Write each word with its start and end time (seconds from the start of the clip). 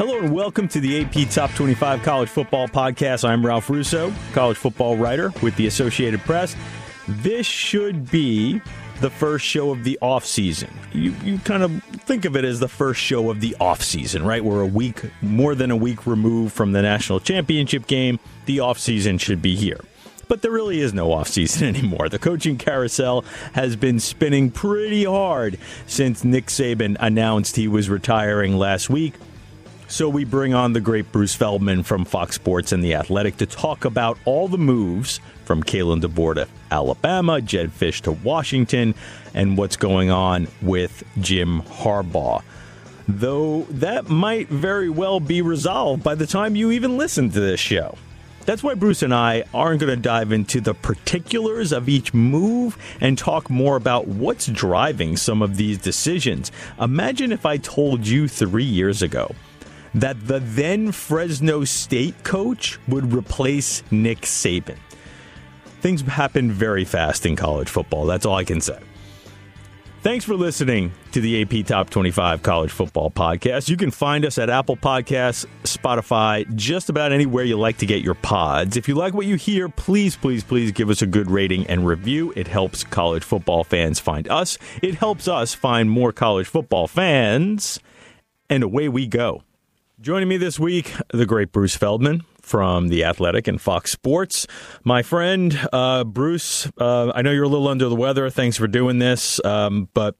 Hello 0.00 0.18
and 0.18 0.32
welcome 0.32 0.66
to 0.68 0.80
the 0.80 1.02
AP 1.02 1.28
Top 1.28 1.52
25 1.52 2.02
College 2.02 2.30
Football 2.30 2.68
Podcast. 2.68 3.22
I'm 3.22 3.44
Ralph 3.44 3.68
Russo, 3.68 4.10
college 4.32 4.56
football 4.56 4.96
writer 4.96 5.30
with 5.42 5.54
the 5.56 5.66
Associated 5.66 6.20
Press. 6.20 6.56
This 7.06 7.44
should 7.44 8.10
be 8.10 8.62
the 9.02 9.10
first 9.10 9.44
show 9.44 9.70
of 9.70 9.84
the 9.84 9.98
off 10.00 10.24
season. 10.24 10.70
You 10.94 11.14
you 11.22 11.36
kind 11.40 11.62
of 11.62 11.84
think 11.84 12.24
of 12.24 12.34
it 12.34 12.46
as 12.46 12.60
the 12.60 12.66
first 12.66 12.98
show 12.98 13.30
of 13.30 13.42
the 13.42 13.54
off 13.60 13.82
season, 13.82 14.24
right? 14.24 14.42
We're 14.42 14.62
a 14.62 14.66
week 14.66 15.02
more 15.20 15.54
than 15.54 15.70
a 15.70 15.76
week 15.76 16.06
removed 16.06 16.54
from 16.54 16.72
the 16.72 16.80
national 16.80 17.20
championship 17.20 17.86
game. 17.86 18.18
The 18.46 18.60
off 18.60 18.78
season 18.78 19.18
should 19.18 19.42
be 19.42 19.54
here. 19.54 19.80
But 20.28 20.40
there 20.40 20.50
really 20.50 20.80
is 20.80 20.94
no 20.94 21.12
off 21.12 21.28
season 21.28 21.68
anymore. 21.76 22.08
The 22.08 22.18
coaching 22.18 22.56
carousel 22.56 23.22
has 23.52 23.76
been 23.76 24.00
spinning 24.00 24.50
pretty 24.50 25.04
hard 25.04 25.58
since 25.86 26.24
Nick 26.24 26.46
Saban 26.46 26.96
announced 27.00 27.56
he 27.56 27.68
was 27.68 27.90
retiring 27.90 28.56
last 28.56 28.88
week. 28.88 29.12
So 29.90 30.08
we 30.08 30.24
bring 30.24 30.54
on 30.54 30.72
the 30.72 30.80
great 30.80 31.10
Bruce 31.10 31.34
Feldman 31.34 31.82
from 31.82 32.04
Fox 32.04 32.36
Sports 32.36 32.70
and 32.70 32.82
The 32.82 32.94
Athletic 32.94 33.38
to 33.38 33.44
talk 33.46 33.84
about 33.84 34.18
all 34.24 34.46
the 34.46 34.56
moves 34.56 35.18
from 35.44 35.64
Kalen 35.64 36.00
DeBoer 36.00 36.36
to 36.36 36.48
Alabama, 36.70 37.40
Jedd 37.40 37.72
Fisch 37.72 38.00
to 38.02 38.12
Washington, 38.12 38.94
and 39.34 39.58
what's 39.58 39.74
going 39.74 40.08
on 40.08 40.46
with 40.62 41.02
Jim 41.20 41.62
Harbaugh. 41.62 42.44
Though 43.08 43.62
that 43.62 44.08
might 44.08 44.48
very 44.48 44.88
well 44.88 45.18
be 45.18 45.42
resolved 45.42 46.04
by 46.04 46.14
the 46.14 46.26
time 46.26 46.54
you 46.54 46.70
even 46.70 46.96
listen 46.96 47.28
to 47.28 47.40
this 47.40 47.58
show. 47.58 47.98
That's 48.46 48.62
why 48.62 48.74
Bruce 48.74 49.02
and 49.02 49.12
I 49.12 49.42
aren't 49.52 49.80
going 49.80 49.90
to 49.90 50.00
dive 50.00 50.30
into 50.30 50.60
the 50.60 50.72
particulars 50.72 51.72
of 51.72 51.88
each 51.88 52.14
move 52.14 52.78
and 53.00 53.18
talk 53.18 53.50
more 53.50 53.74
about 53.74 54.06
what's 54.06 54.46
driving 54.46 55.16
some 55.16 55.42
of 55.42 55.56
these 55.56 55.78
decisions. 55.78 56.52
Imagine 56.80 57.32
if 57.32 57.44
I 57.44 57.56
told 57.56 58.06
you 58.06 58.28
three 58.28 58.62
years 58.62 59.02
ago 59.02 59.34
that 59.94 60.26
the 60.26 60.40
then 60.40 60.92
Fresno 60.92 61.64
State 61.64 62.22
coach 62.24 62.78
would 62.88 63.12
replace 63.12 63.82
Nick 63.90 64.20
Saban. 64.22 64.78
Things 65.80 66.02
happen 66.02 66.50
very 66.52 66.84
fast 66.84 67.24
in 67.26 67.36
college 67.36 67.68
football. 67.68 68.06
That's 68.06 68.26
all 68.26 68.36
I 68.36 68.44
can 68.44 68.60
say. 68.60 68.78
Thanks 70.02 70.24
for 70.24 70.34
listening 70.34 70.92
to 71.12 71.20
the 71.20 71.42
AP 71.42 71.66
Top 71.66 71.90
25 71.90 72.42
College 72.42 72.70
Football 72.70 73.10
Podcast. 73.10 73.68
You 73.68 73.76
can 73.76 73.90
find 73.90 74.24
us 74.24 74.38
at 74.38 74.48
Apple 74.48 74.78
Podcasts, 74.78 75.44
Spotify, 75.64 76.50
just 76.54 76.88
about 76.88 77.12
anywhere 77.12 77.44
you 77.44 77.58
like 77.58 77.76
to 77.78 77.86
get 77.86 78.00
your 78.00 78.14
pods. 78.14 78.78
If 78.78 78.88
you 78.88 78.94
like 78.94 79.12
what 79.12 79.26
you 79.26 79.36
hear, 79.36 79.68
please, 79.68 80.16
please, 80.16 80.42
please 80.42 80.72
give 80.72 80.88
us 80.88 81.02
a 81.02 81.06
good 81.06 81.30
rating 81.30 81.66
and 81.66 81.86
review. 81.86 82.32
It 82.34 82.48
helps 82.48 82.82
college 82.82 83.22
football 83.22 83.62
fans 83.62 84.00
find 84.00 84.26
us, 84.28 84.56
it 84.80 84.94
helps 84.94 85.28
us 85.28 85.52
find 85.52 85.90
more 85.90 86.12
college 86.12 86.46
football 86.46 86.88
fans, 86.88 87.78
and 88.48 88.62
away 88.62 88.88
we 88.88 89.06
go. 89.06 89.42
Joining 90.00 90.28
me 90.28 90.38
this 90.38 90.58
week, 90.58 90.94
the 91.12 91.26
great 91.26 91.52
Bruce 91.52 91.76
Feldman 91.76 92.24
from 92.40 92.88
The 92.88 93.04
Athletic 93.04 93.46
and 93.46 93.60
Fox 93.60 93.92
Sports. 93.92 94.46
My 94.82 95.02
friend, 95.02 95.60
uh, 95.74 96.04
Bruce, 96.04 96.66
uh, 96.78 97.12
I 97.14 97.20
know 97.20 97.30
you're 97.32 97.44
a 97.44 97.48
little 97.48 97.68
under 97.68 97.86
the 97.86 97.94
weather. 97.94 98.30
Thanks 98.30 98.56
for 98.56 98.66
doing 98.66 98.98
this. 98.98 99.44
Um, 99.44 99.90
but 99.92 100.16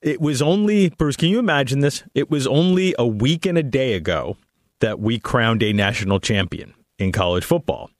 it 0.00 0.22
was 0.22 0.40
only, 0.40 0.88
Bruce, 0.88 1.16
can 1.16 1.28
you 1.28 1.38
imagine 1.38 1.80
this? 1.80 2.02
It 2.14 2.30
was 2.30 2.46
only 2.46 2.94
a 2.98 3.06
week 3.06 3.44
and 3.44 3.58
a 3.58 3.62
day 3.62 3.92
ago 3.92 4.38
that 4.78 5.00
we 5.00 5.18
crowned 5.18 5.62
a 5.62 5.74
national 5.74 6.18
champion 6.18 6.72
in 6.98 7.12
college 7.12 7.44
football. 7.44 7.90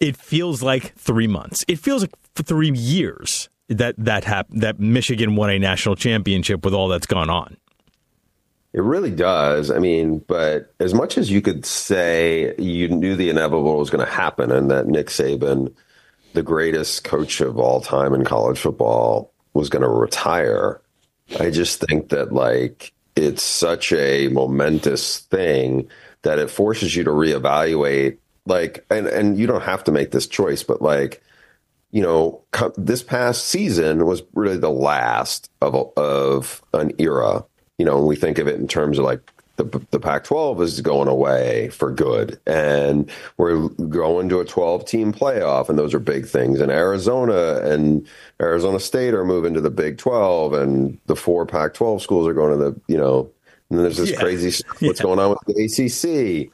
It 0.00 0.16
feels 0.16 0.62
like 0.62 0.94
three 0.94 1.26
months. 1.26 1.66
It 1.68 1.78
feels 1.78 2.04
like 2.04 2.14
three 2.36 2.72
years 2.72 3.50
that 3.68 3.96
that 3.98 4.24
hap- 4.24 4.48
that 4.48 4.80
Michigan 4.80 5.36
won 5.36 5.50
a 5.50 5.58
national 5.58 5.96
championship 5.96 6.64
with 6.64 6.72
all 6.72 6.88
that's 6.88 7.06
gone 7.06 7.28
on. 7.28 7.58
It 8.74 8.82
really 8.82 9.12
does. 9.12 9.70
I 9.70 9.78
mean, 9.78 10.18
but 10.18 10.74
as 10.80 10.92
much 10.94 11.16
as 11.16 11.30
you 11.30 11.40
could 11.40 11.64
say 11.64 12.56
you 12.58 12.88
knew 12.88 13.14
the 13.14 13.30
inevitable 13.30 13.78
was 13.78 13.88
going 13.88 14.04
to 14.04 14.12
happen 14.12 14.50
and 14.50 14.68
that 14.72 14.88
Nick 14.88 15.06
Saban, 15.06 15.72
the 16.32 16.42
greatest 16.42 17.04
coach 17.04 17.40
of 17.40 17.56
all 17.56 17.80
time 17.80 18.12
in 18.14 18.24
college 18.24 18.58
football, 18.58 19.32
was 19.52 19.68
going 19.68 19.82
to 19.82 19.88
retire, 19.88 20.80
I 21.38 21.50
just 21.50 21.78
think 21.78 22.08
that 22.08 22.32
like 22.32 22.92
it's 23.14 23.44
such 23.44 23.92
a 23.92 24.26
momentous 24.26 25.20
thing 25.20 25.88
that 26.22 26.40
it 26.40 26.50
forces 26.50 26.96
you 26.96 27.04
to 27.04 27.10
reevaluate 27.10 28.18
like 28.44 28.84
and 28.90 29.06
and 29.06 29.38
you 29.38 29.46
don't 29.46 29.62
have 29.62 29.84
to 29.84 29.92
make 29.92 30.10
this 30.10 30.26
choice, 30.26 30.64
but 30.64 30.82
like 30.82 31.22
you 31.92 32.02
know, 32.02 32.42
this 32.76 33.04
past 33.04 33.46
season 33.46 34.04
was 34.04 34.24
really 34.34 34.56
the 34.56 34.68
last 34.68 35.48
of 35.60 35.92
of 35.96 36.60
an 36.72 36.90
era 36.98 37.44
you 37.78 37.84
know, 37.84 37.96
when 37.98 38.06
we 38.06 38.16
think 38.16 38.38
of 38.38 38.48
it 38.48 38.60
in 38.60 38.68
terms 38.68 38.98
of 38.98 39.04
like 39.04 39.32
the, 39.56 39.64
the 39.90 40.00
Pac 40.00 40.24
12 40.24 40.60
is 40.62 40.80
going 40.80 41.08
away 41.08 41.68
for 41.68 41.90
good. 41.90 42.40
And 42.46 43.08
we're 43.36 43.68
going 43.68 44.28
to 44.28 44.40
a 44.40 44.44
12 44.44 44.84
team 44.84 45.12
playoff, 45.12 45.68
and 45.68 45.78
those 45.78 45.94
are 45.94 46.00
big 46.00 46.26
things. 46.26 46.60
And 46.60 46.72
Arizona 46.72 47.60
and 47.62 48.06
Arizona 48.40 48.80
State 48.80 49.14
are 49.14 49.24
moving 49.24 49.54
to 49.54 49.60
the 49.60 49.70
Big 49.70 49.98
12, 49.98 50.54
and 50.54 50.98
the 51.06 51.16
four 51.16 51.46
Pac 51.46 51.74
12 51.74 52.02
schools 52.02 52.26
are 52.26 52.34
going 52.34 52.58
to 52.58 52.64
the, 52.64 52.80
you 52.88 52.96
know, 52.96 53.30
and 53.70 53.78
there's 53.78 53.96
this 53.96 54.10
yeah. 54.10 54.18
crazy 54.18 54.50
stuff, 54.50 54.76
what's 54.82 55.00
yeah. 55.00 55.04
going 55.04 55.18
on 55.18 55.30
with 55.30 55.38
the 55.46 55.64
ACC. 55.64 56.50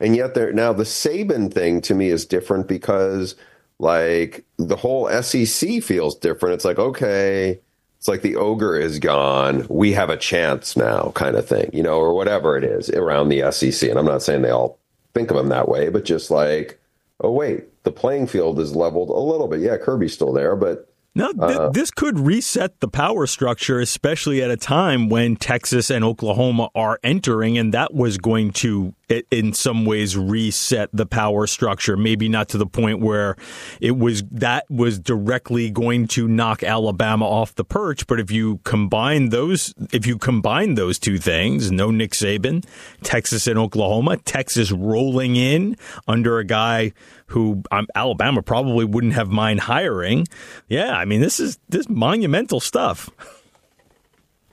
And 0.00 0.14
yet, 0.14 0.34
there 0.34 0.52
now 0.52 0.72
the 0.72 0.84
Saban 0.84 1.52
thing 1.52 1.80
to 1.82 1.94
me 1.94 2.08
is 2.08 2.24
different 2.24 2.68
because, 2.68 3.34
like, 3.80 4.44
the 4.56 4.76
whole 4.76 5.10
SEC 5.22 5.82
feels 5.82 6.16
different. 6.16 6.54
It's 6.54 6.64
like, 6.64 6.78
okay, 6.78 7.58
it's 7.98 8.08
like 8.08 8.22
the 8.22 8.36
ogre 8.36 8.76
is 8.76 8.98
gone. 8.98 9.66
We 9.68 9.92
have 9.92 10.08
a 10.08 10.16
chance 10.16 10.76
now, 10.76 11.12
kind 11.14 11.36
of 11.36 11.48
thing, 11.48 11.70
you 11.72 11.82
know, 11.82 11.98
or 11.98 12.14
whatever 12.14 12.56
it 12.56 12.64
is 12.64 12.88
around 12.90 13.28
the 13.28 13.50
SEC. 13.50 13.90
And 13.90 13.98
I'm 13.98 14.06
not 14.06 14.22
saying 14.22 14.42
they 14.42 14.50
all 14.50 14.78
think 15.14 15.30
of 15.30 15.36
them 15.36 15.48
that 15.48 15.68
way, 15.68 15.88
but 15.88 16.04
just 16.04 16.30
like, 16.30 16.80
oh, 17.20 17.32
wait, 17.32 17.82
the 17.82 17.90
playing 17.90 18.28
field 18.28 18.60
is 18.60 18.76
leveled 18.76 19.10
a 19.10 19.18
little 19.18 19.48
bit. 19.48 19.60
Yeah, 19.60 19.76
Kirby's 19.76 20.14
still 20.14 20.32
there, 20.32 20.54
but 20.54 20.88
no, 21.16 21.32
th- 21.32 21.58
uh, 21.58 21.70
this 21.70 21.90
could 21.90 22.20
reset 22.20 22.78
the 22.78 22.86
power 22.86 23.26
structure, 23.26 23.80
especially 23.80 24.40
at 24.42 24.52
a 24.52 24.56
time 24.56 25.08
when 25.08 25.34
Texas 25.34 25.90
and 25.90 26.04
Oklahoma 26.04 26.68
are 26.76 27.00
entering, 27.02 27.58
and 27.58 27.74
that 27.74 27.92
was 27.92 28.18
going 28.18 28.52
to, 28.52 28.94
in 29.30 29.52
some 29.52 29.84
ways, 29.84 30.16
reset 30.16 30.90
the 30.92 31.06
power 31.06 31.46
structure. 31.46 31.96
Maybe 31.96 32.28
not 32.28 32.48
to 32.50 32.58
the 32.58 32.66
point 32.66 33.00
where 33.00 33.36
it 33.80 33.96
was 33.96 34.22
that 34.30 34.70
was 34.70 34.98
directly 34.98 35.70
going 35.70 36.08
to 36.08 36.28
knock 36.28 36.62
Alabama 36.62 37.26
off 37.26 37.54
the 37.54 37.64
perch, 37.64 38.06
but 38.06 38.20
if 38.20 38.30
you 38.30 38.58
combine 38.64 39.30
those, 39.30 39.74
if 39.92 40.06
you 40.06 40.18
combine 40.18 40.74
those 40.74 40.98
two 40.98 41.18
things, 41.18 41.70
no 41.70 41.90
Nick 41.90 42.12
Saban, 42.12 42.64
Texas 43.02 43.46
and 43.46 43.58
Oklahoma, 43.58 44.18
Texas 44.18 44.70
rolling 44.72 45.36
in 45.36 45.76
under 46.06 46.38
a 46.38 46.44
guy 46.44 46.92
who 47.26 47.62
um, 47.70 47.86
Alabama 47.94 48.42
probably 48.42 48.84
wouldn't 48.84 49.14
have 49.14 49.28
mind 49.28 49.60
hiring. 49.60 50.26
Yeah, 50.68 50.92
I 50.96 51.04
mean 51.04 51.20
this 51.20 51.40
is 51.40 51.58
this 51.68 51.88
monumental 51.88 52.60
stuff. 52.60 53.10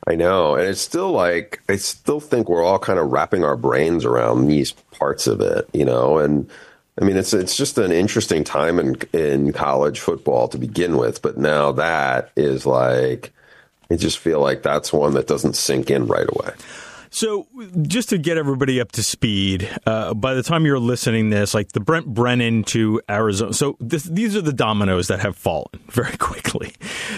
I 0.07 0.15
know, 0.15 0.55
and 0.55 0.67
it's 0.67 0.81
still 0.81 1.11
like 1.11 1.61
I 1.67 1.77
still 1.77 2.19
think 2.19 2.47
we're 2.47 2.63
all 2.63 2.79
kind 2.79 2.99
of 2.99 3.11
wrapping 3.11 3.43
our 3.43 3.57
brains 3.57 4.05
around 4.05 4.47
these 4.47 4.71
parts 4.71 5.25
of 5.25 5.41
it, 5.41 5.67
you 5.73 5.83
know, 5.83 6.19
and 6.19 6.49
I 7.01 7.05
mean 7.05 7.17
it's 7.17 7.33
it's 7.33 7.57
just 7.57 7.77
an 7.77 7.91
interesting 7.91 8.43
time 8.43 8.79
in 8.79 8.97
in 9.13 9.51
college 9.53 9.99
football 9.99 10.47
to 10.49 10.57
begin 10.57 10.97
with, 10.97 11.21
but 11.21 11.37
now 11.37 11.71
that 11.73 12.31
is 12.35 12.65
like 12.65 13.33
I 13.89 13.95
just 13.95 14.19
feel 14.19 14.39
like 14.39 14.61
that's 14.63 14.93
one 14.93 15.13
that 15.13 15.27
doesn't 15.27 15.55
sink 15.55 15.89
in 15.89 16.07
right 16.07 16.27
away. 16.27 16.53
So, 17.15 17.47
just 17.83 18.09
to 18.09 18.17
get 18.17 18.37
everybody 18.37 18.81
up 18.81 18.91
to 18.91 19.03
speed, 19.03 19.69
uh, 19.85 20.13
by 20.13 20.33
the 20.33 20.43
time 20.43 20.65
you're 20.65 20.79
listening 20.79 21.29
this, 21.29 21.53
like 21.53 21.71
the 21.71 21.79
Brent 21.79 22.07
Brennan 22.07 22.65
to 22.65 23.01
Arizona, 23.09 23.53
so 23.53 23.77
this, 23.79 24.03
these 24.03 24.35
are 24.35 24.41
the 24.41 24.51
dominoes 24.51 25.07
that 25.07 25.21
have 25.21 25.37
fallen 25.37 25.69
very 25.87 26.17
quickly. 26.17 26.73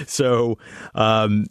So, 0.06 0.60
um, 0.94 1.48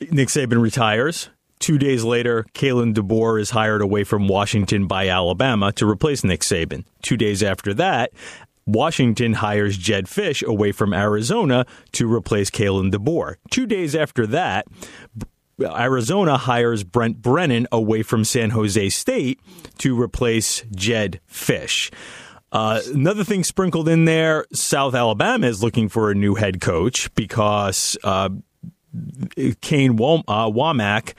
Nick 0.00 0.28
Saban 0.28 0.60
retires. 0.60 1.30
Two 1.58 1.78
days 1.78 2.04
later, 2.04 2.46
Kalen 2.54 2.94
DeBoer 2.94 3.40
is 3.40 3.50
hired 3.50 3.82
away 3.82 4.04
from 4.04 4.28
Washington 4.28 4.86
by 4.86 5.08
Alabama 5.08 5.72
to 5.72 5.88
replace 5.88 6.22
Nick 6.22 6.42
Saban. 6.42 6.84
Two 7.02 7.16
days 7.16 7.42
after 7.42 7.74
that, 7.74 8.12
Washington 8.64 9.32
hires 9.32 9.76
Jedd 9.76 10.06
Fisch 10.06 10.46
away 10.46 10.72
from 10.72 10.92
Arizona 10.92 11.66
to 11.92 12.12
replace 12.12 12.50
Kalen 12.50 12.92
DeBoer. 12.92 13.36
Two 13.50 13.66
days 13.66 13.96
after 13.96 14.26
that, 14.28 14.66
Arizona 15.60 16.36
hires 16.36 16.84
Brent 16.84 17.20
Brennan 17.20 17.66
away 17.72 18.02
from 18.02 18.24
San 18.24 18.50
Jose 18.50 18.90
State 18.90 19.40
to 19.78 20.00
replace 20.00 20.62
Jedd 20.70 21.20
Fisch. 21.28 21.90
Uh, 22.50 22.80
another 22.94 23.24
thing 23.24 23.44
sprinkled 23.44 23.88
in 23.88 24.06
there 24.06 24.46
South 24.52 24.94
Alabama 24.94 25.46
is 25.46 25.62
looking 25.62 25.88
for 25.88 26.10
a 26.10 26.14
new 26.14 26.34
head 26.34 26.60
coach 26.60 27.12
because 27.14 27.98
uh, 28.04 28.30
Kane 29.60 29.96
Wom- 29.96 30.24
uh, 30.28 30.48
Wommack 30.48 31.14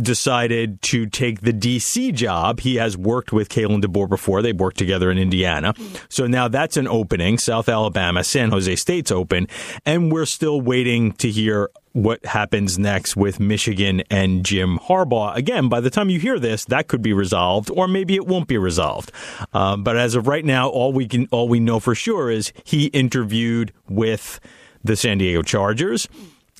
decided 0.00 0.80
to 0.82 1.06
take 1.06 1.40
the 1.42 1.52
DC 1.52 2.12
job. 2.14 2.60
He 2.60 2.76
has 2.76 2.96
worked 2.96 3.32
with 3.32 3.48
Kalen 3.48 3.82
DeBoer 3.82 4.08
before. 4.08 4.42
They've 4.42 4.58
worked 4.58 4.78
together 4.78 5.10
in 5.10 5.18
Indiana. 5.18 5.74
So 6.08 6.26
now 6.26 6.48
that's 6.48 6.76
an 6.76 6.88
opening. 6.88 7.38
South 7.38 7.68
Alabama, 7.68 8.24
San 8.24 8.50
Jose 8.50 8.76
State's 8.76 9.10
open. 9.10 9.48
And 9.84 10.10
we're 10.12 10.26
still 10.26 10.60
waiting 10.60 11.12
to 11.14 11.30
hear 11.30 11.70
what 11.92 12.24
happens 12.26 12.76
next 12.76 13.14
with 13.16 13.38
Michigan 13.38 14.02
and 14.10 14.44
Jim 14.44 14.78
Harbaugh. 14.78 15.36
Again, 15.36 15.68
by 15.68 15.80
the 15.80 15.90
time 15.90 16.10
you 16.10 16.18
hear 16.18 16.40
this, 16.40 16.64
that 16.66 16.88
could 16.88 17.02
be 17.02 17.12
resolved, 17.12 17.70
or 17.70 17.86
maybe 17.86 18.16
it 18.16 18.26
won't 18.26 18.48
be 18.48 18.58
resolved. 18.58 19.12
Uh, 19.52 19.76
but 19.76 19.96
as 19.96 20.16
of 20.16 20.26
right 20.26 20.44
now, 20.44 20.68
all 20.68 20.92
we 20.92 21.06
can 21.06 21.28
all 21.30 21.48
we 21.48 21.60
know 21.60 21.78
for 21.78 21.94
sure 21.94 22.30
is 22.30 22.52
he 22.64 22.86
interviewed 22.86 23.72
with 23.88 24.40
the 24.82 24.96
San 24.96 25.18
Diego 25.18 25.42
Chargers, 25.42 26.08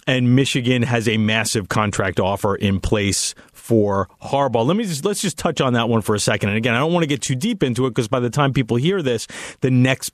and 0.06 0.36
Michigan 0.36 0.82
has 0.82 1.08
a 1.08 1.16
massive 1.16 1.68
contract 1.68 2.20
offer 2.20 2.56
in 2.56 2.80
place 2.80 3.34
for 3.52 4.08
Harbaugh. 4.22 4.66
Let 4.66 4.76
me 4.76 4.84
just 4.84 5.04
let's 5.04 5.20
just 5.20 5.38
touch 5.38 5.60
on 5.60 5.72
that 5.72 5.88
one 5.88 6.02
for 6.02 6.14
a 6.14 6.20
second. 6.20 6.50
And 6.50 6.58
again, 6.58 6.74
I 6.74 6.78
don't 6.78 6.92
want 6.92 7.02
to 7.02 7.08
get 7.08 7.22
too 7.22 7.34
deep 7.34 7.62
into 7.62 7.86
it 7.86 7.90
because 7.90 8.08
by 8.08 8.20
the 8.20 8.30
time 8.30 8.52
people 8.52 8.76
hear 8.76 9.02
this, 9.02 9.26
the 9.60 9.70
next 9.70 10.12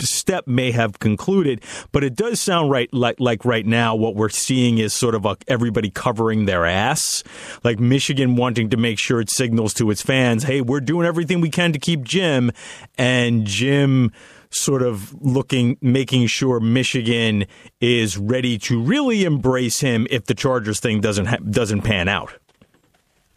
step 0.00 0.46
may 0.46 0.70
have 0.70 0.98
concluded, 0.98 1.62
but 1.92 2.04
it 2.04 2.14
does 2.14 2.40
sound 2.40 2.70
right 2.70 2.92
like 2.92 3.18
like 3.18 3.44
right 3.44 3.66
now 3.66 3.94
what 3.94 4.14
we're 4.14 4.28
seeing 4.28 4.78
is 4.78 4.92
sort 4.92 5.14
of 5.14 5.24
a, 5.24 5.36
everybody 5.46 5.90
covering 5.90 6.44
their 6.44 6.64
ass, 6.64 7.24
like 7.64 7.78
Michigan 7.78 8.36
wanting 8.36 8.70
to 8.70 8.76
make 8.76 8.98
sure 8.98 9.20
it 9.20 9.30
signals 9.30 9.74
to 9.74 9.90
its 9.90 10.02
fans, 10.02 10.44
"Hey, 10.44 10.60
we're 10.60 10.80
doing 10.80 11.06
everything 11.06 11.40
we 11.40 11.50
can 11.50 11.72
to 11.72 11.78
keep 11.78 12.04
Jim," 12.04 12.52
and 12.96 13.44
Jim 13.44 14.12
sort 14.50 14.82
of 14.82 15.14
looking 15.22 15.76
making 15.80 16.26
sure 16.26 16.60
Michigan 16.60 17.46
is 17.80 18.16
ready 18.16 18.58
to 18.58 18.80
really 18.80 19.24
embrace 19.24 19.80
him 19.80 20.06
if 20.10 20.26
the 20.26 20.34
Chargers 20.34 20.80
thing 20.80 21.00
doesn't 21.00 21.26
ha- 21.26 21.38
doesn't 21.50 21.82
pan 21.82 22.08
out. 22.08 22.32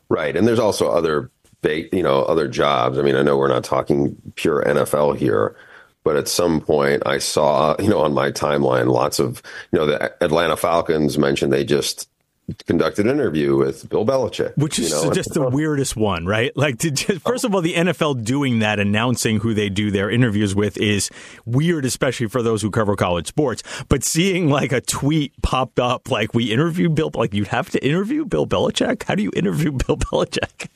Right, 0.09 0.35
and 0.35 0.47
there's 0.47 0.59
also 0.59 0.89
other 0.89 1.31
you 1.63 2.03
know 2.03 2.23
other 2.23 2.47
jobs. 2.47 2.97
I 2.97 3.01
mean, 3.01 3.15
I 3.15 3.21
know 3.21 3.37
we're 3.37 3.47
not 3.47 3.63
talking 3.63 4.15
pure 4.35 4.63
NFL 4.63 5.17
here 5.17 5.55
but 6.03 6.15
at 6.15 6.27
some 6.27 6.61
point, 6.61 7.03
I 7.05 7.19
saw, 7.19 7.75
you 7.79 7.87
know, 7.87 7.99
on 7.99 8.13
my 8.13 8.31
timeline, 8.31 8.87
lots 8.87 9.19
of, 9.19 9.41
you 9.71 9.77
know, 9.77 9.85
the 9.85 10.23
Atlanta 10.23 10.57
Falcons 10.57 11.17
mentioned 11.17 11.53
they 11.53 11.63
just 11.63 12.09
conducted 12.65 13.05
an 13.05 13.11
interview 13.11 13.55
with 13.55 13.89
Bill 13.89 14.05
Belichick, 14.05 14.55
which 14.57 14.79
is 14.79 14.91
you 14.91 15.05
know? 15.05 15.11
just 15.11 15.33
the 15.33 15.47
weirdest 15.49 15.95
one, 15.95 16.25
right? 16.25 16.55
Like, 16.55 16.77
just, 16.77 17.05
first 17.21 17.43
of 17.43 17.53
all, 17.53 17.61
the 17.61 17.73
NFL 17.73 18.23
doing 18.23 18.59
that, 18.59 18.79
announcing 18.79 19.39
who 19.39 19.53
they 19.53 19.69
do 19.69 19.91
their 19.91 20.09
interviews 20.09 20.55
with, 20.55 20.77
is 20.77 21.09
weird, 21.45 21.85
especially 21.85 22.27
for 22.27 22.41
those 22.41 22.61
who 22.61 22.71
cover 22.71 22.95
college 22.95 23.27
sports. 23.27 23.63
But 23.89 24.03
seeing 24.03 24.49
like 24.49 24.71
a 24.71 24.81
tweet 24.81 25.33
popped 25.41 25.79
up, 25.79 26.09
like 26.09 26.33
we 26.33 26.51
interviewed 26.51 26.95
Bill, 26.95 27.11
like 27.13 27.33
you'd 27.33 27.47
have 27.47 27.69
to 27.71 27.85
interview 27.85 28.25
Bill 28.25 28.47
Belichick. 28.47 29.03
How 29.03 29.15
do 29.15 29.23
you 29.23 29.31
interview 29.35 29.71
Bill 29.87 29.97
Belichick? 29.97 30.67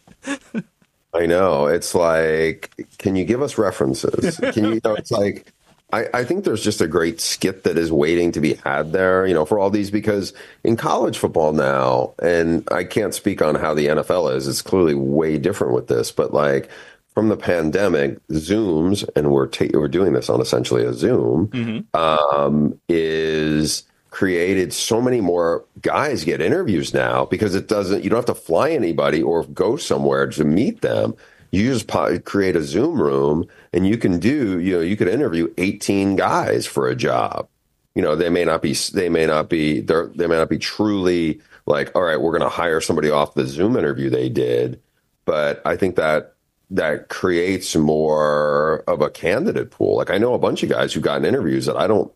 I 1.13 1.25
know. 1.25 1.68
It's 1.68 1.95
like, 1.95 2.71
can 2.98 3.16
you 3.16 3.24
give 3.24 3.42
us 3.42 3.57
references? 3.57 4.38
Can 4.38 4.66
you, 4.66 4.74
you 4.74 4.81
know, 4.83 4.95
it's 4.95 5.12
like, 5.12 5.54
I, 5.93 6.07
I, 6.13 6.23
think 6.23 6.43
there's 6.43 6.63
just 6.63 6.81
a 6.81 6.87
great 6.87 7.21
skit 7.21 7.63
that 7.63 7.77
is 7.77 7.91
waiting 7.91 8.31
to 8.33 8.41
be 8.41 8.55
had 8.55 8.91
there, 8.91 9.25
you 9.25 9.33
know, 9.33 9.45
for 9.45 9.59
all 9.59 9.69
these 9.69 9.91
because 9.91 10.33
in 10.63 10.77
college 10.77 11.17
football 11.17 11.53
now, 11.53 12.13
and 12.21 12.67
I 12.71 12.83
can't 12.83 13.13
speak 13.13 13.41
on 13.41 13.55
how 13.55 13.73
the 13.73 13.87
NFL 13.87 14.35
is, 14.35 14.47
it's 14.47 14.61
clearly 14.61 14.95
way 14.95 15.37
different 15.37 15.73
with 15.73 15.87
this, 15.87 16.11
but 16.11 16.33
like 16.33 16.69
from 17.13 17.29
the 17.29 17.37
pandemic, 17.37 18.25
Zooms, 18.27 19.07
and 19.15 19.31
we're 19.31 19.47
ta- 19.47 19.67
we're 19.73 19.87
doing 19.87 20.13
this 20.13 20.29
on 20.29 20.41
essentially 20.41 20.83
a 20.83 20.93
Zoom, 20.93 21.47
mm-hmm. 21.47 21.95
um, 21.95 22.79
is 22.89 23.83
created 24.09 24.71
so 24.71 25.01
many 25.01 25.19
more 25.19 25.65
guys 25.81 26.23
get 26.23 26.41
interviews 26.41 26.93
now 26.93 27.25
because 27.25 27.53
it 27.53 27.67
doesn't 27.67 28.01
you 28.01 28.09
don't 28.09 28.17
have 28.17 28.25
to 28.25 28.33
fly 28.33 28.71
anybody 28.71 29.21
or 29.21 29.43
go 29.47 29.75
somewhere 29.75 30.25
to 30.25 30.45
meet 30.45 30.81
them 30.81 31.13
you 31.51 31.71
just 31.74 31.88
create 32.25 32.56
a 32.56 32.63
zoom 32.63 33.01
room 33.01 33.45
and 33.74 33.88
you 33.88 33.97
can 33.97 34.19
do 34.19 34.59
you 34.59 34.75
know 34.75 34.81
you 34.81 34.97
could 34.97 35.07
interview 35.07 35.53
18 35.57 36.15
guys 36.15 36.65
for 36.65 36.88
a 36.88 36.95
job. 36.95 37.47
You 37.94 38.01
know 38.01 38.15
they 38.15 38.30
may 38.30 38.45
not 38.45 38.62
be 38.62 38.74
they 38.94 39.09
may 39.09 39.25
not 39.25 39.50
be 39.50 39.81
they 39.81 40.01
they 40.15 40.27
may 40.27 40.36
not 40.36 40.50
be 40.50 40.57
truly 40.57 41.42
like 41.65 41.95
all 41.95 42.03
right 42.03 42.19
we're 42.19 42.38
going 42.38 42.42
to 42.42 42.50
hire 42.50 42.81
somebody 42.81 43.09
off 43.09 43.33
the 43.33 43.45
zoom 43.45 43.77
interview 43.77 44.09
they 44.09 44.30
did. 44.30 44.81
But 45.25 45.62
i 45.65 45.75
think 45.75 45.95
that 45.95 46.33
that 46.71 47.09
creates 47.09 47.75
more 47.75 48.83
of 48.88 49.01
a 49.01 49.09
candidate 49.09 49.71
pool. 49.71 49.97
Like 49.97 50.09
i 50.09 50.18
know 50.18 50.33
a 50.33 50.39
bunch 50.39 50.63
of 50.63 50.69
guys 50.69 50.94
who've 50.94 51.03
gotten 51.03 51.25
interviews 51.25 51.65
that 51.68 51.77
i 51.77 51.88
don't 51.88 52.12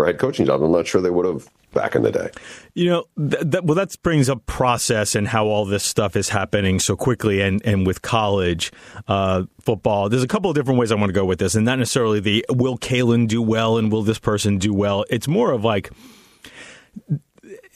for 0.00 0.06
head 0.06 0.18
coaching 0.18 0.46
jobs. 0.46 0.62
I'm 0.62 0.72
not 0.72 0.86
sure 0.86 1.02
they 1.02 1.10
would 1.10 1.26
have 1.26 1.46
back 1.72 1.94
in 1.94 2.02
the 2.02 2.10
day. 2.10 2.30
You 2.74 2.86
know, 2.86 3.04
th- 3.18 3.62
well, 3.62 3.74
that 3.74 3.94
brings 4.02 4.30
up 4.30 4.46
process 4.46 5.14
and 5.14 5.28
how 5.28 5.46
all 5.46 5.66
this 5.66 5.84
stuff 5.84 6.16
is 6.16 6.30
happening 6.30 6.80
so 6.80 6.96
quickly, 6.96 7.42
and 7.42 7.60
and 7.66 7.86
with 7.86 8.00
college 8.00 8.72
uh, 9.08 9.44
football, 9.60 10.08
there's 10.08 10.22
a 10.22 10.28
couple 10.28 10.50
of 10.50 10.56
different 10.56 10.80
ways 10.80 10.90
I 10.90 10.94
want 10.94 11.10
to 11.10 11.14
go 11.14 11.26
with 11.26 11.38
this, 11.38 11.54
and 11.54 11.66
not 11.66 11.78
necessarily 11.78 12.18
the 12.18 12.46
will 12.48 12.78
Kalen 12.78 13.28
do 13.28 13.42
well 13.42 13.76
and 13.76 13.92
will 13.92 14.02
this 14.02 14.18
person 14.18 14.56
do 14.56 14.72
well. 14.72 15.04
It's 15.10 15.28
more 15.28 15.52
of 15.52 15.64
like. 15.64 15.90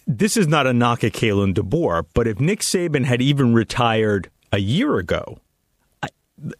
This 0.07 0.37
is 0.37 0.47
not 0.47 0.67
a 0.67 0.75
knock 0.75 1.03
at 1.03 1.13
Kalen 1.13 1.55
DeBoer, 1.55 2.05
but 2.13 2.27
if 2.27 2.39
Nick 2.39 2.61
Saban 2.61 3.07
had 3.07 3.23
even 3.23 3.55
retired 3.55 4.31
a 4.53 4.59
year 4.59 4.99
ago, 4.99 5.39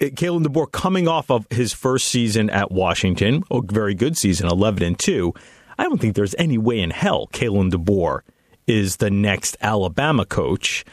Kalen 0.01 0.45
DeBoer 0.45 0.71
coming 0.73 1.09
off 1.09 1.31
of 1.31 1.47
his 1.51 1.73
first 1.73 2.09
season 2.09 2.49
at 2.51 2.71
Washington, 2.71 3.43
a 3.51 3.61
very 3.63 3.95
good 3.95 4.17
season, 4.17 4.47
11 4.47 4.83
and 4.83 4.99
2. 4.99 5.35
I 5.79 5.85
don't 5.85 6.01
think 6.01 6.15
there's 6.15 6.35
any 6.39 6.59
way 6.59 6.81
in 6.81 6.91
hell 6.91 7.29
Kalen 7.33 7.71
DeBoer 7.71 8.21
is 8.67 8.97
the 8.97 9.11
next 9.11 9.57
Alabama 9.61 10.25
coach. 10.25 10.85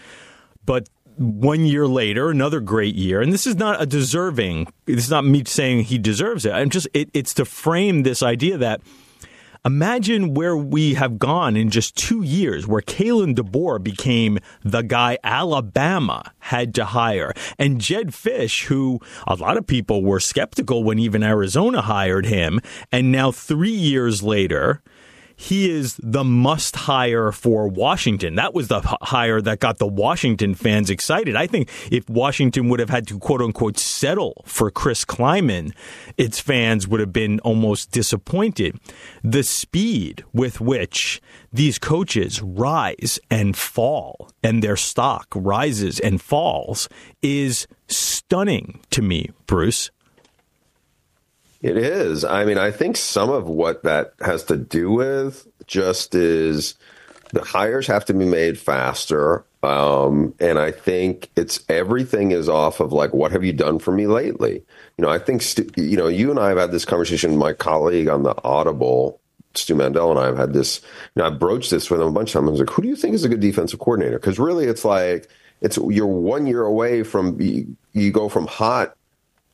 But 0.66 0.90
one 1.18 1.66
year 1.66 1.88
later, 1.88 2.30
another 2.30 2.60
great 2.60 2.96
year, 2.96 3.22
and 3.22 3.32
this 3.32 3.46
is 3.46 3.56
not 3.56 3.82
a 3.82 3.86
deserving. 3.86 4.68
This 4.86 5.06
is 5.06 5.12
not 5.12 5.26
me 5.26 5.44
saying 5.46 5.84
he 5.84 5.98
deserves 5.98 6.46
it. 6.46 6.52
I'm 6.52 6.70
just 6.70 6.88
it, 6.94 7.10
it's 7.14 7.34
to 7.36 7.46
frame 7.46 8.04
this 8.04 8.24
idea 8.24 8.58
that 8.58 8.82
Imagine 9.64 10.34
where 10.34 10.58
we 10.58 10.96
have 10.96 11.20
gone 11.20 11.56
in 11.56 11.70
just 11.70 11.96
two 11.96 12.24
years, 12.24 12.66
where 12.66 12.82
Kalen 12.82 13.36
DeBoer 13.36 13.84
became 13.84 14.40
the 14.64 14.82
guy 14.82 15.20
Alabama 15.24 16.34
had 16.40 16.74
to 16.74 16.86
hire. 16.86 17.32
And 17.60 17.80
Jedd 17.80 18.08
Fisch, 18.08 18.66
who 18.66 19.00
a 19.28 19.36
lot 19.36 19.58
of 19.58 19.68
people 19.68 20.04
were 20.04 20.20
skeptical 20.20 20.84
when 20.84 20.98
even 20.98 21.22
Arizona 21.22 21.84
hired 21.84 22.26
him. 22.26 22.60
And 22.92 23.12
now, 23.12 23.32
three 23.32 23.70
years 23.70 24.24
later, 24.24 24.82
he 25.42 25.72
is 25.72 26.00
the 26.04 26.24
must 26.24 26.76
hire 26.76 27.32
for 27.32 27.68
Washington. 27.68 28.36
That 28.36 28.54
was 28.54 28.68
the 28.68 28.80
hire 29.02 29.42
that 29.42 29.60
got 29.60 29.80
the 29.80 29.88
Washington 29.88 30.54
fans 30.54 30.92
excited. 30.92 31.36
I 31.36 31.48
think 31.48 31.68
if 31.92 32.08
Washington 32.08 32.70
would 32.70 32.80
have 32.80 32.92
had 32.92 33.08
to 33.08 33.18
quote 33.18 33.42
unquote 33.42 33.80
settle 33.80 34.44
for 34.46 34.70
Chris 34.70 35.04
Klieman, 35.04 35.74
its 36.16 36.40
fans 36.40 36.88
would 36.88 37.00
have 37.00 37.12
been 37.12 37.40
almost 37.40 37.90
disappointed. 37.90 38.80
The 39.24 39.42
speed 39.42 40.24
with 40.32 40.62
which 40.62 41.20
these 41.52 41.80
coaches 41.80 42.40
rise 42.44 43.20
and 43.32 43.58
fall 43.58 44.30
and 44.44 44.62
their 44.62 44.78
stock 44.78 45.26
rises 45.34 46.00
and 46.00 46.22
falls 46.22 46.88
is 47.24 47.66
stunning 47.88 48.80
to 48.92 49.02
me, 49.02 49.32
Bruce. 49.48 49.90
It 51.62 51.78
is. 51.78 52.26
I 52.26 52.44
mean, 52.44 52.58
I 52.58 52.72
think 52.72 52.98
some 52.98 53.30
of 53.30 53.48
what 53.48 53.84
that 53.84 54.14
has 54.20 54.44
to 54.46 54.58
do 54.58 54.92
with 54.92 55.48
just 55.68 56.16
is 56.16 56.76
the 57.34 57.44
hires 57.44 57.88
have 57.88 58.06
to 58.06 58.14
be 58.14 58.26
made 58.26 58.58
faster. 58.58 59.46
Um, 59.62 60.34
and 60.40 60.58
I 60.58 60.72
think 60.72 61.30
it's 61.36 61.64
everything 61.70 62.32
is 62.32 62.50
off 62.50 62.80
of 62.80 62.92
like, 62.92 63.14
what 63.14 63.32
have 63.32 63.44
you 63.44 63.54
done 63.54 63.78
for 63.78 63.92
me 63.92 64.08
lately? 64.08 64.64
You 64.98 65.04
know, 65.04 65.10
I 65.10 65.20
think, 65.20 65.44
you 65.78 65.98
know, 65.98 66.08
you 66.08 66.32
and 66.32 66.40
I 66.40 66.50
have 66.50 66.58
had 66.58 66.72
this 66.72 66.84
conversation. 66.84 67.38
My 67.38 67.54
colleague 67.54 68.08
on 68.08 68.24
the 68.24 68.36
Audible, 68.44 69.20
Stu 69.54 69.76
Mandel, 69.76 70.10
and 70.10 70.20
I 70.20 70.26
have 70.26 70.38
had 70.38 70.54
this, 70.54 70.82
you 71.16 71.22
know, 71.22 71.28
I 71.28 71.30
broached 71.30 71.70
this 71.70 71.92
with 71.92 72.02
him 72.02 72.08
a 72.08 72.12
bunch 72.12 72.30
of 72.30 72.34
times. 72.34 72.48
I 72.48 72.52
was 72.52 72.60
like, 72.62 72.72
who 72.72 72.82
do 72.82 72.88
you 72.88 72.96
think 72.96 73.14
is 73.14 73.24
a 73.24 73.30
good 73.30 73.40
defensive 73.40 73.80
coordinator? 73.80 74.18
Because 74.18 74.40
really, 74.40 74.66
it's 74.66 74.84
like, 74.84 75.30
it's 75.62 75.78
you're 75.78 76.08
one 76.08 76.48
year 76.48 76.64
away 76.64 77.04
from, 77.04 77.40
you, 77.40 77.78
you 77.94 78.12
go 78.12 78.30
from 78.30 78.48
hot 78.48 78.96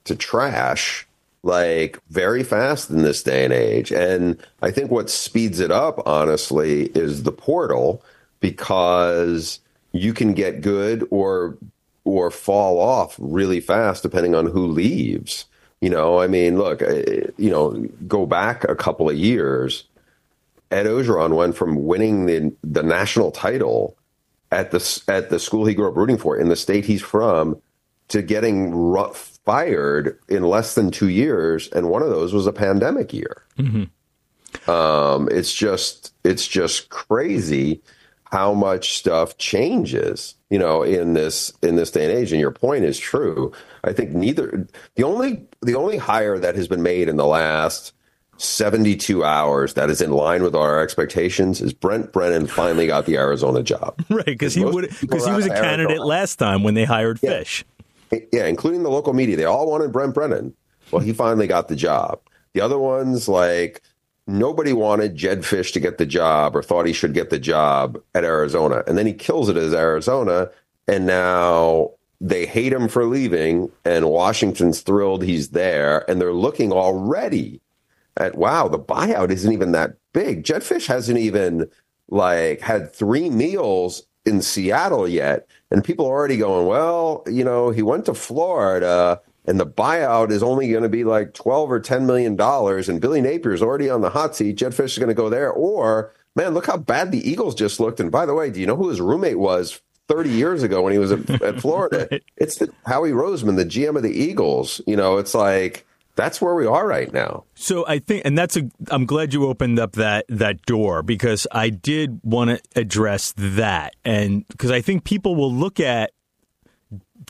to 0.05 0.15
trash 0.15 1.06
like 1.47 1.97
very 2.09 2.43
fast 2.43 2.89
in 2.89 3.01
this 3.01 3.23
day 3.23 3.45
and 3.45 3.53
age. 3.53 3.91
And 3.91 4.37
I 4.61 4.69
think 4.69 4.91
what 4.91 5.09
speeds 5.09 5.59
it 5.59 5.71
up, 5.71 6.05
honestly, 6.05 6.87
is 6.87 7.23
the 7.23 7.31
portal 7.31 8.03
because 8.41 9.59
you 9.93 10.13
can 10.13 10.33
get 10.33 10.61
good 10.61 11.07
or 11.09 11.57
or 12.03 12.31
fall 12.31 12.79
off 12.79 13.15
really 13.17 13.59
fast 13.59 14.03
depending 14.03 14.35
on 14.35 14.45
who 14.45 14.67
leaves. 14.67 15.45
You 15.81 15.89
know, 15.89 16.19
I 16.19 16.27
mean, 16.27 16.57
look, 16.57 16.81
eh, 16.81 17.27
you 17.37 17.49
know, 17.49 17.71
go 18.07 18.25
back 18.25 18.63
a 18.65 18.75
couple 18.75 19.09
of 19.09 19.15
years. 19.15 19.85
Ed 20.69 20.85
Orgeron 20.85 21.35
went 21.35 21.55
from 21.55 21.85
winning 21.85 22.25
the 22.25 22.53
the 22.61 22.83
national 22.83 23.31
title 23.31 23.97
at 24.51 24.71
the 24.71 25.01
at 25.07 25.29
the 25.29 25.39
school 25.39 25.65
he 25.65 25.73
grew 25.73 25.87
up 25.87 25.95
rooting 25.95 26.17
for 26.17 26.37
in 26.37 26.49
the 26.49 26.55
state 26.55 26.85
he's 26.85 27.01
from 27.01 27.61
to 28.09 28.21
getting 28.21 28.73
rough 28.73 29.36
fired 29.47 30.19
in 30.27 30.43
less 30.43 30.75
than 30.75 30.91
two 30.91 31.07
years, 31.07 31.69
and 31.69 31.89
one 31.89 32.03
of 32.03 32.09
those 32.09 32.33
was 32.33 32.45
a 32.45 32.51
pandemic 32.51 33.13
year. 33.13 33.43
Mm-hmm. 33.57 34.69
Um, 34.69 35.29
it's 35.31 35.53
just 35.53 36.13
it's 36.25 36.45
just 36.45 36.89
crazy 36.89 37.81
how 38.25 38.53
much 38.53 38.97
stuff 38.97 39.37
changes, 39.37 40.35
you 40.49 40.59
know, 40.59 40.83
in 40.83 41.13
this 41.13 41.53
in 41.63 41.77
this 41.77 41.91
day 41.91 42.03
and 42.03 42.13
age. 42.13 42.33
And 42.33 42.41
your 42.41 42.51
point 42.51 42.83
is 42.83 42.99
true. 42.99 43.53
I 43.85 43.93
think 43.93 44.11
neither 44.11 44.67
the 44.95 45.03
only 45.03 45.47
the 45.61 45.75
only 45.75 45.95
hire 45.95 46.37
that 46.37 46.55
has 46.55 46.67
been 46.67 46.83
made 46.83 47.07
in 47.07 47.15
the 47.15 47.25
last 47.25 47.93
72 48.37 49.23
hours 49.23 49.75
that 49.75 49.89
is 49.89 50.01
in 50.01 50.11
line 50.11 50.43
with 50.43 50.55
our 50.55 50.81
expectations 50.81 51.61
is 51.61 51.73
Brent 51.73 52.11
Brennan 52.11 52.47
finally 52.47 52.87
got 52.87 53.05
the 53.05 53.15
Arizona 53.15 53.63
job. 53.63 54.03
Right, 54.09 54.25
because 54.25 54.53
he 54.53 54.65
would 54.65 54.89
because 54.99 55.25
he 55.25 55.31
was 55.31 55.45
a 55.45 55.49
candidate 55.49 55.91
Arizona. 55.91 56.05
last 56.05 56.35
time 56.35 56.63
when 56.63 56.73
they 56.73 56.83
hired 56.83 57.19
yeah. 57.21 57.39
Fisch. 57.39 57.63
Yeah, 58.11 58.45
including 58.45 58.83
the 58.83 58.89
local 58.89 59.13
media. 59.13 59.35
They 59.35 59.45
all 59.45 59.69
wanted 59.69 59.91
Brent 59.91 60.13
Brennan. 60.13 60.53
Well, 60.91 61.01
he 61.01 61.13
finally 61.13 61.47
got 61.47 61.67
the 61.67 61.75
job. 61.75 62.19
The 62.53 62.61
other 62.61 62.79
ones, 62.79 63.27
like 63.27 63.81
nobody 64.25 64.73
wanted 64.73 65.15
Jedd 65.15 65.41
Fisch 65.41 65.73
to 65.73 65.79
get 65.79 65.97
the 65.97 66.05
job 66.05 66.55
or 66.55 66.63
thought 66.63 66.85
he 66.85 66.93
should 66.93 67.13
get 67.13 67.29
the 67.29 67.39
job 67.39 68.01
at 68.15 68.23
Arizona. 68.23 68.83
And 68.87 68.97
then 68.97 69.05
he 69.05 69.13
kills 69.13 69.49
it 69.49 69.57
as 69.57 69.73
Arizona. 69.73 70.49
And 70.87 71.05
now 71.05 71.91
they 72.19 72.45
hate 72.45 72.73
him 72.73 72.87
for 72.87 73.05
leaving, 73.05 73.71
and 73.85 74.09
Washington's 74.09 74.81
thrilled 74.81 75.23
he's 75.23 75.49
there. 75.49 76.09
And 76.09 76.19
they're 76.19 76.33
looking 76.33 76.71
already 76.71 77.61
at 78.15 78.35
wow, 78.35 78.67
the 78.67 78.79
buyout 78.79 79.29
isn't 79.29 79.51
even 79.51 79.71
that 79.73 79.93
big. 80.13 80.43
Jedd 80.43 80.63
Fisch 80.63 80.87
hasn't 80.87 81.19
even 81.19 81.69
like 82.09 82.61
had 82.61 82.93
three 82.93 83.29
meals 83.29 84.03
in 84.25 84.41
Seattle 84.41 85.07
yet. 85.07 85.47
And 85.71 85.83
people 85.83 86.05
are 86.05 86.13
already 86.13 86.37
going, 86.37 86.65
well, 86.65 87.23
you 87.27 87.43
know, 87.43 87.71
he 87.71 87.81
went 87.81 88.05
to 88.05 88.13
Florida 88.13 89.21
and 89.45 89.59
the 89.59 89.65
buyout 89.65 90.31
is 90.31 90.43
only 90.43 90.69
going 90.69 90.83
to 90.83 90.89
be 90.89 91.03
like 91.03 91.33
12 91.33 91.71
or 91.71 91.79
10 91.79 92.05
million 92.05 92.35
dollars 92.35 92.89
and 92.89 93.01
Billy 93.01 93.21
Napier 93.21 93.53
is 93.53 93.61
already 93.61 93.89
on 93.89 94.01
the 94.01 94.09
hot 94.09 94.35
seat. 94.35 94.57
Jedd 94.57 94.73
Fisch 94.73 94.93
is 94.93 94.97
going 94.99 95.09
to 95.09 95.13
go 95.13 95.29
there 95.29 95.51
or 95.51 96.13
man, 96.37 96.53
look 96.53 96.67
how 96.67 96.77
bad 96.77 97.11
the 97.11 97.29
Eagles 97.29 97.55
just 97.55 97.79
looked. 97.79 97.99
And 97.99 98.11
by 98.11 98.25
the 98.25 98.35
way, 98.35 98.51
do 98.51 98.61
you 98.61 98.67
know 98.67 98.75
who 98.75 98.89
his 98.89 99.01
roommate 99.01 99.39
was 99.39 99.81
30 100.07 100.29
years 100.29 100.63
ago 100.63 100.83
when 100.83 100.93
he 100.93 100.99
was 100.99 101.11
at, 101.11 101.29
at 101.41 101.59
Florida? 101.59 102.07
right. 102.11 102.23
It's 102.37 102.57
the, 102.57 102.71
Howie 102.85 103.11
Roseman, 103.11 103.55
the 103.55 103.65
GM 103.65 103.97
of 103.97 104.03
the 104.03 104.11
Eagles. 104.11 104.79
You 104.85 104.95
know, 104.95 105.17
it's 105.17 105.33
like 105.33 105.86
that's 106.17 106.41
where 106.41 106.55
we 106.55 106.65
are 106.65 106.85
right 106.85 107.13
now. 107.13 107.45
So 107.55 107.87
I 107.87 107.99
think, 107.99 108.23
and 108.25 108.37
that's 108.37 108.57
a. 108.57 108.69
I'm 108.89 109.05
glad 109.05 109.33
you 109.33 109.45
opened 109.45 109.79
up 109.79 109.93
that 109.93 110.25
that 110.27 110.63
door 110.63 111.03
because 111.03 111.47
I 111.51 111.69
did 111.69 112.19
want 112.23 112.49
to 112.49 112.79
address 112.79 113.33
that, 113.37 113.95
and 114.03 114.45
because 114.49 114.71
I 114.71 114.81
think 114.81 115.05
people 115.05 115.35
will 115.35 115.53
look 115.53 115.79
at 115.79 116.11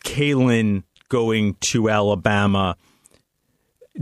Kalen 0.04 0.84
going 1.10 1.56
to 1.68 1.90
Alabama, 1.90 2.76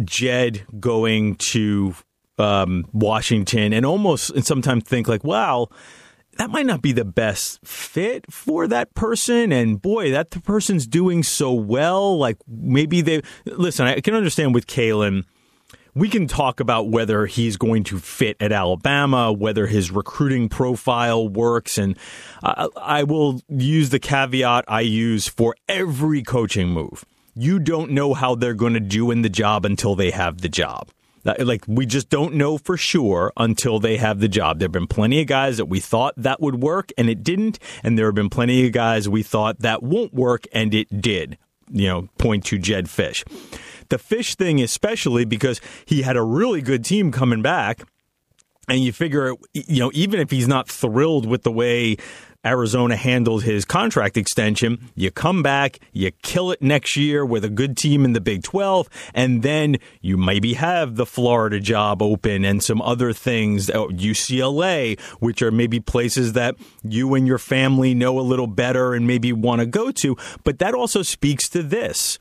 Jedd 0.05 0.65
going 0.79 1.35
to 1.51 1.95
um, 2.37 2.85
Washington, 2.93 3.73
and 3.73 3.85
almost 3.85 4.29
and 4.29 4.45
sometimes 4.45 4.85
think 4.85 5.09
like, 5.09 5.23
wow 5.25 5.67
that 6.37 6.49
might 6.49 6.65
not 6.65 6.81
be 6.81 6.91
the 6.91 7.05
best 7.05 7.65
fit 7.65 8.31
for 8.31 8.67
that 8.67 8.93
person. 8.93 9.51
And 9.51 9.81
boy, 9.81 10.11
that 10.11 10.31
person's 10.43 10.87
doing 10.87 11.23
so 11.23 11.53
well. 11.53 12.17
Like 12.17 12.37
maybe 12.47 13.01
they 13.01 13.21
listen. 13.45 13.87
I 13.87 13.99
can 14.01 14.15
understand 14.15 14.53
with 14.53 14.67
Kalen. 14.67 15.25
We 15.93 16.09
can 16.09 16.27
talk 16.27 16.59
about 16.59 16.89
whether 16.89 17.25
he's 17.25 17.55
going 17.55 17.85
to 17.85 17.99
fit 17.99 18.35
at 18.41 18.51
Alabama, 18.51 19.31
whether 19.31 19.65
his 19.65 19.91
recruiting 19.91 20.49
profile 20.49 21.29
works, 21.29 21.77
and 21.77 21.97
I, 22.43 22.67
I 22.75 23.03
will 23.03 23.39
use 23.47 23.91
the 23.91 23.99
caveat 23.99 24.65
I 24.67 24.81
use 24.81 25.29
for 25.29 25.55
every 25.69 26.21
coaching 26.21 26.67
move. 26.67 27.05
You 27.33 27.59
don't 27.59 27.91
know 27.91 28.13
how 28.13 28.35
they're 28.35 28.53
going 28.53 28.73
to 28.73 28.81
do 28.81 29.09
in 29.09 29.21
the 29.21 29.29
job 29.29 29.63
until 29.63 29.95
they 29.95 30.11
have 30.11 30.41
the 30.41 30.49
job. 30.49 30.89
Like 31.25 31.63
we 31.67 31.85
just 31.85 32.09
don't 32.09 32.35
know 32.35 32.57
for 32.57 32.77
sure 32.77 33.33
until 33.35 33.79
they 33.79 33.97
have 33.97 34.19
the 34.19 34.27
job. 34.27 34.59
There 34.59 34.67
have 34.67 34.71
been 34.71 34.87
plenty 34.87 35.21
of 35.21 35.27
guys 35.27 35.57
that 35.57 35.65
we 35.65 35.79
thought 35.79 36.13
that 36.17 36.39
would 36.39 36.61
work 36.61 36.91
and 36.97 37.09
it 37.09 37.23
didn't, 37.23 37.59
and 37.83 37.97
there 37.97 38.05
have 38.05 38.15
been 38.15 38.29
plenty 38.29 38.65
of 38.65 38.71
guys 38.71 39.09
we 39.09 39.23
thought 39.23 39.59
that 39.59 39.81
won't 39.81 40.13
work 40.13 40.45
and 40.53 40.73
it 40.73 41.01
did. 41.01 41.37
You 41.71 41.87
know, 41.87 42.09
point 42.19 42.45
to 42.45 42.59
Jedd 42.59 42.85
Fisch. 42.85 43.23
The 43.89 43.97
Fisch 43.97 44.35
thing, 44.35 44.61
especially 44.61 45.25
because 45.25 45.59
he 45.85 46.03
had 46.03 46.15
a 46.15 46.21
really 46.21 46.61
good 46.61 46.85
team 46.85 47.11
coming 47.11 47.41
back. 47.41 47.81
And 48.67 48.83
you 48.83 48.91
figure, 48.91 49.35
you 49.53 49.79
know, 49.79 49.91
even 49.93 50.19
if 50.19 50.31
he's 50.31 50.47
not 50.47 50.67
thrilled 50.67 51.27
with 51.27 51.43
the 51.43 51.51
way 51.51 51.97
Arizona 52.45 52.95
handled 52.95 53.43
his 53.43 53.65
contract 53.65 54.17
extension. 54.17 54.91
You 54.95 55.11
come 55.11 55.41
back, 55.41 55.79
you 55.91 56.11
kill 56.11 56.51
it 56.51 56.61
next 56.61 56.95
year 56.95 57.25
with 57.25 57.43
a 57.43 57.49
good 57.49 57.75
team 57.75 58.05
in 58.05 58.13
the 58.13 58.21
Big 58.21 58.43
12, 58.43 58.87
and 59.13 59.41
then 59.41 59.77
you 60.01 60.17
maybe 60.17 60.53
have 60.53 60.95
the 60.95 61.05
Florida 61.05 61.59
job 61.59 62.01
open 62.01 62.45
and 62.45 62.61
some 62.61 62.81
other 62.81 63.13
things, 63.13 63.67
UCLA, 63.67 64.97
uh, 64.99 65.15
which 65.19 65.41
are 65.41 65.51
maybe 65.51 65.79
places 65.79 66.33
that 66.33 66.55
you 66.83 67.15
and 67.15 67.25
your 67.25 67.39
family 67.39 67.93
know 67.93 68.19
a 68.19 68.21
little 68.21 68.47
better 68.47 68.93
and 68.93 69.07
maybe 69.07 69.33
want 69.33 69.61
to 69.61 69.65
go 69.65 69.91
to. 69.91 70.15
But 70.43 70.59
that 70.59 70.73
also 70.75 71.01
speaks 71.01 71.49
to 71.49 71.63
this. 71.63 72.19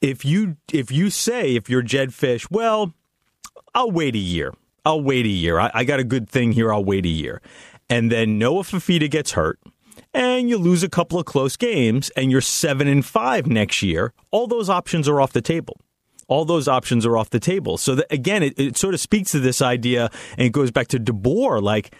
If 0.00 0.24
you 0.24 0.58
if 0.70 0.90
you 0.90 1.08
say 1.08 1.56
if 1.56 1.70
you're 1.70 1.80
Jedd 1.80 2.10
Fisch, 2.10 2.50
well, 2.50 2.92
I'll 3.74 3.90
wait 3.90 4.14
a 4.14 4.18
year. 4.18 4.52
I'll 4.84 5.00
wait 5.00 5.24
a 5.24 5.30
year. 5.30 5.58
I, 5.58 5.70
I 5.72 5.84
got 5.84 5.98
a 5.98 6.04
good 6.04 6.28
thing 6.28 6.52
here. 6.52 6.70
I'll 6.70 6.84
wait 6.84 7.06
a 7.06 7.08
year 7.08 7.40
and 7.88 8.10
then 8.10 8.38
Noah 8.38 8.62
Fifita 8.62 9.10
gets 9.10 9.32
hurt, 9.32 9.58
and 10.12 10.48
you 10.48 10.58
lose 10.58 10.82
a 10.82 10.88
couple 10.88 11.18
of 11.18 11.26
close 11.26 11.56
games, 11.56 12.10
and 12.16 12.30
you're 12.30 12.40
seven 12.40 12.88
and 12.88 13.04
five 13.04 13.46
next 13.46 13.82
year, 13.82 14.12
all 14.30 14.46
those 14.46 14.68
options 14.68 15.08
are 15.08 15.20
off 15.20 15.32
the 15.32 15.42
table. 15.42 15.80
All 16.26 16.44
those 16.44 16.68
options 16.68 17.04
are 17.04 17.18
off 17.18 17.30
the 17.30 17.40
table. 17.40 17.76
So 17.76 17.96
that, 17.96 18.06
again, 18.10 18.42
it, 18.42 18.58
it 18.58 18.76
sort 18.78 18.94
of 18.94 19.00
speaks 19.00 19.30
to 19.32 19.40
this 19.40 19.60
idea, 19.60 20.10
and 20.38 20.46
it 20.46 20.52
goes 20.52 20.70
back 20.70 20.88
to 20.88 20.98
DeBoer. 20.98 21.60
Like, 21.60 21.94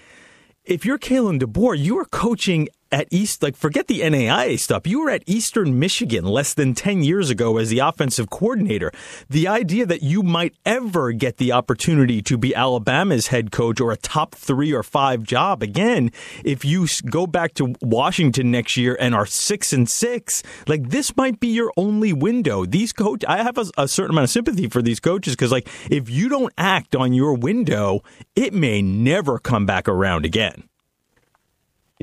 if 0.64 0.86
you're 0.86 0.98
Kalen 0.98 1.40
DeBoer, 1.40 1.78
you 1.78 1.98
are 1.98 2.06
coaching 2.06 2.68
at 2.94 3.08
East, 3.10 3.42
like 3.42 3.56
forget 3.56 3.88
the 3.88 4.02
NAIA 4.02 4.56
stuff. 4.56 4.86
You 4.86 5.00
were 5.00 5.10
at 5.10 5.24
Eastern 5.26 5.80
Michigan 5.80 6.24
less 6.24 6.54
than 6.54 6.74
10 6.74 7.02
years 7.02 7.28
ago 7.28 7.58
as 7.58 7.68
the 7.68 7.80
offensive 7.80 8.30
coordinator. 8.30 8.92
The 9.28 9.48
idea 9.48 9.84
that 9.84 10.04
you 10.04 10.22
might 10.22 10.54
ever 10.64 11.10
get 11.10 11.38
the 11.38 11.50
opportunity 11.50 12.22
to 12.22 12.38
be 12.38 12.54
Alabama's 12.54 13.26
head 13.26 13.50
coach 13.50 13.80
or 13.80 13.90
a 13.90 13.96
top 13.96 14.36
three 14.36 14.72
or 14.72 14.84
five 14.84 15.24
job 15.24 15.60
again, 15.60 16.12
if 16.44 16.64
you 16.64 16.86
go 17.10 17.26
back 17.26 17.54
to 17.54 17.74
Washington 17.82 18.52
next 18.52 18.76
year 18.76 18.96
and 19.00 19.12
are 19.12 19.26
six 19.26 19.72
and 19.72 19.90
six, 19.90 20.44
like 20.68 20.90
this 20.90 21.16
might 21.16 21.40
be 21.40 21.48
your 21.48 21.72
only 21.76 22.12
window. 22.12 22.64
These 22.64 22.92
coach, 22.92 23.24
I 23.26 23.42
have 23.42 23.58
a, 23.58 23.66
a 23.76 23.88
certain 23.88 24.12
amount 24.12 24.26
of 24.26 24.30
sympathy 24.30 24.68
for 24.68 24.82
these 24.82 25.00
coaches 25.00 25.34
because 25.34 25.50
like 25.50 25.68
if 25.90 26.08
you 26.08 26.28
don't 26.28 26.52
act 26.56 26.94
on 26.94 27.12
your 27.12 27.34
window, 27.34 28.02
it 28.36 28.54
may 28.54 28.82
never 28.82 29.40
come 29.40 29.66
back 29.66 29.88
around 29.88 30.24
again. 30.24 30.68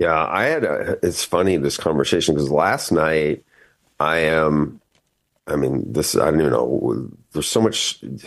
Yeah, 0.02 0.26
I 0.26 0.46
had 0.46 0.64
a, 0.64 0.98
it's 1.06 1.24
funny 1.24 1.58
this 1.58 1.78
conversation 1.78 2.34
because 2.34 2.50
last 2.50 2.92
night 2.92 3.46
I 4.00 4.18
am, 4.18 4.82
I 5.46 5.56
mean, 5.56 5.94
this, 5.94 6.16
I 6.16 6.26
don't 6.32 6.40
even 6.40 6.54
know, 6.54 7.08
there's 7.34 7.46
so 7.46 7.62
much, 7.62 8.00
it's 8.02 8.26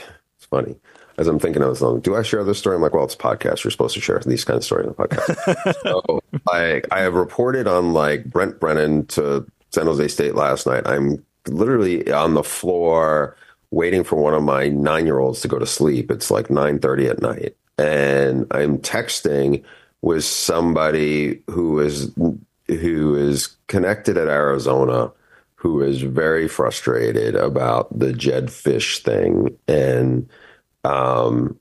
funny. 0.48 0.76
As 1.18 1.26
I'm 1.26 1.40
thinking 1.40 1.62
of 1.62 1.70
this, 1.70 1.80
long, 1.80 1.98
do 1.98 2.14
I 2.14 2.22
share 2.22 2.44
this 2.44 2.60
story? 2.60 2.76
I'm 2.76 2.82
like, 2.82 2.94
well, 2.94 3.02
it's 3.02 3.16
a 3.16 3.18
podcast. 3.18 3.64
You're 3.64 3.72
supposed 3.72 3.94
to 3.94 4.00
share 4.00 4.20
these 4.20 4.44
kind 4.44 4.56
of 4.56 4.64
stories 4.64 4.86
on 4.86 4.94
the 4.96 5.08
podcast. 5.08 5.74
so 5.82 6.22
I, 6.48 6.80
I 6.92 7.00
have 7.00 7.14
reported 7.14 7.66
on 7.66 7.92
like 7.92 8.26
Brent 8.26 8.60
Brennan 8.60 9.06
to 9.06 9.44
San 9.70 9.86
Jose 9.86 10.06
State 10.06 10.36
last 10.36 10.68
night. 10.68 10.86
I'm 10.86 11.26
literally 11.48 12.08
on 12.12 12.34
the 12.34 12.44
floor 12.44 13.36
waiting 13.72 14.04
for 14.04 14.14
one 14.14 14.34
of 14.34 14.44
my 14.44 14.68
nine 14.68 15.06
year 15.06 15.18
olds 15.18 15.40
to 15.40 15.48
go 15.48 15.58
to 15.58 15.66
sleep. 15.66 16.12
It's 16.12 16.30
like 16.30 16.46
9:30 16.50 17.10
at 17.10 17.20
night, 17.20 17.56
and 17.78 18.46
I'm 18.52 18.78
texting 18.78 19.64
was 20.04 20.26
somebody 20.26 21.42
who 21.48 21.80
is 21.80 22.14
who 22.68 23.14
is 23.14 23.56
connected 23.68 24.18
at 24.18 24.28
Arizona, 24.28 25.10
who 25.54 25.80
is 25.80 26.02
very 26.02 26.46
frustrated 26.46 27.34
about 27.34 27.98
the 27.98 28.12
Jedd 28.12 28.48
Fisch 28.48 28.98
thing, 28.98 29.56
and 29.66 30.28
um, 30.84 31.58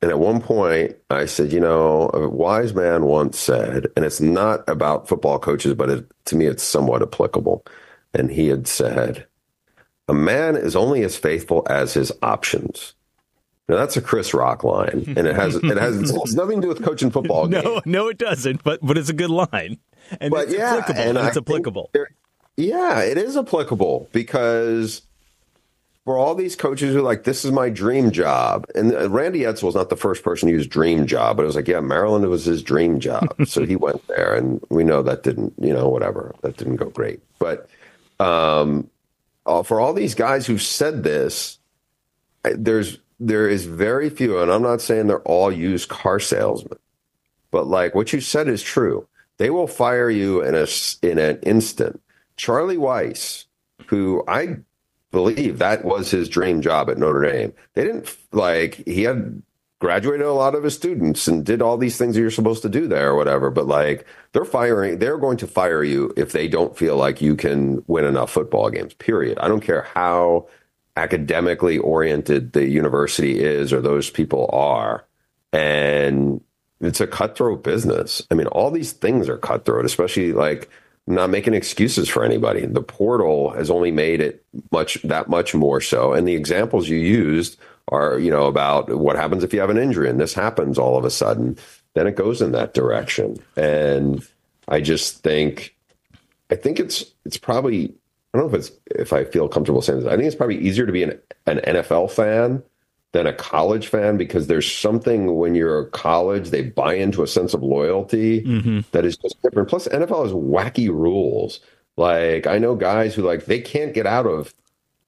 and 0.00 0.12
at 0.12 0.20
one 0.20 0.40
point 0.40 0.96
I 1.10 1.26
said, 1.26 1.52
you 1.52 1.58
know, 1.58 2.08
a 2.14 2.28
wise 2.28 2.72
man 2.72 3.04
once 3.04 3.36
said, 3.36 3.88
and 3.96 4.04
it's 4.04 4.20
not 4.20 4.62
about 4.68 5.08
football 5.08 5.40
coaches, 5.40 5.74
but 5.74 5.90
it, 5.90 6.06
to 6.26 6.36
me 6.36 6.46
it's 6.46 6.62
somewhat 6.62 7.02
applicable, 7.02 7.64
and 8.14 8.30
he 8.30 8.46
had 8.46 8.68
said, 8.68 9.26
a 10.06 10.14
man 10.14 10.54
is 10.54 10.76
only 10.76 11.02
as 11.02 11.16
faithful 11.16 11.66
as 11.68 11.94
his 11.94 12.12
options. 12.22 12.94
Now 13.68 13.76
that's 13.76 13.96
a 13.96 14.02
Chris 14.02 14.34
Rock 14.34 14.64
line, 14.64 15.04
and 15.16 15.26
it 15.26 15.34
has 15.34 15.56
it 15.56 15.76
has 15.76 16.10
it's 16.10 16.34
nothing 16.34 16.60
to 16.60 16.62
do 16.62 16.68
with 16.68 16.82
coaching 16.82 17.10
football. 17.10 17.48
no, 17.48 17.62
game. 17.62 17.80
no, 17.86 18.08
it 18.08 18.18
doesn't. 18.18 18.64
But 18.64 18.80
but 18.82 18.98
it's 18.98 19.08
a 19.08 19.14
good 19.14 19.30
line, 19.30 19.78
and 20.20 20.30
but 20.30 20.48
it's 20.48 20.54
yeah, 20.54 20.76
applicable. 20.76 21.00
And 21.00 21.18
it's 21.18 21.36
applicable. 21.36 21.90
Yeah, 22.56 23.00
it 23.00 23.16
is 23.16 23.36
applicable 23.36 24.08
because 24.12 25.02
for 26.04 26.18
all 26.18 26.34
these 26.34 26.56
coaches 26.56 26.92
who 26.92 26.98
are 26.98 27.02
like, 27.02 27.24
this 27.24 27.44
is 27.44 27.52
my 27.52 27.68
dream 27.70 28.10
job. 28.10 28.66
And 28.74 28.92
Randy 29.12 29.40
Edsall 29.40 29.64
was 29.64 29.74
not 29.74 29.88
the 29.88 29.96
first 29.96 30.24
person 30.24 30.48
to 30.48 30.52
use 30.52 30.66
dream 30.66 31.06
job, 31.06 31.36
but 31.36 31.44
it 31.44 31.46
was 31.46 31.56
like, 31.56 31.68
yeah, 31.68 31.80
Maryland 31.80 32.26
was 32.26 32.44
his 32.44 32.62
dream 32.62 32.98
job. 32.98 33.34
so 33.46 33.64
he 33.64 33.76
went 33.76 34.06
there. 34.08 34.34
And 34.34 34.60
we 34.68 34.82
know 34.82 35.02
that 35.02 35.22
didn't, 35.22 35.54
you 35.60 35.72
know, 35.72 35.88
whatever, 35.88 36.34
that 36.42 36.56
didn't 36.56 36.76
go 36.76 36.90
great. 36.90 37.20
But 37.38 37.68
um, 38.18 38.90
uh, 39.46 39.62
for 39.62 39.80
all 39.80 39.92
these 39.94 40.14
guys 40.14 40.44
who've 40.44 40.62
said 40.62 41.04
this, 41.04 41.58
there's 42.42 42.98
there 43.26 43.48
is 43.48 43.66
very 43.66 44.10
few, 44.10 44.38
and 44.40 44.50
I'm 44.50 44.62
not 44.62 44.80
saying 44.80 45.06
they're 45.06 45.20
all 45.20 45.52
used 45.52 45.88
car 45.88 46.18
salesmen, 46.18 46.78
but 47.50 47.66
like 47.66 47.94
what 47.94 48.12
you 48.12 48.20
said 48.20 48.48
is 48.48 48.62
true. 48.62 49.08
They 49.38 49.50
will 49.50 49.66
fire 49.66 50.10
you 50.10 50.42
in 50.42 50.54
a 50.54 50.66
in 51.02 51.18
an 51.18 51.38
instant. 51.42 52.00
Charlie 52.36 52.76
Weis, 52.76 53.46
who 53.86 54.24
I 54.28 54.56
believe 55.10 55.58
that 55.58 55.84
was 55.84 56.10
his 56.10 56.28
dream 56.28 56.62
job 56.62 56.90
at 56.90 56.98
Notre 56.98 57.30
Dame. 57.30 57.52
They 57.74 57.84
didn't 57.84 58.14
like 58.32 58.74
he 58.86 59.02
had 59.04 59.42
graduated 59.78 60.26
a 60.26 60.32
lot 60.32 60.54
of 60.54 60.62
his 60.62 60.74
students 60.74 61.26
and 61.26 61.44
did 61.44 61.60
all 61.60 61.76
these 61.76 61.98
things 61.98 62.14
that 62.14 62.20
you're 62.20 62.30
supposed 62.30 62.62
to 62.62 62.68
do 62.68 62.86
there 62.86 63.10
or 63.10 63.16
whatever. 63.16 63.50
But 63.50 63.66
like 63.66 64.06
they're 64.32 64.44
firing, 64.44 64.98
they're 64.98 65.18
going 65.18 65.38
to 65.38 65.46
fire 65.46 65.82
you 65.82 66.12
if 66.16 66.32
they 66.32 66.48
don't 66.48 66.76
feel 66.76 66.96
like 66.96 67.20
you 67.20 67.36
can 67.36 67.82
win 67.86 68.04
enough 68.04 68.30
football 68.30 68.70
games. 68.70 68.94
Period. 68.94 69.38
I 69.38 69.48
don't 69.48 69.60
care 69.60 69.82
how 69.94 70.46
academically 70.96 71.78
oriented 71.78 72.52
the 72.52 72.68
university 72.68 73.40
is 73.40 73.72
or 73.72 73.80
those 73.80 74.10
people 74.10 74.48
are. 74.52 75.04
And 75.52 76.42
it's 76.80 77.00
a 77.00 77.06
cutthroat 77.06 77.62
business. 77.62 78.22
I 78.30 78.34
mean, 78.34 78.48
all 78.48 78.70
these 78.70 78.92
things 78.92 79.28
are 79.28 79.38
cutthroat, 79.38 79.84
especially 79.84 80.32
like 80.32 80.68
I'm 81.06 81.14
not 81.14 81.30
making 81.30 81.54
excuses 81.54 82.08
for 82.08 82.24
anybody. 82.24 82.66
The 82.66 82.82
portal 82.82 83.50
has 83.50 83.70
only 83.70 83.90
made 83.90 84.20
it 84.20 84.44
much 84.70 85.00
that 85.02 85.28
much 85.28 85.54
more 85.54 85.80
so. 85.80 86.12
And 86.12 86.26
the 86.26 86.34
examples 86.34 86.88
you 86.88 86.98
used 86.98 87.58
are, 87.88 88.18
you 88.18 88.30
know, 88.30 88.46
about 88.46 88.96
what 88.96 89.16
happens 89.16 89.42
if 89.42 89.52
you 89.52 89.60
have 89.60 89.70
an 89.70 89.78
injury 89.78 90.08
and 90.08 90.20
this 90.20 90.34
happens 90.34 90.78
all 90.78 90.96
of 90.96 91.04
a 91.04 91.10
sudden, 91.10 91.58
then 91.94 92.06
it 92.06 92.16
goes 92.16 92.40
in 92.40 92.52
that 92.52 92.74
direction. 92.74 93.36
And 93.56 94.26
I 94.68 94.80
just 94.80 95.22
think 95.22 95.74
I 96.50 96.54
think 96.54 96.78
it's 96.78 97.04
it's 97.24 97.38
probably 97.38 97.94
I 98.32 98.38
don't 98.38 98.50
know 98.50 98.58
if 98.58 98.60
it's 98.60 98.76
if 98.86 99.12
I 99.12 99.24
feel 99.24 99.48
comfortable 99.48 99.82
saying 99.82 100.00
this. 100.00 100.08
I 100.08 100.16
think 100.16 100.26
it's 100.26 100.36
probably 100.36 100.58
easier 100.58 100.86
to 100.86 100.92
be 100.92 101.02
an, 101.02 101.18
an 101.46 101.58
NFL 101.58 102.10
fan 102.10 102.62
than 103.12 103.26
a 103.26 103.32
college 103.32 103.88
fan 103.88 104.16
because 104.16 104.46
there's 104.46 104.70
something 104.70 105.36
when 105.36 105.54
you're 105.54 105.80
a 105.80 105.90
college 105.90 106.48
they 106.48 106.62
buy 106.62 106.94
into 106.94 107.22
a 107.22 107.26
sense 107.26 107.52
of 107.52 107.62
loyalty 107.62 108.42
mm-hmm. 108.42 108.80
that 108.92 109.04
is 109.04 109.18
just 109.18 109.40
different. 109.42 109.68
Plus, 109.68 109.86
NFL 109.88 110.24
has 110.24 110.32
wacky 110.32 110.88
rules. 110.88 111.60
Like 111.96 112.46
I 112.46 112.58
know 112.58 112.74
guys 112.74 113.14
who 113.14 113.22
like 113.22 113.44
they 113.44 113.60
can't 113.60 113.92
get 113.92 114.06
out 114.06 114.26
of 114.26 114.54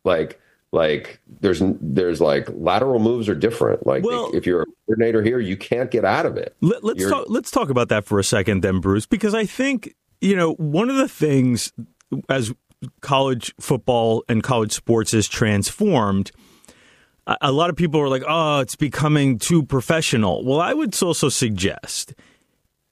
like 0.05 0.39
like 0.71 1.21
there's 1.41 1.63
there's 1.81 2.21
like 2.21 2.49
lateral 2.53 2.99
moves 2.99 3.29
are 3.29 3.35
different. 3.35 3.87
Like 3.87 4.05
well, 4.05 4.31
if 4.35 4.45
you're 4.45 4.63
a 4.63 4.67
coordinator 4.87 5.23
here, 5.23 5.39
you 5.39 5.57
can't 5.57 5.91
get 5.91 6.05
out 6.05 6.27
of 6.27 6.37
it. 6.37 6.55
Let, 6.61 6.85
us 6.85 7.09
talk. 7.09 7.27
Let's 7.29 7.51
talk 7.51 7.71
about 7.71 7.89
that 7.89 8.05
for 8.05 8.19
a 8.19 8.25
second, 8.25 8.61
then, 8.61 8.81
Bruce, 8.81 9.07
because 9.07 9.35
I 9.35 9.47
think 9.47 9.95
you 10.21 10.37
know 10.37 10.55
one 10.55 10.91
of 10.91 10.97
the 10.97 11.09
things 11.09 11.73
as 12.29 12.53
college 13.01 13.55
football 13.61 14.25
and 14.29 14.43
college 14.43 14.73
sports 14.73 15.15
is 15.15 15.29
transformed. 15.29 16.31
A 17.41 17.53
lot 17.53 17.71
of 17.71 17.77
people 17.77 18.01
are 18.01 18.09
like, 18.09 18.25
"Oh, 18.29 18.61
it's 18.61 18.77
becoming 18.77 19.39
too 19.39 19.63
professional." 19.63 20.45
Well, 20.45 20.61
I 20.61 20.75
would 20.75 21.01
also 21.03 21.31
suggest 21.31 22.15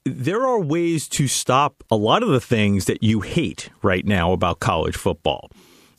there 0.04 0.46
are 0.46 0.60
ways 0.60 1.08
to 1.08 1.28
stop 1.28 1.84
a 1.90 1.96
lot 1.96 2.22
of 2.22 2.30
the 2.30 2.40
things 2.40 2.86
that 2.86 3.02
you 3.02 3.20
hate 3.20 3.70
right 3.82 4.04
now 4.04 4.32
about 4.32 4.60
college 4.60 4.96
football. 4.96 5.50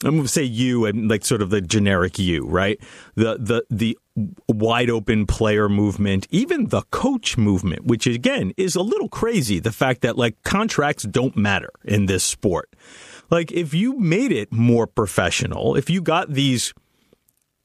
I'm 0.03 0.11
going 0.11 0.23
to 0.23 0.27
say 0.27 0.43
you 0.43 0.85
and 0.85 1.09
like 1.09 1.23
sort 1.23 1.41
of 1.41 1.49
the 1.49 1.61
generic 1.61 2.19
you, 2.19 2.45
right? 2.45 2.77
The 3.15 3.37
the 3.39 3.63
the 3.69 3.97
wide 4.47 4.89
open 4.89 5.25
player 5.25 5.69
movement, 5.69 6.27
even 6.29 6.67
the 6.67 6.81
coach 6.91 7.37
movement, 7.37 7.85
which 7.85 8.05
again 8.05 8.51
is 8.57 8.75
a 8.75 8.81
little 8.81 9.07
crazy. 9.07 9.59
The 9.59 9.71
fact 9.71 10.01
that 10.01 10.17
like 10.17 10.41
contracts 10.43 11.03
don't 11.03 11.37
matter 11.37 11.69
in 11.85 12.07
this 12.07 12.23
sport. 12.23 12.69
Like 13.33 13.51
if 13.51 13.73
you 13.73 13.97
made 13.97 14.31
it 14.31 14.53
more 14.53 14.85
professional, 14.85 15.75
if 15.75 15.89
you 15.89 16.03
got 16.03 16.29
these 16.29 16.71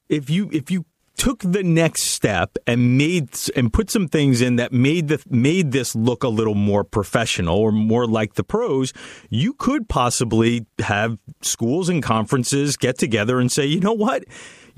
if 0.08 0.30
you 0.30 0.48
if 0.50 0.70
you 0.70 0.87
took 1.18 1.40
the 1.40 1.62
next 1.62 2.04
step 2.04 2.56
and 2.66 2.96
made 2.96 3.28
and 3.54 3.70
put 3.70 3.90
some 3.90 4.08
things 4.08 4.40
in 4.40 4.56
that 4.56 4.72
made 4.72 5.08
the 5.08 5.22
made 5.28 5.72
this 5.72 5.94
look 5.94 6.25
a 6.25 6.28
little 6.28 6.54
more 6.54 6.84
professional 6.84 7.58
or 7.58 7.70
more 7.70 8.06
like 8.06 8.32
the 8.32 8.44
pros, 8.44 8.94
you 9.28 9.52
could 9.52 9.90
possibly 9.90 10.64
have 10.78 11.18
schools 11.42 11.90
and 11.90 12.02
conferences 12.02 12.78
get 12.78 12.96
together 12.96 13.38
and 13.38 13.52
say, 13.52 13.66
you 13.66 13.80
know 13.80 13.92
what? 13.92 14.25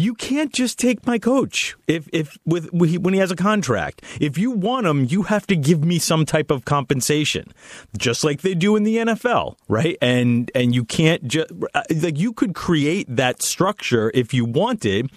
You 0.01 0.15
can't 0.15 0.51
just 0.51 0.79
take 0.79 1.07
my 1.07 1.19
coach 1.19 1.77
if 1.87 2.09
if 2.11 2.39
with 2.47 2.73
when 2.73 3.13
he 3.13 3.21
has 3.21 3.31
a 3.31 3.37
contract. 3.37 4.03
If 4.19 4.39
you 4.39 4.51
want 4.51 4.87
him, 4.87 5.05
you 5.05 5.25
have 5.25 5.47
to 5.49 5.57
give 5.57 5.85
me 5.85 5.99
some 5.99 6.25
type 6.25 6.51
of 6.51 6.65
compensation, 6.65 7.53
just 7.99 8.25
like 8.25 8.41
they 8.41 8.55
do 8.55 8.77
in 8.77 8.85
the 8.85 8.97
NFL, 8.97 9.57
right? 9.69 9.99
And 10.01 10.51
and 10.55 10.75
you 10.75 10.87
can't 10.87 11.29
just 11.29 11.53
uh, 11.75 11.83
like 11.95 12.19
you 12.19 12.33
could 12.33 12.55
create 12.55 13.15
that 13.15 13.43
structure 13.43 14.11
if 14.15 14.33
you 14.33 14.47
wanted 14.47 15.11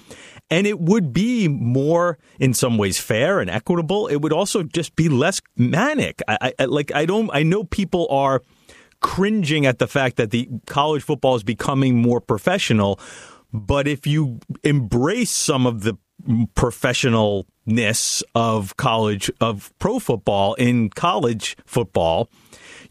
and 0.49 0.67
it 0.67 0.81
would 0.81 1.13
be 1.13 1.47
more 1.47 2.17
in 2.37 2.53
some 2.53 2.77
ways 2.77 2.99
fair 2.99 3.39
and 3.39 3.49
equitable. 3.49 4.07
It 4.07 4.17
would 4.17 4.33
also 4.33 4.63
just 4.63 4.97
be 4.97 5.07
less 5.07 5.39
manic. 5.55 6.21
I, 6.27 6.51
I 6.59 6.65
like 6.65 6.91
I 6.93 7.05
don't 7.05 7.29
I 7.33 7.43
know 7.43 7.63
people 7.63 8.05
are 8.09 8.41
cringing 9.03 9.65
at 9.65 9.79
the 9.79 9.87
fact 9.87 10.15
that 10.17 10.31
the 10.31 10.49
college 10.65 11.03
football 11.03 11.35
is 11.35 11.43
becoming 11.43 12.01
more 12.01 12.19
professional, 12.19 12.99
but 13.53 13.87
if 13.87 14.05
you 14.07 14.39
embrace 14.63 15.31
some 15.31 15.65
of 15.65 15.83
the 15.83 15.97
professionalness 16.55 18.23
of 18.33 18.75
college 18.77 19.31
of 19.39 19.71
pro 19.79 19.99
football 19.99 20.53
in 20.55 20.89
college 20.89 21.55
football 21.65 22.29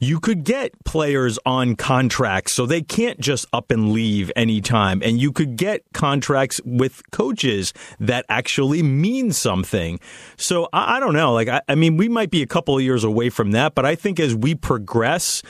you 0.02 0.18
could 0.18 0.42
get 0.42 0.72
players 0.84 1.38
on 1.46 1.76
contracts 1.76 2.52
so 2.52 2.66
they 2.66 2.82
can't 2.82 3.20
just 3.20 3.46
up 3.52 3.70
and 3.70 3.92
leave 3.92 4.32
anytime. 4.34 5.00
And 5.00 5.20
you 5.20 5.30
could 5.30 5.56
get 5.56 5.84
contracts 5.94 6.60
with 6.64 7.08
coaches 7.12 7.72
that 8.00 8.26
actually 8.28 8.82
mean 8.82 9.30
something. 9.30 10.00
So 10.36 10.68
I, 10.72 10.96
I 10.96 11.00
don't 11.00 11.14
know. 11.14 11.32
Like, 11.32 11.46
I, 11.46 11.60
I 11.68 11.76
mean, 11.76 11.96
we 11.96 12.08
might 12.08 12.32
be 12.32 12.42
a 12.42 12.48
couple 12.48 12.76
of 12.76 12.82
years 12.82 13.04
away 13.04 13.30
from 13.30 13.52
that, 13.52 13.76
but 13.76 13.86
I 13.86 13.94
think 13.94 14.18
as 14.18 14.34
we 14.34 14.56
progress, 14.56 15.40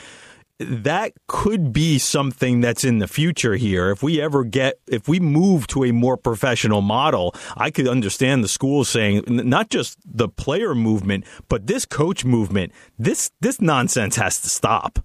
that 0.69 1.13
could 1.27 1.73
be 1.73 1.97
something 1.97 2.61
that's 2.61 2.83
in 2.83 2.99
the 2.99 3.07
future 3.07 3.55
here. 3.55 3.89
If 3.89 4.03
we 4.03 4.21
ever 4.21 4.43
get, 4.43 4.79
if 4.87 5.07
we 5.07 5.19
move 5.19 5.67
to 5.67 5.83
a 5.83 5.91
more 5.91 6.17
professional 6.17 6.81
model, 6.81 7.35
I 7.55 7.71
could 7.71 7.87
understand 7.87 8.43
the 8.43 8.47
schools 8.47 8.89
saying 8.89 9.23
not 9.27 9.69
just 9.69 9.97
the 10.05 10.27
player 10.27 10.75
movement, 10.75 11.25
but 11.49 11.67
this 11.67 11.85
coach 11.85 12.25
movement. 12.25 12.71
This 12.97 13.31
this 13.41 13.61
nonsense 13.61 14.15
has 14.15 14.39
to 14.41 14.49
stop. 14.49 14.99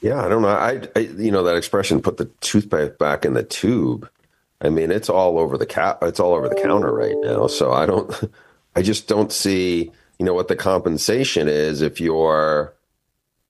Yeah, 0.00 0.22
I 0.22 0.28
don't 0.28 0.42
know. 0.42 0.48
I, 0.48 0.82
I 0.96 1.00
you 1.00 1.30
know 1.30 1.42
that 1.44 1.56
expression, 1.56 2.02
put 2.02 2.18
the 2.18 2.26
toothpaste 2.40 2.98
back 2.98 3.24
in 3.24 3.32
the 3.32 3.42
tube. 3.42 4.08
I 4.60 4.68
mean, 4.68 4.90
it's 4.90 5.08
all 5.08 5.38
over 5.38 5.56
the 5.56 5.66
cap. 5.66 6.02
It's 6.02 6.20
all 6.20 6.34
over 6.34 6.48
the 6.48 6.60
counter 6.60 6.92
right 6.92 7.16
now. 7.20 7.46
So 7.46 7.72
I 7.72 7.86
don't. 7.86 8.12
I 8.76 8.82
just 8.82 9.08
don't 9.08 9.32
see. 9.32 9.90
You 10.18 10.26
know 10.26 10.34
what 10.34 10.48
the 10.48 10.56
compensation 10.56 11.48
is 11.48 11.80
if 11.80 12.00
you're 12.00 12.74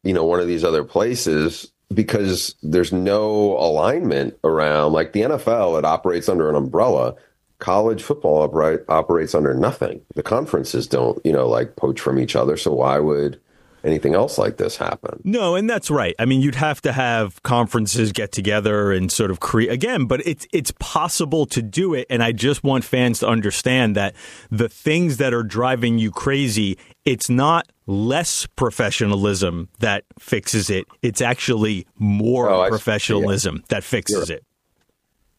you 0.04 0.12
know, 0.12 0.24
one 0.24 0.40
of 0.40 0.46
these 0.46 0.64
other 0.64 0.84
places 0.84 1.72
because 1.92 2.54
there's 2.62 2.92
no 2.92 3.56
alignment 3.58 4.36
around 4.44 4.92
like 4.92 5.12
the 5.12 5.22
NFL, 5.22 5.78
it 5.78 5.84
operates 5.84 6.28
under 6.28 6.48
an 6.48 6.56
umbrella. 6.56 7.14
College 7.58 8.02
football 8.02 8.42
operate, 8.42 8.80
operates 8.88 9.34
under 9.34 9.54
nothing. 9.54 10.00
The 10.14 10.22
conferences 10.22 10.86
don't, 10.86 11.20
you 11.24 11.32
know, 11.32 11.48
like 11.48 11.76
poach 11.76 12.00
from 12.00 12.18
each 12.18 12.36
other. 12.36 12.56
So 12.56 12.72
why 12.72 12.98
would 12.98 13.40
anything 13.84 14.14
else 14.14 14.38
like 14.38 14.56
this 14.56 14.76
happen. 14.76 15.20
No, 15.24 15.54
and 15.54 15.68
that's 15.68 15.90
right. 15.90 16.14
I 16.18 16.24
mean, 16.24 16.40
you'd 16.40 16.54
have 16.54 16.80
to 16.82 16.92
have 16.92 17.42
conferences 17.42 18.12
get 18.12 18.32
together 18.32 18.92
and 18.92 19.12
sort 19.12 19.30
of 19.30 19.40
create 19.40 19.70
again, 19.70 20.06
but 20.06 20.26
it's 20.26 20.46
it's 20.52 20.72
possible 20.78 21.46
to 21.46 21.62
do 21.62 21.94
it. 21.94 22.06
And 22.10 22.22
I 22.22 22.32
just 22.32 22.64
want 22.64 22.84
fans 22.84 23.20
to 23.20 23.28
understand 23.28 23.94
that 23.96 24.14
the 24.50 24.68
things 24.68 25.18
that 25.18 25.34
are 25.34 25.42
driving 25.42 25.98
you 25.98 26.10
crazy, 26.10 26.78
it's 27.04 27.28
not 27.28 27.68
less 27.86 28.46
professionalism 28.46 29.68
that 29.80 30.04
fixes 30.18 30.70
it. 30.70 30.86
It's 31.02 31.20
actually 31.20 31.86
more 31.98 32.48
oh, 32.48 32.68
professionalism 32.68 33.56
yeah. 33.56 33.62
that 33.68 33.84
fixes 33.84 34.30
it. 34.30 34.44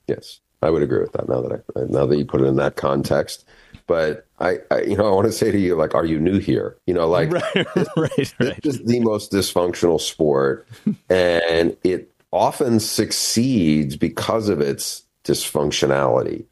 Yes, 0.07 0.39
I 0.61 0.69
would 0.69 0.81
agree 0.81 1.01
with 1.01 1.13
that. 1.13 1.27
Now 1.27 1.41
that 1.41 1.63
I 1.75 1.79
now 1.89 2.05
that 2.05 2.17
you 2.17 2.25
put 2.25 2.41
it 2.41 2.45
in 2.45 2.55
that 2.57 2.75
context. 2.75 3.45
But 3.87 4.25
I, 4.39 4.57
I, 4.71 4.81
you 4.81 4.97
know, 4.97 5.05
I 5.05 5.11
want 5.11 5.27
to 5.27 5.31
say 5.31 5.51
to 5.51 5.59
you, 5.59 5.75
like, 5.75 5.93
are 5.93 6.05
you 6.05 6.19
new 6.19 6.39
here? 6.39 6.75
You 6.87 6.95
know, 6.95 7.07
like, 7.07 7.31
right, 7.31 7.53
this, 7.53 7.87
right, 7.95 8.33
right. 8.39 8.61
this 8.63 8.75
is 8.75 8.83
the 8.83 8.99
most 8.99 9.31
dysfunctional 9.31 10.01
sport, 10.01 10.67
and 11.09 11.77
it 11.83 12.11
often 12.31 12.79
succeeds 12.79 13.95
because 13.95 14.49
of 14.49 14.59
its 14.59 15.03
dysfunctionality. 15.23 16.45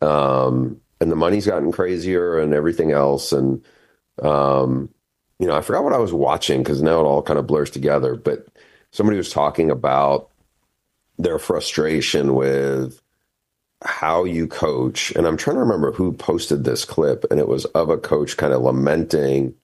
Um, 0.00 0.80
and 1.00 1.10
the 1.10 1.16
money's 1.16 1.46
gotten 1.46 1.72
crazier 1.72 2.38
and 2.38 2.54
everything 2.54 2.92
else. 2.92 3.32
And, 3.32 3.64
um, 4.22 4.88
you 5.38 5.48
know, 5.48 5.56
I 5.56 5.60
forgot 5.60 5.84
what 5.84 5.92
I 5.92 5.98
was 5.98 6.12
watching 6.12 6.62
because 6.62 6.80
now 6.80 7.00
it 7.00 7.04
all 7.04 7.22
kind 7.22 7.38
of 7.38 7.46
blurs 7.46 7.70
together. 7.70 8.14
But 8.14 8.46
somebody 8.92 9.16
was 9.16 9.30
talking 9.30 9.70
about 9.70 10.30
their 11.18 11.38
frustration 11.38 12.34
with 12.34 13.01
how 13.84 14.24
you 14.24 14.46
coach. 14.46 15.12
And 15.12 15.26
I'm 15.26 15.36
trying 15.36 15.56
to 15.56 15.60
remember 15.60 15.92
who 15.92 16.12
posted 16.12 16.64
this 16.64 16.84
clip, 16.84 17.24
and 17.30 17.38
it 17.38 17.48
was 17.48 17.64
of 17.66 17.88
a 17.90 17.98
coach 17.98 18.36
kind 18.36 18.52
of 18.52 18.62
lamenting 18.62 19.54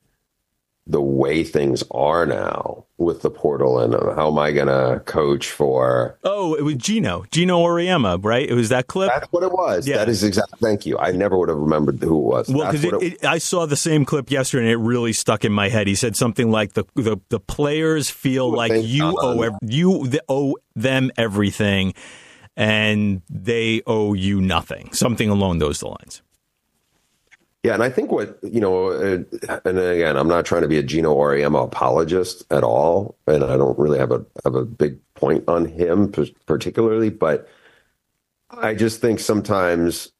the 0.88 1.02
way 1.02 1.44
things 1.44 1.84
are 1.90 2.24
now 2.24 2.84
with 2.96 3.20
the 3.20 3.30
portal 3.30 3.78
and 3.78 3.94
uh, 3.94 4.14
how 4.14 4.28
am 4.28 4.38
I 4.38 4.52
going 4.52 4.66
to 4.66 5.00
coach 5.04 5.50
for? 5.50 6.18
Oh, 6.24 6.54
it 6.54 6.62
was 6.62 6.76
Geno, 6.76 7.26
Geno 7.30 7.62
Auriemma, 7.62 8.24
right? 8.24 8.48
It 8.48 8.54
was 8.54 8.70
that 8.70 8.86
clip. 8.86 9.10
That's 9.10 9.30
what 9.30 9.42
it 9.42 9.52
was. 9.52 9.86
Yeah. 9.86 9.98
That 9.98 10.08
is 10.08 10.24
exactly. 10.24 10.58
Thank 10.60 10.86
you. 10.86 10.98
I 10.98 11.12
never 11.12 11.38
would 11.38 11.50
have 11.50 11.58
remembered 11.58 12.00
who 12.02 12.18
it 12.18 12.24
was. 12.24 12.48
Well, 12.48 12.72
because 12.72 13.14
I 13.22 13.36
saw 13.38 13.66
the 13.66 13.76
same 13.76 14.06
clip 14.06 14.30
yesterday, 14.30 14.64
and 14.64 14.72
it 14.72 14.84
really 14.84 15.12
stuck 15.12 15.44
in 15.44 15.52
my 15.52 15.68
head. 15.68 15.86
He 15.86 15.94
said 15.94 16.16
something 16.16 16.50
like 16.50 16.72
the 16.72 16.84
the, 16.94 17.18
the 17.28 17.38
players 17.38 18.10
feel 18.10 18.50
like 18.50 18.72
you 18.74 19.16
owe 19.20 19.58
you 19.62 20.10
owe 20.28 20.56
them 20.74 21.10
everything, 21.16 21.94
and 22.58 23.22
they 23.30 23.80
owe 23.86 24.12
you 24.12 24.40
nothing. 24.40 24.92
Something 24.92 25.30
along 25.30 25.60
those 25.60 25.82
lines. 25.82 26.20
Yeah, 27.62 27.74
and 27.74 27.82
I 27.82 27.90
think 27.90 28.12
what 28.12 28.38
you 28.42 28.60
know, 28.60 28.88
uh, 28.88 29.60
and 29.64 29.78
again, 29.78 30.16
I'm 30.16 30.28
not 30.28 30.44
trying 30.44 30.62
to 30.62 30.68
be 30.68 30.78
a 30.78 30.82
Geno 30.82 31.14
Auriemma 31.14 31.64
apologist 31.64 32.44
at 32.50 32.64
all, 32.64 33.16
and 33.26 33.42
I 33.42 33.56
don't 33.56 33.78
really 33.78 33.98
have 33.98 34.10
a 34.10 34.24
have 34.44 34.54
a 34.54 34.64
big 34.64 34.98
point 35.14 35.44
on 35.48 35.64
him 35.66 36.12
particularly, 36.46 37.10
but 37.10 37.48
I 38.50 38.74
just 38.74 39.00
think 39.00 39.20
sometimes 39.20 40.12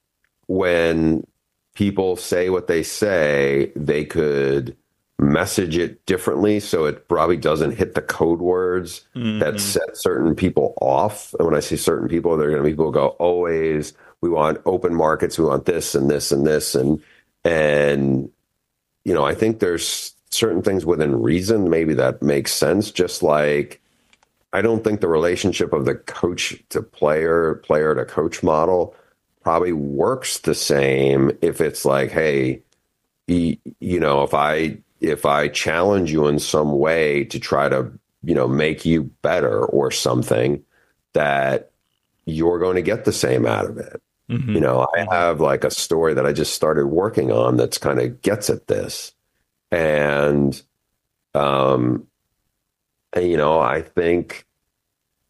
when 0.47 1.27
people 1.75 2.17
say 2.17 2.51
what 2.51 2.67
they 2.67 2.83
say, 2.83 3.73
they 3.77 4.05
could 4.05 4.77
message 5.19 5.77
it 5.77 6.05
differently 6.07 6.61
so 6.61 6.85
it 6.85 7.09
probably 7.09 7.37
doesn't 7.37 7.77
hit 7.77 7.95
the 7.95 8.03
code 8.03 8.39
words 8.39 9.05
mm-hmm. 9.17 9.41
that 9.41 9.61
set 9.61 9.97
certain 9.97 10.35
people 10.35 10.75
off. 10.81 11.35
And 11.39 11.47
when 11.47 11.57
I 11.57 11.61
say 11.61 11.77
certain 11.77 12.09
people, 12.09 12.37
they're 12.37 12.51
going 12.51 12.63
to 12.63 12.65
be 12.65 12.73
people 12.73 12.93
go, 12.93 13.09
always, 13.09 13.95
we 14.21 14.31
want 14.31 14.61
open 14.65 14.95
markets, 14.95 15.39
we 15.39 15.45
want 15.45 15.65
this 15.65 15.95
and 15.95 16.11
this 16.11 16.31
and 16.31 16.47
this. 16.47 16.75
And 16.75 17.03
and, 17.45 18.31
you 19.05 19.15
know, 19.15 19.25
I 19.25 19.35
think 19.35 19.59
there's 19.59 20.15
certain 20.31 20.63
things 20.63 20.85
within 20.85 21.23
reason, 21.23 21.71
maybe 21.71 21.95
that 21.95 22.23
makes 22.23 22.53
sense. 22.53 22.91
Just 22.91 23.23
like 23.23 23.81
I 24.53 24.63
don't 24.63 24.85
think 24.85 25.01
the 25.01 25.09
relationship 25.09 25.73
of 25.73 25.85
the 25.85 25.97
coach 25.97 26.63
to 26.71 26.83
player, 26.83 27.57
player 27.65 27.95
to 27.95 28.05
coach 28.05 28.43
model 28.43 28.95
probably 29.43 29.73
works 29.73 30.39
the 30.39 30.55
same 30.55 31.33
if 31.43 31.61
it's 31.61 31.85
like, 31.85 32.11
hey, 32.11 32.63
you 33.27 34.01
know, 34.01 34.23
if 34.23 34.33
I 34.33 34.79
if 35.01 35.25
I 35.25 35.49
challenge 35.49 36.11
you 36.11 36.27
in 36.27 36.39
some 36.39 36.79
way 36.79 37.25
to 37.25 37.39
try 37.39 37.69
to, 37.69 37.91
you 38.23 38.35
know, 38.35 38.49
make 38.49 38.85
you 38.85 39.05
better 39.23 39.65
or 39.65 39.91
something, 39.91 40.63
that 41.13 41.71
you're 42.27 42.59
going 42.59 42.77
to 42.77 42.83
get 42.83 43.05
the 43.05 43.13
same 43.13 43.47
out 43.47 43.67
of 43.67 43.79
it. 43.79 44.03
Mm-hmm. 44.31 44.55
You 44.55 44.61
know, 44.61 44.87
I 44.95 45.07
have 45.15 45.41
like 45.41 45.65
a 45.65 45.71
story 45.71 46.15
that 46.15 46.27
I 46.27 46.33
just 46.33 46.55
started 46.55 46.87
working 46.89 47.33
on 47.33 47.57
that's 47.57 47.79
kind 47.79 47.99
of 47.99 48.21
gets 48.21 48.51
at 48.51 48.67
this. 48.67 49.13
And, 49.71 50.61
um, 51.35 52.07
and, 53.13 53.31
you 53.31 53.37
know, 53.37 53.59
I 53.59 53.83
think, 53.83 54.47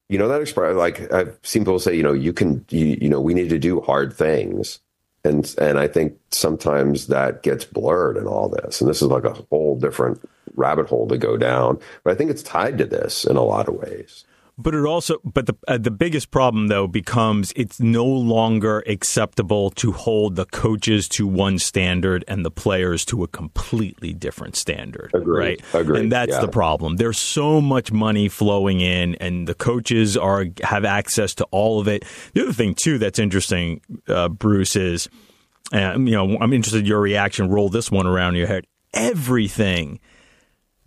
you 0.08 0.18
know, 0.18 0.28
that 0.28 0.40
expression, 0.40 0.76
like 0.76 1.12
I've 1.12 1.38
seen 1.42 1.62
people 1.62 1.78
say, 1.78 1.94
you 1.94 2.02
know, 2.02 2.12
you 2.12 2.32
can, 2.32 2.64
you, 2.70 2.98
you 3.00 3.08
know, 3.08 3.20
we 3.20 3.34
need 3.34 3.50
to 3.50 3.58
do 3.58 3.80
hard 3.80 4.12
things. 4.12 4.80
And, 5.24 5.54
and 5.58 5.78
I 5.78 5.88
think 5.88 6.18
sometimes 6.30 7.08
that 7.08 7.42
gets 7.42 7.64
blurred 7.64 8.16
in 8.16 8.26
all 8.26 8.48
this. 8.48 8.80
And 8.80 8.88
this 8.88 9.02
is 9.02 9.08
like 9.08 9.24
a 9.24 9.34
whole 9.50 9.76
different 9.78 10.26
rabbit 10.54 10.88
hole 10.88 11.08
to 11.08 11.18
go 11.18 11.36
down. 11.36 11.78
But 12.04 12.12
I 12.12 12.14
think 12.14 12.30
it's 12.30 12.42
tied 12.42 12.78
to 12.78 12.84
this 12.84 13.24
in 13.24 13.36
a 13.36 13.42
lot 13.42 13.68
of 13.68 13.74
ways. 13.74 14.24
But 14.60 14.74
it 14.74 14.84
also, 14.84 15.18
but 15.24 15.46
the 15.46 15.54
uh, 15.68 15.78
the 15.78 15.92
biggest 15.92 16.32
problem 16.32 16.66
though 16.66 16.88
becomes 16.88 17.52
it's 17.54 17.78
no 17.78 18.04
longer 18.04 18.82
acceptable 18.88 19.70
to 19.70 19.92
hold 19.92 20.34
the 20.34 20.46
coaches 20.46 21.08
to 21.10 21.28
one 21.28 21.60
standard 21.60 22.24
and 22.26 22.44
the 22.44 22.50
players 22.50 23.04
to 23.06 23.22
a 23.22 23.28
completely 23.28 24.12
different 24.12 24.56
standard. 24.56 25.12
Agreed. 25.14 25.62
Right. 25.62 25.64
Agreed. 25.74 26.00
And 26.00 26.12
that's 26.12 26.32
yeah. 26.32 26.40
the 26.40 26.48
problem. 26.48 26.96
There's 26.96 27.20
so 27.20 27.60
much 27.60 27.92
money 27.92 28.28
flowing 28.28 28.80
in, 28.80 29.14
and 29.16 29.46
the 29.46 29.54
coaches 29.54 30.16
are 30.16 30.46
have 30.64 30.84
access 30.84 31.34
to 31.36 31.44
all 31.52 31.78
of 31.78 31.86
it. 31.86 32.04
The 32.34 32.42
other 32.42 32.52
thing 32.52 32.74
too 32.74 32.98
that's 32.98 33.20
interesting, 33.20 33.80
uh, 34.08 34.28
Bruce, 34.28 34.74
is, 34.74 35.08
uh, 35.72 35.92
you 35.92 36.10
know, 36.10 36.36
I'm 36.40 36.52
interested 36.52 36.80
in 36.80 36.86
your 36.86 37.00
reaction. 37.00 37.48
Roll 37.48 37.68
this 37.68 37.92
one 37.92 38.08
around 38.08 38.34
your 38.34 38.48
head. 38.48 38.66
Everything 38.92 40.00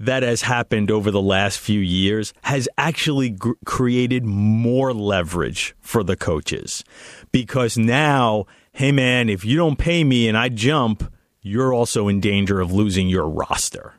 that 0.06 0.24
has 0.24 0.42
happened 0.42 0.90
over 0.90 1.12
the 1.12 1.22
last 1.22 1.60
few 1.60 1.80
years 1.80 2.34
has 2.44 2.68
actually 2.78 3.32
g- 3.32 3.54
created 3.66 4.26
more 4.26 4.94
leverage 4.94 5.76
for 5.80 6.04
the 6.04 6.16
coaches 6.16 6.84
because 7.32 7.78
now, 7.78 8.46
hey 8.74 8.92
man, 8.92 9.30
if 9.30 9.46
you 9.46 9.56
don't 9.56 9.78
pay 9.78 10.04
me 10.04 10.28
and 10.28 10.38
I 10.38 10.50
jump, 10.50 11.12
you're 11.42 11.74
also 11.74 12.08
in 12.08 12.20
danger 12.20 12.60
of 12.60 12.72
losing 12.72 13.10
your 13.10 13.28
roster, 13.28 13.94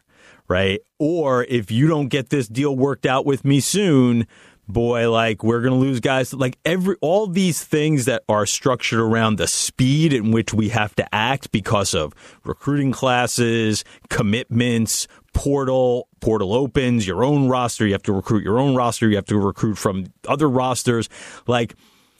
right? 0.48 0.80
Or 0.98 1.44
if 1.44 1.70
you 1.70 1.86
don't 1.86 2.08
get 2.08 2.30
this 2.30 2.48
deal 2.48 2.76
worked 2.76 3.06
out 3.06 3.24
with 3.24 3.44
me 3.44 3.60
soon, 3.60 4.26
boy, 4.68 5.10
like 5.10 5.42
we're 5.42 5.60
going 5.60 5.74
to 5.74 5.78
lose 5.78 6.00
guys. 6.00 6.32
Like 6.32 6.58
every, 6.64 6.96
all 7.00 7.26
these 7.26 7.62
things 7.62 8.04
that 8.06 8.22
are 8.28 8.46
structured 8.46 9.00
around 9.00 9.36
the 9.36 9.46
speed 9.46 10.12
in 10.12 10.30
which 10.30 10.54
we 10.54 10.70
have 10.70 10.94
to 10.96 11.14
act 11.14 11.52
because 11.52 11.94
of 11.94 12.12
recruiting 12.44 12.92
classes, 12.92 13.84
commitments, 14.08 15.08
portal, 15.32 16.08
portal 16.20 16.54
opens, 16.54 17.06
your 17.06 17.24
own 17.24 17.48
roster, 17.48 17.86
you 17.86 17.92
have 17.92 18.02
to 18.04 18.12
recruit 18.12 18.44
your 18.44 18.58
own 18.58 18.74
roster, 18.74 19.08
you 19.08 19.16
have 19.16 19.26
to 19.26 19.38
recruit 19.38 19.76
from 19.76 20.06
other 20.28 20.48
rosters. 20.48 21.08
Like, 21.46 21.74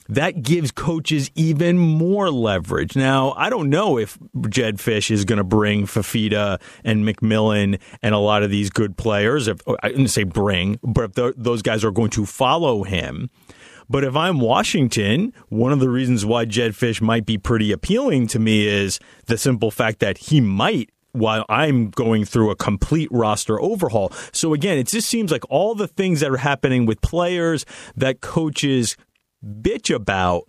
that 0.08 0.42
gives 0.42 0.70
coaches 0.70 1.30
even 1.34 1.78
more 1.78 2.30
leverage. 2.30 2.96
Now, 2.96 3.32
I 3.32 3.50
don't 3.50 3.70
know 3.70 3.98
if 3.98 4.18
Jedd 4.48 4.78
Fisch 4.78 5.10
is 5.10 5.24
going 5.24 5.38
to 5.38 5.44
bring 5.44 5.86
Fifita 5.86 6.60
and 6.84 7.04
McMillan 7.04 7.80
and 8.02 8.14
a 8.14 8.18
lot 8.18 8.42
of 8.42 8.50
these 8.50 8.70
good 8.70 8.96
players. 8.96 9.48
If 9.48 9.60
oh, 9.66 9.76
I 9.82 9.88
didn't 9.88 10.08
say 10.08 10.24
bring, 10.24 10.78
but 10.82 11.12
if 11.16 11.34
those 11.36 11.62
guys 11.62 11.84
are 11.84 11.90
going 11.90 12.10
to 12.10 12.26
follow 12.26 12.82
him. 12.82 13.30
But 13.88 14.04
if 14.04 14.16
I'm 14.16 14.40
Washington, 14.40 15.34
one 15.48 15.72
of 15.72 15.80
the 15.80 15.90
reasons 15.90 16.24
why 16.24 16.44
Jedd 16.46 16.72
Fisch 16.72 17.02
might 17.02 17.26
be 17.26 17.36
pretty 17.36 17.72
appealing 17.72 18.26
to 18.28 18.38
me 18.38 18.66
is 18.66 18.98
the 19.26 19.36
simple 19.36 19.70
fact 19.70 19.98
that 19.98 20.16
he 20.18 20.40
might 20.40 20.90
while 21.12 21.44
I'm 21.48 21.90
going 21.90 22.24
through 22.24 22.50
a 22.50 22.56
complete 22.56 23.08
roster 23.12 23.60
overhaul. 23.60 24.10
So 24.32 24.54
again, 24.54 24.78
it 24.78 24.86
just 24.86 25.08
seems 25.08 25.30
like 25.30 25.44
all 25.50 25.74
the 25.74 25.88
things 25.88 26.20
that 26.20 26.30
are 26.30 26.38
happening 26.38 26.86
with 26.86 27.00
players 27.02 27.66
that 27.96 28.20
coaches 28.20 28.96
bitch 29.44 29.94
about 29.94 30.48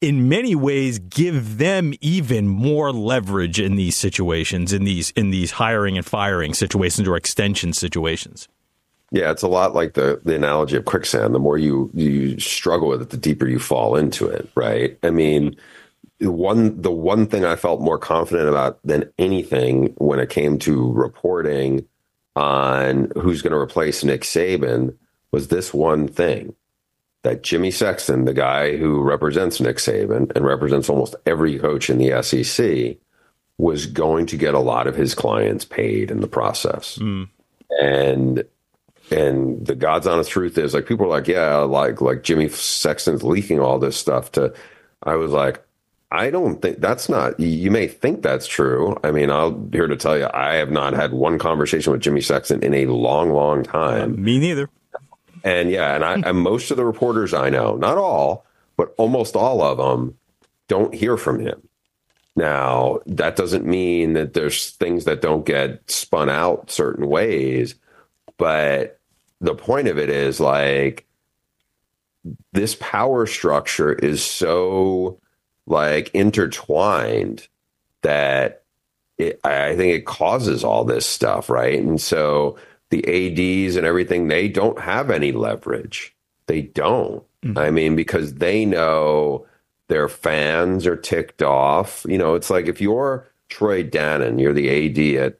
in 0.00 0.28
many 0.28 0.54
ways 0.54 0.98
give 0.98 1.58
them 1.58 1.92
even 2.00 2.48
more 2.48 2.92
leverage 2.92 3.60
in 3.60 3.76
these 3.76 3.96
situations 3.96 4.72
in 4.72 4.84
these 4.84 5.10
in 5.10 5.30
these 5.30 5.52
hiring 5.52 5.96
and 5.96 6.06
firing 6.06 6.54
situations 6.54 7.06
or 7.06 7.16
extension 7.16 7.72
situations. 7.72 8.48
Yeah, 9.12 9.30
it's 9.32 9.42
a 9.42 9.48
lot 9.48 9.74
like 9.74 9.94
the 9.94 10.20
the 10.24 10.34
analogy 10.34 10.76
of 10.76 10.84
quicksand. 10.84 11.34
The 11.34 11.40
more 11.40 11.58
you 11.58 11.90
you 11.94 12.38
struggle 12.38 12.88
with 12.88 13.02
it, 13.02 13.10
the 13.10 13.16
deeper 13.16 13.46
you 13.46 13.58
fall 13.58 13.96
into 13.96 14.26
it, 14.28 14.48
right? 14.54 14.96
I 15.02 15.10
mean, 15.10 15.56
one 16.20 16.80
the 16.80 16.92
one 16.92 17.26
thing 17.26 17.44
I 17.44 17.56
felt 17.56 17.80
more 17.80 17.98
confident 17.98 18.48
about 18.48 18.78
than 18.84 19.10
anything 19.18 19.94
when 19.98 20.20
it 20.20 20.30
came 20.30 20.58
to 20.60 20.92
reporting 20.92 21.86
on 22.36 23.10
who's 23.16 23.42
going 23.42 23.52
to 23.52 23.58
replace 23.58 24.04
Nick 24.04 24.22
Saban 24.22 24.96
was 25.32 25.48
this 25.48 25.74
one 25.74 26.06
thing 26.06 26.54
that 27.22 27.42
Jimmy 27.42 27.70
Sexton, 27.70 28.24
the 28.24 28.34
guy 28.34 28.76
who 28.76 29.00
represents 29.02 29.60
Nick 29.60 29.76
Saban 29.76 30.34
and 30.34 30.44
represents 30.44 30.88
almost 30.88 31.14
every 31.26 31.58
coach 31.58 31.90
in 31.90 31.98
the 31.98 32.22
SEC, 32.22 32.96
was 33.58 33.86
going 33.86 34.26
to 34.26 34.36
get 34.36 34.54
a 34.54 34.58
lot 34.58 34.86
of 34.86 34.96
his 34.96 35.14
clients 35.14 35.64
paid 35.64 36.10
in 36.10 36.20
the 36.20 36.28
process. 36.28 36.98
Mm. 36.98 37.28
And 37.80 38.44
and 39.10 39.66
the 39.66 39.74
God's 39.74 40.06
honest 40.06 40.30
truth 40.30 40.56
is 40.56 40.72
like 40.72 40.86
people 40.86 41.06
are 41.06 41.10
like, 41.10 41.28
yeah, 41.28 41.56
like 41.58 42.00
like 42.00 42.22
Jimmy 42.22 42.48
Sexton's 42.48 43.22
leaking 43.22 43.60
all 43.60 43.78
this 43.78 43.96
stuff 43.96 44.32
to 44.32 44.54
I 45.02 45.16
was 45.16 45.32
like, 45.32 45.62
I 46.12 46.30
don't 46.30 46.60
think 46.60 46.80
that's 46.80 47.08
not, 47.08 47.38
you 47.38 47.70
may 47.70 47.86
think 47.86 48.22
that's 48.22 48.46
true. 48.46 48.98
I 49.04 49.12
mean, 49.12 49.30
I'll 49.30 49.68
here 49.72 49.86
to 49.86 49.96
tell 49.96 50.18
you, 50.18 50.28
I 50.32 50.54
have 50.54 50.70
not 50.70 50.92
had 50.92 51.12
one 51.12 51.38
conversation 51.38 51.92
with 51.92 52.02
Jimmy 52.02 52.20
Sexton 52.20 52.64
in 52.64 52.74
a 52.74 52.86
long, 52.86 53.30
long 53.30 53.62
time. 53.62 54.14
Uh, 54.14 54.16
me 54.16 54.38
neither. 54.38 54.68
And 55.44 55.70
yeah, 55.70 55.94
and 55.94 56.04
I, 56.04 56.14
and 56.14 56.38
most 56.38 56.70
of 56.70 56.76
the 56.76 56.84
reporters 56.84 57.34
I 57.34 57.50
know, 57.50 57.76
not 57.76 57.98
all, 57.98 58.44
but 58.76 58.94
almost 58.98 59.36
all 59.36 59.62
of 59.62 59.78
them 59.78 60.16
don't 60.68 60.94
hear 60.94 61.16
from 61.16 61.40
him. 61.40 61.68
Now, 62.36 63.00
that 63.06 63.36
doesn't 63.36 63.66
mean 63.66 64.12
that 64.14 64.34
there's 64.34 64.70
things 64.70 65.04
that 65.04 65.20
don't 65.20 65.44
get 65.44 65.90
spun 65.90 66.30
out 66.30 66.70
certain 66.70 67.08
ways, 67.08 67.74
but 68.38 69.00
the 69.40 69.54
point 69.54 69.88
of 69.88 69.98
it 69.98 70.08
is 70.08 70.40
like 70.40 71.06
this 72.52 72.76
power 72.76 73.26
structure 73.26 73.92
is 73.92 74.24
so 74.24 75.18
like 75.66 76.10
intertwined 76.14 77.48
that 78.02 78.62
it, 79.18 79.40
I 79.44 79.76
think 79.76 79.94
it 79.94 80.06
causes 80.06 80.64
all 80.64 80.84
this 80.84 81.06
stuff, 81.06 81.50
right? 81.50 81.78
And 81.78 82.00
so 82.00 82.56
the 82.90 83.04
ADs 83.06 83.76
and 83.76 83.86
everything, 83.86 84.28
they 84.28 84.48
don't 84.48 84.78
have 84.80 85.10
any 85.10 85.32
leverage. 85.32 86.14
They 86.46 86.62
don't. 86.62 87.24
Mm-hmm. 87.44 87.58
I 87.58 87.70
mean, 87.70 87.96
because 87.96 88.34
they 88.34 88.64
know 88.64 89.46
their 89.88 90.08
fans 90.08 90.86
are 90.86 90.96
ticked 90.96 91.42
off. 91.42 92.04
You 92.08 92.18
know, 92.18 92.34
it's 92.34 92.50
like 92.50 92.66
if 92.66 92.80
you're 92.80 93.28
Troy 93.48 93.82
Dannen, 93.84 94.40
you're 94.40 94.52
the 94.52 94.68
AD 94.68 95.24
at 95.24 95.38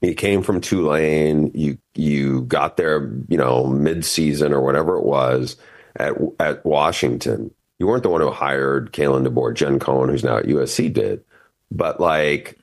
You 0.00 0.14
came 0.14 0.42
from 0.42 0.60
Tulane. 0.60 1.50
You 1.54 1.78
you 1.94 2.42
got 2.42 2.76
there, 2.76 3.12
you 3.28 3.36
know, 3.36 3.66
mid 3.66 4.04
season 4.04 4.52
or 4.52 4.60
whatever 4.60 4.96
it 4.96 5.04
was 5.04 5.56
at 5.96 6.14
at 6.38 6.64
Washington. 6.64 7.52
You 7.78 7.86
weren't 7.86 8.02
the 8.02 8.10
one 8.10 8.20
who 8.20 8.30
hired 8.30 8.92
Kalen 8.92 9.26
DeBoer. 9.26 9.54
Jen 9.54 9.78
Cohen, 9.78 10.10
who's 10.10 10.24
now 10.24 10.38
at 10.38 10.46
USC, 10.46 10.92
did. 10.92 11.24
But 11.70 12.00
like 12.00 12.58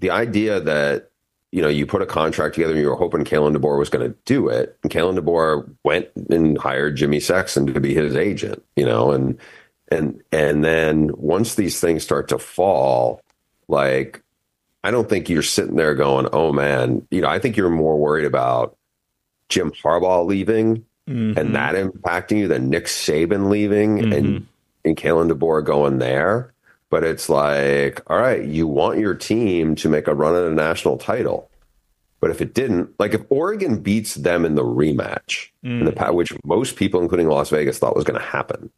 the 0.00 0.10
idea 0.10 0.60
that 0.60 1.11
you 1.52 1.60
know, 1.60 1.68
you 1.68 1.86
put 1.86 2.02
a 2.02 2.06
contract 2.06 2.54
together 2.54 2.72
and 2.72 2.80
you 2.80 2.88
were 2.88 2.96
hoping 2.96 3.24
Kalen 3.24 3.54
DeBoer 3.54 3.78
was 3.78 3.90
going 3.90 4.10
to 4.10 4.16
do 4.24 4.48
it. 4.48 4.78
And 4.82 4.90
Kalen 4.90 5.18
DeBoer 5.18 5.70
went 5.84 6.08
and 6.30 6.56
hired 6.56 6.96
Jimmy 6.96 7.20
Sexton 7.20 7.72
to 7.72 7.78
be 7.78 7.94
his 7.94 8.16
agent, 8.16 8.64
you 8.74 8.86
know, 8.86 9.12
and, 9.12 9.38
and, 9.90 10.22
and 10.32 10.64
then 10.64 11.10
once 11.14 11.54
these 11.54 11.78
things 11.78 12.02
start 12.02 12.28
to 12.28 12.38
fall, 12.38 13.20
like, 13.68 14.22
I 14.82 14.90
don't 14.90 15.08
think 15.08 15.28
you're 15.28 15.42
sitting 15.42 15.76
there 15.76 15.94
going, 15.94 16.26
oh 16.32 16.52
man, 16.52 17.06
you 17.10 17.20
know, 17.20 17.28
I 17.28 17.38
think 17.38 17.56
you're 17.56 17.70
more 17.70 17.98
worried 17.98 18.24
about 18.24 18.76
Jim 19.50 19.70
Harbaugh 19.70 20.26
leaving 20.26 20.86
mm-hmm. 21.06 21.38
and 21.38 21.54
that 21.54 21.74
impacting 21.74 22.38
you 22.38 22.48
than 22.48 22.70
Nick 22.70 22.86
Saban 22.86 23.50
leaving 23.50 23.98
mm-hmm. 23.98 24.12
and, 24.12 24.46
and 24.86 24.96
Kalen 24.96 25.30
DeBoer 25.30 25.62
going 25.62 25.98
there 25.98 26.51
but 26.92 27.04
it's 27.04 27.30
like, 27.30 28.02
all 28.08 28.18
right, 28.18 28.44
you 28.44 28.66
want 28.66 28.98
your 28.98 29.14
team 29.14 29.74
to 29.76 29.88
make 29.88 30.06
a 30.06 30.14
run 30.14 30.36
at 30.36 30.44
a 30.44 30.54
national 30.54 30.98
title. 30.98 31.50
But 32.20 32.30
if 32.30 32.42
it 32.42 32.52
didn't, 32.52 32.90
like 33.00 33.14
if 33.14 33.22
Oregon 33.30 33.78
beats 33.80 34.14
them 34.14 34.44
in 34.44 34.56
the 34.56 34.62
rematch, 34.62 35.48
mm. 35.64 35.80
in 35.80 35.84
the, 35.86 35.92
mm. 35.92 36.14
which 36.14 36.34
most 36.44 36.76
people, 36.76 37.00
including 37.00 37.28
Las 37.28 37.48
Vegas, 37.48 37.78
thought 37.78 37.96
was 37.96 38.04
going 38.04 38.20
to 38.20 38.26
happen, 38.26 38.70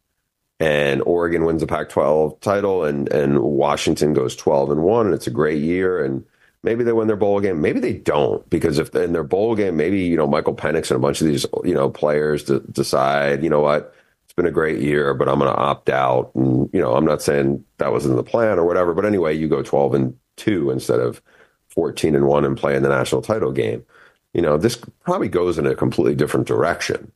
and 0.61 1.01
Oregon 1.01 1.43
wins 1.43 1.59
the 1.59 1.67
Pac-12 1.67 2.39
title, 2.39 2.85
and 2.85 3.11
and 3.11 3.39
Washington 3.41 4.13
goes 4.13 4.33
12 4.37 4.71
and 4.71 4.83
one, 4.83 5.07
and 5.07 5.13
it's 5.13 5.27
a 5.27 5.31
great 5.31 5.61
year, 5.61 6.01
and 6.01 6.23
maybe 6.63 6.85
they 6.85 6.93
win 6.93 7.07
their 7.07 7.17
bowl 7.17 7.41
game, 7.41 7.59
maybe 7.59 7.81
they 7.81 7.93
don't, 7.93 8.49
because 8.49 8.79
if 8.79 8.95
in 8.95 9.11
their 9.11 9.23
bowl 9.23 9.55
game, 9.55 9.75
maybe 9.75 10.03
you 10.03 10.15
know 10.15 10.25
Michael 10.25 10.55
Penix 10.55 10.89
and 10.89 10.95
a 10.95 10.99
bunch 10.99 11.19
of 11.19 11.27
these 11.27 11.45
you 11.65 11.73
know 11.73 11.89
players 11.89 12.45
decide, 12.45 13.43
you 13.43 13.49
know 13.49 13.59
what, 13.59 13.93
been 14.35 14.45
a 14.45 14.51
great 14.51 14.81
year, 14.81 15.13
but 15.13 15.29
I'm 15.29 15.39
going 15.39 15.51
to 15.51 15.57
opt 15.57 15.89
out. 15.89 16.31
And, 16.35 16.69
you 16.73 16.81
know, 16.81 16.95
I'm 16.95 17.05
not 17.05 17.21
saying 17.21 17.63
that 17.77 17.91
was 17.91 18.05
in 18.05 18.15
the 18.15 18.23
plan 18.23 18.59
or 18.59 18.65
whatever, 18.65 18.93
but 18.93 19.05
anyway, 19.05 19.35
you 19.35 19.47
go 19.47 19.61
12 19.61 19.93
and 19.93 20.17
2 20.37 20.71
instead 20.71 20.99
of 20.99 21.21
14 21.69 22.15
and 22.15 22.27
1 22.27 22.45
and 22.45 22.57
play 22.57 22.75
in 22.75 22.83
the 22.83 22.89
national 22.89 23.21
title 23.21 23.51
game. 23.51 23.85
You 24.33 24.41
know, 24.41 24.57
this 24.57 24.77
probably 25.05 25.29
goes 25.29 25.57
in 25.57 25.65
a 25.65 25.75
completely 25.75 26.15
different 26.15 26.47
direction. 26.47 27.11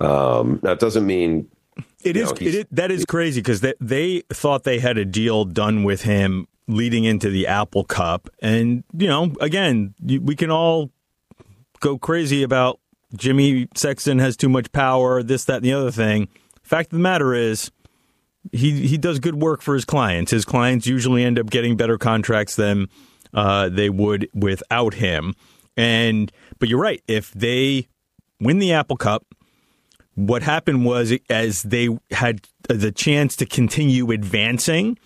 Um, 0.00 0.58
now, 0.62 0.72
it 0.72 0.80
doesn't 0.80 1.06
mean. 1.06 1.48
It 2.02 2.16
is, 2.16 2.30
know, 2.30 2.36
it 2.40 2.54
is, 2.54 2.64
that 2.72 2.90
is 2.90 3.04
crazy 3.04 3.40
because 3.40 3.60
they, 3.60 3.74
they 3.80 4.22
thought 4.30 4.64
they 4.64 4.80
had 4.80 4.98
a 4.98 5.04
deal 5.04 5.44
done 5.44 5.84
with 5.84 6.02
him 6.02 6.48
leading 6.66 7.04
into 7.04 7.30
the 7.30 7.46
Apple 7.46 7.84
Cup. 7.84 8.28
And, 8.42 8.82
you 8.96 9.06
know, 9.06 9.32
again, 9.40 9.94
we 10.02 10.34
can 10.34 10.50
all 10.50 10.90
go 11.78 11.98
crazy 11.98 12.42
about 12.42 12.80
Jimmy 13.16 13.68
Sexton 13.74 14.18
has 14.18 14.36
too 14.36 14.48
much 14.48 14.70
power, 14.72 15.22
this, 15.22 15.44
that, 15.44 15.56
and 15.56 15.64
the 15.64 15.72
other 15.72 15.90
thing. 15.90 16.28
Fact 16.70 16.92
of 16.92 16.98
the 16.98 17.02
matter 17.02 17.34
is, 17.34 17.72
he 18.52 18.86
he 18.86 18.96
does 18.96 19.18
good 19.18 19.34
work 19.34 19.60
for 19.60 19.74
his 19.74 19.84
clients. 19.84 20.30
His 20.30 20.44
clients 20.44 20.86
usually 20.86 21.24
end 21.24 21.36
up 21.36 21.50
getting 21.50 21.76
better 21.76 21.98
contracts 21.98 22.54
than 22.54 22.86
uh, 23.34 23.70
they 23.70 23.90
would 23.90 24.28
without 24.34 24.94
him. 24.94 25.34
And 25.76 26.30
but 26.60 26.68
you're 26.68 26.78
right. 26.78 27.02
If 27.08 27.32
they 27.32 27.88
win 28.38 28.60
the 28.60 28.72
Apple 28.72 28.96
Cup, 28.96 29.26
what 30.14 30.44
happened 30.44 30.84
was 30.84 31.12
as 31.28 31.64
they 31.64 31.88
had 32.12 32.46
the 32.68 32.92
chance 32.92 33.34
to 33.36 33.46
continue 33.46 34.12
advancing 34.12 34.96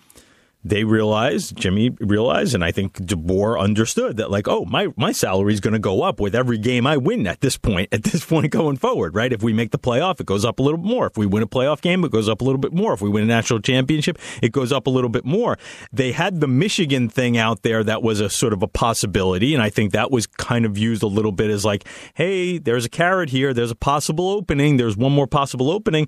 they 0.65 0.83
realized, 0.83 1.55
Jimmy 1.55 1.91
realized, 1.99 2.55
and 2.55 2.63
I 2.63 2.71
think 2.71 2.93
DeBoer 2.93 3.59
understood 3.59 4.17
that, 4.17 4.31
like, 4.31 4.47
oh, 4.47 4.65
my 4.65 4.87
my 4.97 5.11
salary 5.11 5.53
is 5.53 5.59
going 5.59 5.73
to 5.73 5.79
go 5.79 6.01
up 6.01 6.19
with 6.19 6.33
every 6.33 6.57
game 6.57 6.87
I 6.87 6.97
win 6.97 7.27
at 7.27 7.41
this 7.41 7.55
point. 7.55 7.93
At 7.93 8.03
this 8.03 8.25
point 8.29 8.51
going 8.51 8.77
forward, 8.77 9.13
right? 9.13 9.31
If 9.31 9.43
we 9.43 9.53
make 9.53 9.69
the 9.69 9.77
playoff, 9.77 10.19
it 10.19 10.25
goes 10.25 10.43
up 10.43 10.59
a 10.59 10.63
little 10.63 10.79
more. 10.79 11.05
If 11.05 11.17
we 11.17 11.27
win 11.27 11.43
a 11.43 11.47
playoff 11.47 11.81
game, 11.81 12.03
it 12.03 12.09
goes 12.09 12.27
up 12.27 12.41
a 12.41 12.43
little 12.43 12.57
bit 12.57 12.73
more. 12.73 12.93
If 12.93 13.01
we 13.01 13.09
win 13.09 13.23
a 13.23 13.27
national 13.27 13.59
championship, 13.59 14.17
it 14.41 14.51
goes 14.51 14.71
up 14.71 14.87
a 14.87 14.89
little 14.89 15.09
bit 15.09 15.23
more. 15.23 15.59
They 15.93 16.11
had 16.11 16.41
the 16.41 16.47
Michigan 16.47 17.09
thing 17.09 17.37
out 17.37 17.61
there 17.61 17.83
that 17.83 18.01
was 18.01 18.19
a 18.19 18.29
sort 18.29 18.51
of 18.51 18.63
a 18.63 18.67
possibility, 18.67 19.53
and 19.53 19.61
I 19.61 19.69
think 19.69 19.91
that 19.91 20.09
was 20.09 20.25
kind 20.25 20.65
of 20.65 20.79
used 20.79 21.03
a 21.03 21.07
little 21.07 21.31
bit 21.31 21.51
as 21.51 21.63
like, 21.63 21.85
hey, 22.15 22.57
there's 22.57 22.85
a 22.85 22.89
carrot 22.89 23.29
here. 23.29 23.53
There's 23.53 23.71
a 23.71 23.75
possible 23.75 24.29
opening. 24.29 24.77
There's 24.77 24.97
one 24.97 25.11
more 25.11 25.27
possible 25.27 25.69
opening. 25.69 26.07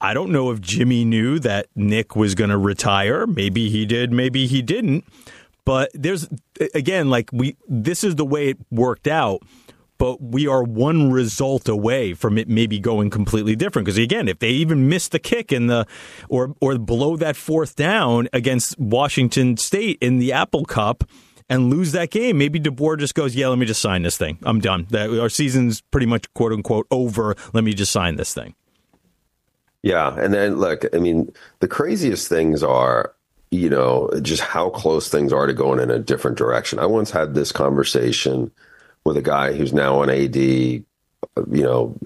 I 0.00 0.14
don't 0.14 0.30
know 0.30 0.50
if 0.50 0.60
Jimmy 0.60 1.04
knew 1.04 1.38
that 1.40 1.66
Nick 1.74 2.16
was 2.16 2.34
going 2.34 2.50
to 2.50 2.58
retire. 2.58 3.26
Maybe 3.26 3.68
he 3.68 3.86
did, 3.86 4.12
maybe 4.12 4.46
he 4.46 4.62
didn't. 4.62 5.04
But 5.64 5.90
there's 5.94 6.28
again, 6.74 7.10
like 7.10 7.30
we, 7.32 7.56
this 7.68 8.04
is 8.04 8.16
the 8.16 8.24
way 8.24 8.48
it 8.48 8.58
worked 8.70 9.08
out. 9.08 9.42
But 9.96 10.20
we 10.20 10.48
are 10.48 10.64
one 10.64 11.12
result 11.12 11.68
away 11.68 12.14
from 12.14 12.36
it 12.36 12.48
maybe 12.48 12.80
going 12.80 13.10
completely 13.10 13.54
different. 13.54 13.86
Because 13.86 13.96
again, 13.96 14.26
if 14.26 14.40
they 14.40 14.50
even 14.50 14.88
miss 14.88 15.08
the 15.08 15.20
kick 15.20 15.52
in 15.52 15.68
the 15.68 15.86
or 16.28 16.54
or 16.60 16.76
blow 16.78 17.16
that 17.16 17.36
fourth 17.36 17.76
down 17.76 18.28
against 18.32 18.78
Washington 18.78 19.56
State 19.56 19.98
in 20.00 20.18
the 20.18 20.32
Apple 20.32 20.64
Cup, 20.64 21.04
and 21.48 21.70
lose 21.70 21.92
that 21.92 22.10
game, 22.10 22.38
maybe 22.38 22.58
DeBoer 22.58 22.98
just 22.98 23.14
goes, 23.14 23.36
"Yeah, 23.36 23.48
let 23.48 23.58
me 23.58 23.66
just 23.66 23.80
sign 23.80 24.02
this 24.02 24.16
thing. 24.16 24.38
I'm 24.42 24.60
done. 24.60 24.86
That, 24.90 25.10
our 25.18 25.28
season's 25.28 25.80
pretty 25.80 26.06
much 26.06 26.32
quote 26.34 26.52
unquote 26.52 26.86
over. 26.90 27.36
Let 27.52 27.64
me 27.64 27.72
just 27.72 27.92
sign 27.92 28.16
this 28.16 28.34
thing." 28.34 28.54
Yeah, 29.84 30.18
and 30.18 30.32
then 30.32 30.56
look, 30.56 30.86
I 30.94 30.98
mean, 30.98 31.30
the 31.60 31.68
craziest 31.68 32.26
things 32.26 32.62
are, 32.62 33.14
you 33.50 33.68
know, 33.68 34.10
just 34.22 34.40
how 34.40 34.70
close 34.70 35.10
things 35.10 35.30
are 35.30 35.46
to 35.46 35.52
going 35.52 35.78
in 35.78 35.90
a 35.90 35.98
different 35.98 36.38
direction. 36.38 36.78
I 36.78 36.86
once 36.86 37.10
had 37.10 37.34
this 37.34 37.52
conversation 37.52 38.50
with 39.04 39.18
a 39.18 39.22
guy 39.22 39.52
who's 39.52 39.74
now 39.74 40.00
an 40.00 40.08
AD, 40.08 40.36
you 40.36 40.86
know, 41.36 41.98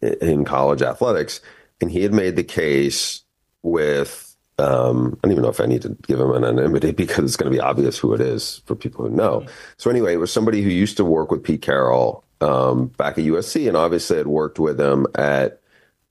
in 0.00 0.44
college 0.44 0.80
athletics, 0.80 1.40
and 1.80 1.90
he 1.90 2.02
had 2.02 2.12
made 2.12 2.36
the 2.36 2.44
case 2.44 3.22
with 3.64 4.36
um, 4.60 5.18
I 5.18 5.26
don't 5.26 5.32
even 5.32 5.42
know 5.42 5.50
if 5.50 5.60
I 5.60 5.66
need 5.66 5.82
to 5.82 5.96
give 6.06 6.20
him 6.20 6.30
an 6.30 6.44
anonymity 6.44 6.92
because 6.96 7.24
it's 7.24 7.36
going 7.36 7.50
to 7.50 7.56
be 7.56 7.60
obvious 7.60 7.98
who 7.98 8.14
it 8.14 8.20
is 8.20 8.62
for 8.66 8.76
people 8.76 9.04
who 9.04 9.10
know. 9.10 9.44
So 9.76 9.90
anyway, 9.90 10.14
it 10.14 10.18
was 10.18 10.32
somebody 10.32 10.62
who 10.62 10.70
used 10.70 10.98
to 10.98 11.04
work 11.04 11.32
with 11.32 11.42
Pete 11.42 11.62
Carroll 11.62 12.22
um, 12.40 12.92
back 12.96 13.18
at 13.18 13.24
USC, 13.24 13.66
and 13.66 13.76
obviously 13.76 14.18
had 14.18 14.28
worked 14.28 14.60
with 14.60 14.80
him 14.80 15.08
at 15.16 15.60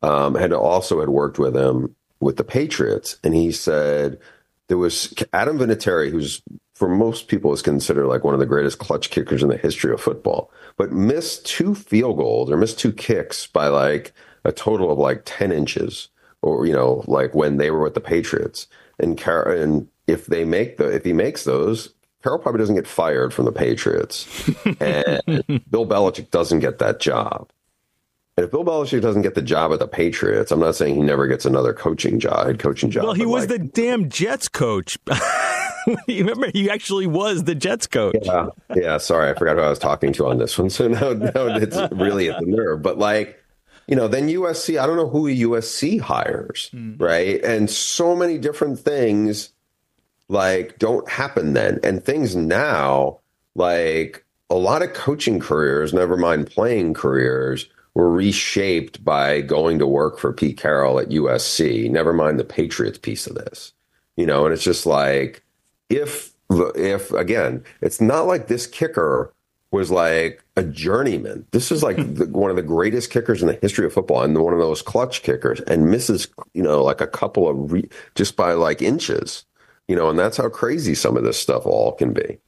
um, 0.03 0.35
had 0.35 0.53
also 0.53 0.99
had 0.99 1.09
worked 1.09 1.39
with 1.39 1.55
him 1.55 1.95
with 2.19 2.37
the 2.37 2.43
Patriots, 2.43 3.17
and 3.23 3.33
he 3.33 3.51
said 3.51 4.19
there 4.67 4.77
was 4.77 5.13
Adam 5.33 5.57
Vinatieri, 5.57 6.11
who's 6.11 6.41
for 6.75 6.89
most 6.89 7.27
people 7.27 7.53
is 7.53 7.61
considered 7.61 8.07
like 8.07 8.23
one 8.23 8.33
of 8.33 8.39
the 8.39 8.45
greatest 8.45 8.79
clutch 8.79 9.09
kickers 9.09 9.41
in 9.41 9.49
the 9.49 9.57
history 9.57 9.93
of 9.93 10.01
football, 10.01 10.51
but 10.77 10.91
missed 10.91 11.45
two 11.45 11.73
field 11.73 12.17
goals 12.17 12.51
or 12.51 12.57
missed 12.57 12.79
two 12.79 12.91
kicks 12.91 13.47
by 13.47 13.67
like 13.67 14.13
a 14.43 14.51
total 14.51 14.91
of 14.91 14.97
like 14.97 15.21
ten 15.25 15.51
inches, 15.51 16.09
or 16.41 16.65
you 16.65 16.73
know, 16.73 17.03
like 17.07 17.33
when 17.33 17.57
they 17.57 17.71
were 17.71 17.81
with 17.81 17.93
the 17.93 18.01
Patriots. 18.01 18.67
And 18.99 19.19
Car- 19.19 19.51
and 19.51 19.87
if 20.07 20.27
they 20.27 20.45
make 20.45 20.77
the 20.77 20.87
if 20.87 21.03
he 21.03 21.13
makes 21.13 21.45
those, 21.45 21.93
Carroll 22.21 22.39
probably 22.39 22.59
doesn't 22.59 22.75
get 22.75 22.87
fired 22.87 23.33
from 23.33 23.45
the 23.45 23.51
Patriots, 23.51 24.27
and 24.79 25.21
Bill 25.69 25.87
Belichick 25.87 26.29
doesn't 26.29 26.59
get 26.59 26.79
that 26.79 26.99
job. 26.99 27.49
And 28.35 28.45
if 28.45 28.51
Bill 28.51 28.65
Belichick 28.65 29.01
doesn't 29.01 29.21
get 29.21 29.35
the 29.35 29.43
job 29.43 29.71
at 29.73 29.79
the 29.79 29.87
Patriots, 29.87 30.51
I'm 30.51 30.59
not 30.59 30.75
saying 30.75 30.95
he 30.95 31.01
never 31.01 31.27
gets 31.27 31.45
another 31.45 31.71
coaching 31.71 32.19
job, 32.19 32.47
head 32.47 32.57
coaching 32.57 32.89
job. 32.89 33.03
Well, 33.03 33.13
he 33.13 33.27
was 33.27 33.47
like, 33.47 33.59
the 33.59 33.59
damn 33.59 34.09
Jets 34.09 34.47
coach. 34.47 34.97
you 36.07 36.19
remember 36.19 36.49
he 36.51 36.67
actually 36.69 37.05
was 37.05 37.43
the 37.43 37.53
Jets 37.53 37.85
coach. 37.85 38.15
Yeah, 38.23 38.47
yeah. 38.75 38.97
Sorry, 38.97 39.29
I 39.29 39.35
forgot 39.35 39.57
who 39.57 39.61
I 39.61 39.69
was 39.69 39.77
talking 39.77 40.13
to 40.13 40.25
on 40.27 40.39
this 40.39 40.57
one. 40.57 40.71
So 40.71 40.87
now, 40.87 41.13
now 41.13 41.45
it's 41.55 41.77
really 41.91 42.31
at 42.31 42.39
the 42.39 42.47
nerve. 42.47 42.81
But 42.81 42.97
like, 42.97 43.39
you 43.87 43.95
know, 43.95 44.07
then 44.07 44.27
USC. 44.27 44.79
I 44.79 44.87
don't 44.87 44.97
know 44.97 45.09
who 45.09 45.25
USC 45.25 45.99
hires, 45.99 46.71
mm. 46.73 46.99
right? 46.99 47.43
And 47.43 47.69
so 47.69 48.15
many 48.15 48.39
different 48.39 48.79
things 48.79 49.49
like 50.27 50.79
don't 50.79 51.07
happen 51.07 51.53
then, 51.53 51.79
and 51.83 52.03
things 52.03 52.35
now 52.35 53.19
like 53.55 54.25
a 54.49 54.55
lot 54.55 54.81
of 54.81 54.93
coaching 54.93 55.39
careers, 55.39 55.93
never 55.93 56.17
mind 56.17 56.47
playing 56.47 56.95
careers 56.95 57.67
were 57.95 58.09
reshaped 58.09 59.03
by 59.03 59.41
going 59.41 59.79
to 59.79 59.87
work 59.87 60.17
for 60.17 60.33
Pete 60.33 60.57
Carroll 60.57 60.99
at 60.99 61.09
USC. 61.09 61.89
Never 61.89 62.13
mind 62.13 62.39
the 62.39 62.43
Patriots 62.43 62.97
piece 62.97 63.27
of 63.27 63.35
this, 63.35 63.73
you 64.15 64.25
know. 64.25 64.45
And 64.45 64.53
it's 64.53 64.63
just 64.63 64.85
like 64.85 65.43
if 65.89 66.33
if 66.49 67.11
again, 67.11 67.63
it's 67.81 68.01
not 68.01 68.27
like 68.27 68.47
this 68.47 68.67
kicker 68.67 69.33
was 69.71 69.89
like 69.89 70.43
a 70.55 70.63
journeyman. 70.63 71.45
This 71.51 71.71
is 71.71 71.83
like 71.83 71.97
hmm. 71.97 72.13
the, 72.13 72.25
one 72.27 72.51
of 72.51 72.55
the 72.55 72.61
greatest 72.61 73.09
kickers 73.09 73.41
in 73.41 73.47
the 73.47 73.59
history 73.61 73.85
of 73.85 73.93
football, 73.93 74.23
and 74.23 74.37
one 74.37 74.53
of 74.53 74.59
those 74.59 74.81
clutch 74.81 75.23
kickers, 75.23 75.59
and 75.61 75.89
misses 75.89 76.27
you 76.53 76.63
know 76.63 76.83
like 76.83 77.01
a 77.01 77.07
couple 77.07 77.47
of 77.47 77.71
re- 77.71 77.89
just 78.15 78.35
by 78.35 78.53
like 78.53 78.81
inches, 78.81 79.45
you 79.87 79.95
know. 79.95 80.09
And 80.09 80.17
that's 80.17 80.37
how 80.37 80.49
crazy 80.49 80.95
some 80.95 81.17
of 81.17 81.23
this 81.23 81.39
stuff 81.39 81.65
all 81.65 81.91
can 81.91 82.13
be. 82.13 82.39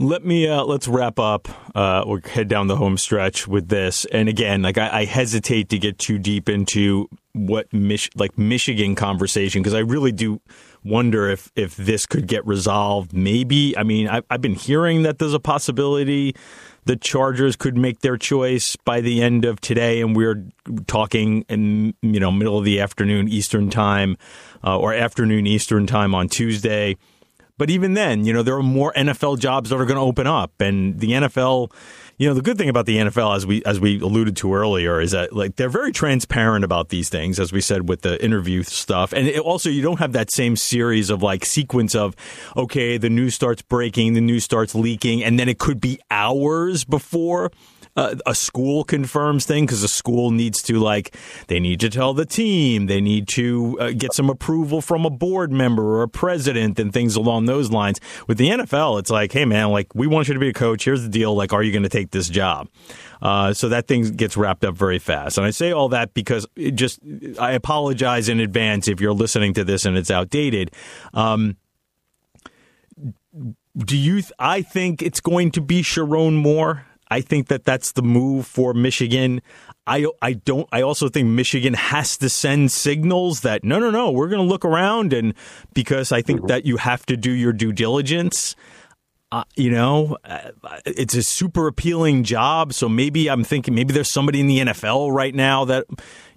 Let 0.00 0.24
me 0.24 0.46
uh, 0.46 0.62
let's 0.62 0.86
wrap 0.86 1.18
up 1.18 1.48
uh, 1.74 2.02
or 2.02 2.20
head 2.20 2.46
down 2.46 2.68
the 2.68 2.76
home 2.76 2.96
stretch 2.98 3.48
with 3.48 3.68
this. 3.68 4.04
And 4.04 4.28
again, 4.28 4.62
like 4.62 4.78
I, 4.78 5.00
I 5.00 5.04
hesitate 5.06 5.70
to 5.70 5.78
get 5.78 5.98
too 5.98 6.20
deep 6.20 6.48
into 6.48 7.08
what 7.32 7.72
Mich- 7.72 8.10
like 8.14 8.38
Michigan 8.38 8.94
conversation 8.94 9.60
because 9.60 9.74
I 9.74 9.80
really 9.80 10.12
do 10.12 10.40
wonder 10.84 11.28
if 11.28 11.50
if 11.56 11.76
this 11.76 12.06
could 12.06 12.28
get 12.28 12.46
resolved. 12.46 13.12
Maybe. 13.12 13.76
I 13.76 13.82
mean, 13.82 14.06
I've, 14.06 14.24
I've 14.30 14.40
been 14.40 14.54
hearing 14.54 15.02
that 15.02 15.18
there's 15.18 15.34
a 15.34 15.40
possibility 15.40 16.36
the 16.84 16.94
Chargers 16.94 17.56
could 17.56 17.76
make 17.76 17.98
their 17.98 18.16
choice 18.16 18.76
by 18.76 19.00
the 19.00 19.20
end 19.20 19.44
of 19.44 19.60
today, 19.60 20.00
and 20.00 20.14
we're 20.14 20.44
talking 20.86 21.44
in 21.48 21.92
you 22.02 22.20
know 22.20 22.30
middle 22.30 22.56
of 22.56 22.64
the 22.64 22.80
afternoon 22.80 23.26
Eastern 23.26 23.68
time 23.68 24.16
uh, 24.62 24.78
or 24.78 24.94
afternoon 24.94 25.44
Eastern 25.48 25.88
time 25.88 26.14
on 26.14 26.28
Tuesday. 26.28 26.96
But 27.58 27.70
even 27.70 27.94
then, 27.94 28.24
you 28.24 28.32
know, 28.32 28.42
there 28.42 28.56
are 28.56 28.62
more 28.62 28.92
NFL 28.94 29.38
jobs 29.40 29.70
that 29.70 29.76
are 29.76 29.84
going 29.84 29.96
to 29.96 30.02
open 30.02 30.26
up, 30.26 30.60
and 30.60 30.98
the 30.98 31.10
NFL 31.10 31.70
you 32.18 32.26
know, 32.26 32.34
the 32.34 32.42
good 32.42 32.58
thing 32.58 32.68
about 32.68 32.86
the 32.86 32.96
NFL, 32.96 33.36
as 33.36 33.46
we 33.46 33.62
as 33.64 33.78
we 33.78 34.00
alluded 34.00 34.36
to 34.38 34.52
earlier, 34.52 35.00
is 35.00 35.12
that 35.12 35.32
like 35.32 35.54
they're 35.54 35.68
very 35.68 35.92
transparent 35.92 36.64
about 36.64 36.88
these 36.88 37.08
things, 37.08 37.38
as 37.38 37.52
we 37.52 37.60
said 37.60 37.88
with 37.88 38.02
the 38.02 38.22
interview 38.22 38.64
stuff, 38.64 39.12
and 39.12 39.28
it, 39.28 39.38
also 39.38 39.70
you 39.70 39.82
don't 39.82 40.00
have 40.00 40.12
that 40.12 40.32
same 40.32 40.56
series 40.56 41.10
of 41.10 41.22
like 41.22 41.44
sequence 41.44 41.94
of 41.94 42.16
okay, 42.56 42.98
the 42.98 43.08
news 43.08 43.36
starts 43.36 43.62
breaking, 43.62 44.14
the 44.14 44.20
news 44.20 44.42
starts 44.42 44.74
leaking, 44.74 45.22
and 45.22 45.38
then 45.38 45.48
it 45.48 45.60
could 45.60 45.80
be 45.80 46.00
hours 46.10 46.84
before 46.84 47.52
uh, 47.98 48.14
a 48.26 48.34
school 48.34 48.84
confirms 48.84 49.44
thing 49.44 49.66
because 49.66 49.82
a 49.82 49.88
school 49.88 50.30
needs 50.30 50.62
to 50.62 50.78
like 50.78 51.16
they 51.48 51.58
need 51.58 51.80
to 51.80 51.90
tell 51.90 52.14
the 52.14 52.24
team 52.24 52.86
they 52.86 53.00
need 53.00 53.26
to 53.26 53.76
uh, 53.80 53.90
get 53.90 54.12
some 54.12 54.30
approval 54.30 54.80
from 54.80 55.04
a 55.04 55.10
board 55.10 55.50
member 55.50 55.96
or 55.96 56.04
a 56.04 56.08
president 56.08 56.78
and 56.78 56.92
things 56.92 57.16
along 57.16 57.46
those 57.46 57.72
lines. 57.72 58.00
With 58.28 58.38
the 58.38 58.50
nfl 58.50 59.00
it's 59.00 59.10
like 59.10 59.32
hey 59.32 59.44
man 59.44 59.70
like 59.70 59.92
we 59.96 60.06
want 60.06 60.28
you 60.28 60.34
to 60.34 60.40
be 60.40 60.48
a 60.48 60.52
coach. 60.52 60.84
Here's 60.84 61.02
the 61.02 61.08
deal. 61.08 61.34
Like 61.34 61.52
are 61.52 61.62
you 61.62 61.72
going 61.72 61.82
to 61.82 61.88
take 61.88 62.12
this 62.12 62.28
job? 62.28 62.68
Uh, 63.20 63.52
so 63.52 63.68
that 63.68 63.88
thing 63.88 64.04
gets 64.12 64.36
wrapped 64.36 64.64
up 64.64 64.76
very 64.76 65.00
fast. 65.00 65.36
And 65.36 65.44
i 65.44 65.50
say 65.50 65.72
all 65.72 65.88
that 65.88 66.14
because 66.14 66.46
it 66.54 66.76
just 66.76 67.00
i 67.40 67.50
apologize 67.50 68.28
in 68.28 68.38
advance 68.38 68.86
if 68.86 69.00
you're 69.00 69.12
listening 69.12 69.54
to 69.54 69.64
this 69.64 69.84
and 69.84 69.96
it's 69.96 70.10
outdated. 70.10 70.70
Um, 71.14 71.56
do 73.76 73.96
you? 73.96 74.22
Th- 74.22 74.32
I 74.38 74.62
think 74.62 75.02
it's 75.02 75.20
going 75.20 75.52
to 75.52 75.60
be 75.60 75.82
Sherrone 75.82 76.34
Moore. 76.34 76.84
I 77.10 77.20
think 77.20 77.48
that 77.48 77.64
that's 77.64 77.92
the 77.92 78.02
move 78.02 78.46
for 78.46 78.74
Michigan. 78.74 79.40
I 79.86 80.06
I 80.20 80.34
don't. 80.34 80.68
I 80.72 80.82
also 80.82 81.08
think 81.08 81.28
Michigan 81.28 81.74
has 81.74 82.16
to 82.18 82.28
send 82.28 82.70
signals 82.70 83.40
that 83.40 83.64
no, 83.64 83.78
no, 83.78 83.90
no, 83.90 84.10
we're 84.10 84.28
going 84.28 84.42
to 84.42 84.48
look 84.48 84.64
around 84.64 85.12
and 85.12 85.34
because 85.74 86.12
I 86.12 86.22
think 86.22 86.40
mm-hmm. 86.40 86.48
that 86.48 86.66
you 86.66 86.76
have 86.76 87.06
to 87.06 87.16
do 87.16 87.30
your 87.30 87.52
due 87.52 87.72
diligence. 87.72 88.54
Uh, 89.30 89.44
you 89.56 89.70
know, 89.70 90.16
uh, 90.24 90.50
it's 90.86 91.14
a 91.14 91.22
super 91.22 91.66
appealing 91.66 92.24
job. 92.24 92.72
So 92.72 92.88
maybe 92.88 93.28
I'm 93.28 93.44
thinking 93.44 93.74
maybe 93.74 93.92
there's 93.92 94.08
somebody 94.08 94.40
in 94.40 94.46
the 94.46 94.60
NFL 94.60 95.12
right 95.12 95.34
now 95.34 95.66
that 95.66 95.84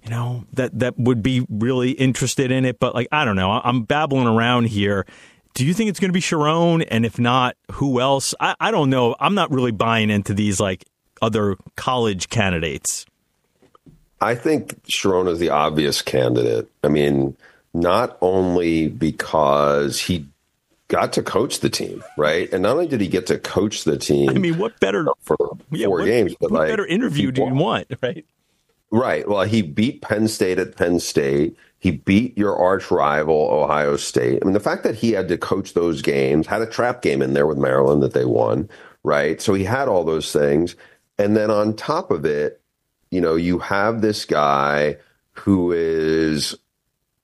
you 0.02 0.10
know 0.10 0.44
that 0.52 0.78
that 0.78 0.98
would 0.98 1.22
be 1.22 1.46
really 1.48 1.92
interested 1.92 2.50
in 2.50 2.66
it. 2.66 2.78
But 2.78 2.94
like 2.94 3.08
I 3.10 3.24
don't 3.24 3.36
know, 3.36 3.50
I'm 3.64 3.84
babbling 3.84 4.26
around 4.26 4.66
here 4.66 5.06
do 5.54 5.66
you 5.66 5.74
think 5.74 5.90
it's 5.90 6.00
going 6.00 6.10
to 6.10 6.14
be 6.14 6.20
Sherrone? 6.20 6.86
And 6.90 7.04
if 7.04 7.18
not, 7.18 7.56
who 7.72 8.00
else? 8.00 8.34
I, 8.40 8.54
I 8.60 8.70
don't 8.70 8.90
know. 8.90 9.16
I'm 9.20 9.34
not 9.34 9.50
really 9.50 9.72
buying 9.72 10.10
into 10.10 10.34
these 10.34 10.60
like 10.60 10.84
other 11.20 11.56
college 11.76 12.28
candidates. 12.28 13.06
I 14.20 14.34
think 14.34 14.82
Sherrone 14.84 15.28
is 15.28 15.38
the 15.38 15.50
obvious 15.50 16.00
candidate. 16.00 16.70
I 16.84 16.88
mean, 16.88 17.36
not 17.74 18.16
only 18.20 18.88
because 18.88 19.98
he 19.98 20.26
got 20.88 21.12
to 21.14 21.22
coach 21.22 21.60
the 21.60 21.70
team, 21.70 22.04
right? 22.16 22.52
And 22.52 22.62
not 22.62 22.72
only 22.72 22.86
did 22.86 23.00
he 23.00 23.08
get 23.08 23.26
to 23.28 23.38
coach 23.38 23.84
the 23.84 23.96
team. 23.96 24.28
I 24.28 24.34
mean, 24.34 24.58
what 24.58 24.78
better 24.78 25.06
for 25.20 25.36
yeah, 25.70 25.86
four 25.86 26.00
what, 26.00 26.04
games? 26.04 26.34
But 26.38 26.50
what 26.50 26.60
like, 26.60 26.68
better 26.68 26.86
interview 26.86 27.32
do 27.32 27.42
you 27.42 27.54
want, 27.54 27.88
right? 28.02 28.24
Right. 28.90 29.26
Well, 29.26 29.42
he 29.42 29.62
beat 29.62 30.02
Penn 30.02 30.28
State 30.28 30.58
at 30.58 30.76
Penn 30.76 31.00
State. 31.00 31.56
He 31.82 31.90
beat 31.90 32.38
your 32.38 32.56
arch 32.56 32.92
rival, 32.92 33.48
Ohio 33.50 33.96
State. 33.96 34.38
I 34.40 34.44
mean, 34.44 34.54
the 34.54 34.60
fact 34.60 34.84
that 34.84 34.94
he 34.94 35.10
had 35.10 35.26
to 35.26 35.36
coach 35.36 35.74
those 35.74 36.00
games, 36.00 36.46
had 36.46 36.62
a 36.62 36.66
trap 36.66 37.02
game 37.02 37.20
in 37.20 37.34
there 37.34 37.44
with 37.44 37.58
Maryland 37.58 38.04
that 38.04 38.14
they 38.14 38.24
won, 38.24 38.68
right? 39.02 39.42
So 39.42 39.52
he 39.52 39.64
had 39.64 39.88
all 39.88 40.04
those 40.04 40.32
things. 40.32 40.76
And 41.18 41.36
then 41.36 41.50
on 41.50 41.74
top 41.74 42.12
of 42.12 42.24
it, 42.24 42.60
you 43.10 43.20
know, 43.20 43.34
you 43.34 43.58
have 43.58 44.00
this 44.00 44.24
guy 44.24 44.96
who 45.32 45.72
is 45.72 46.56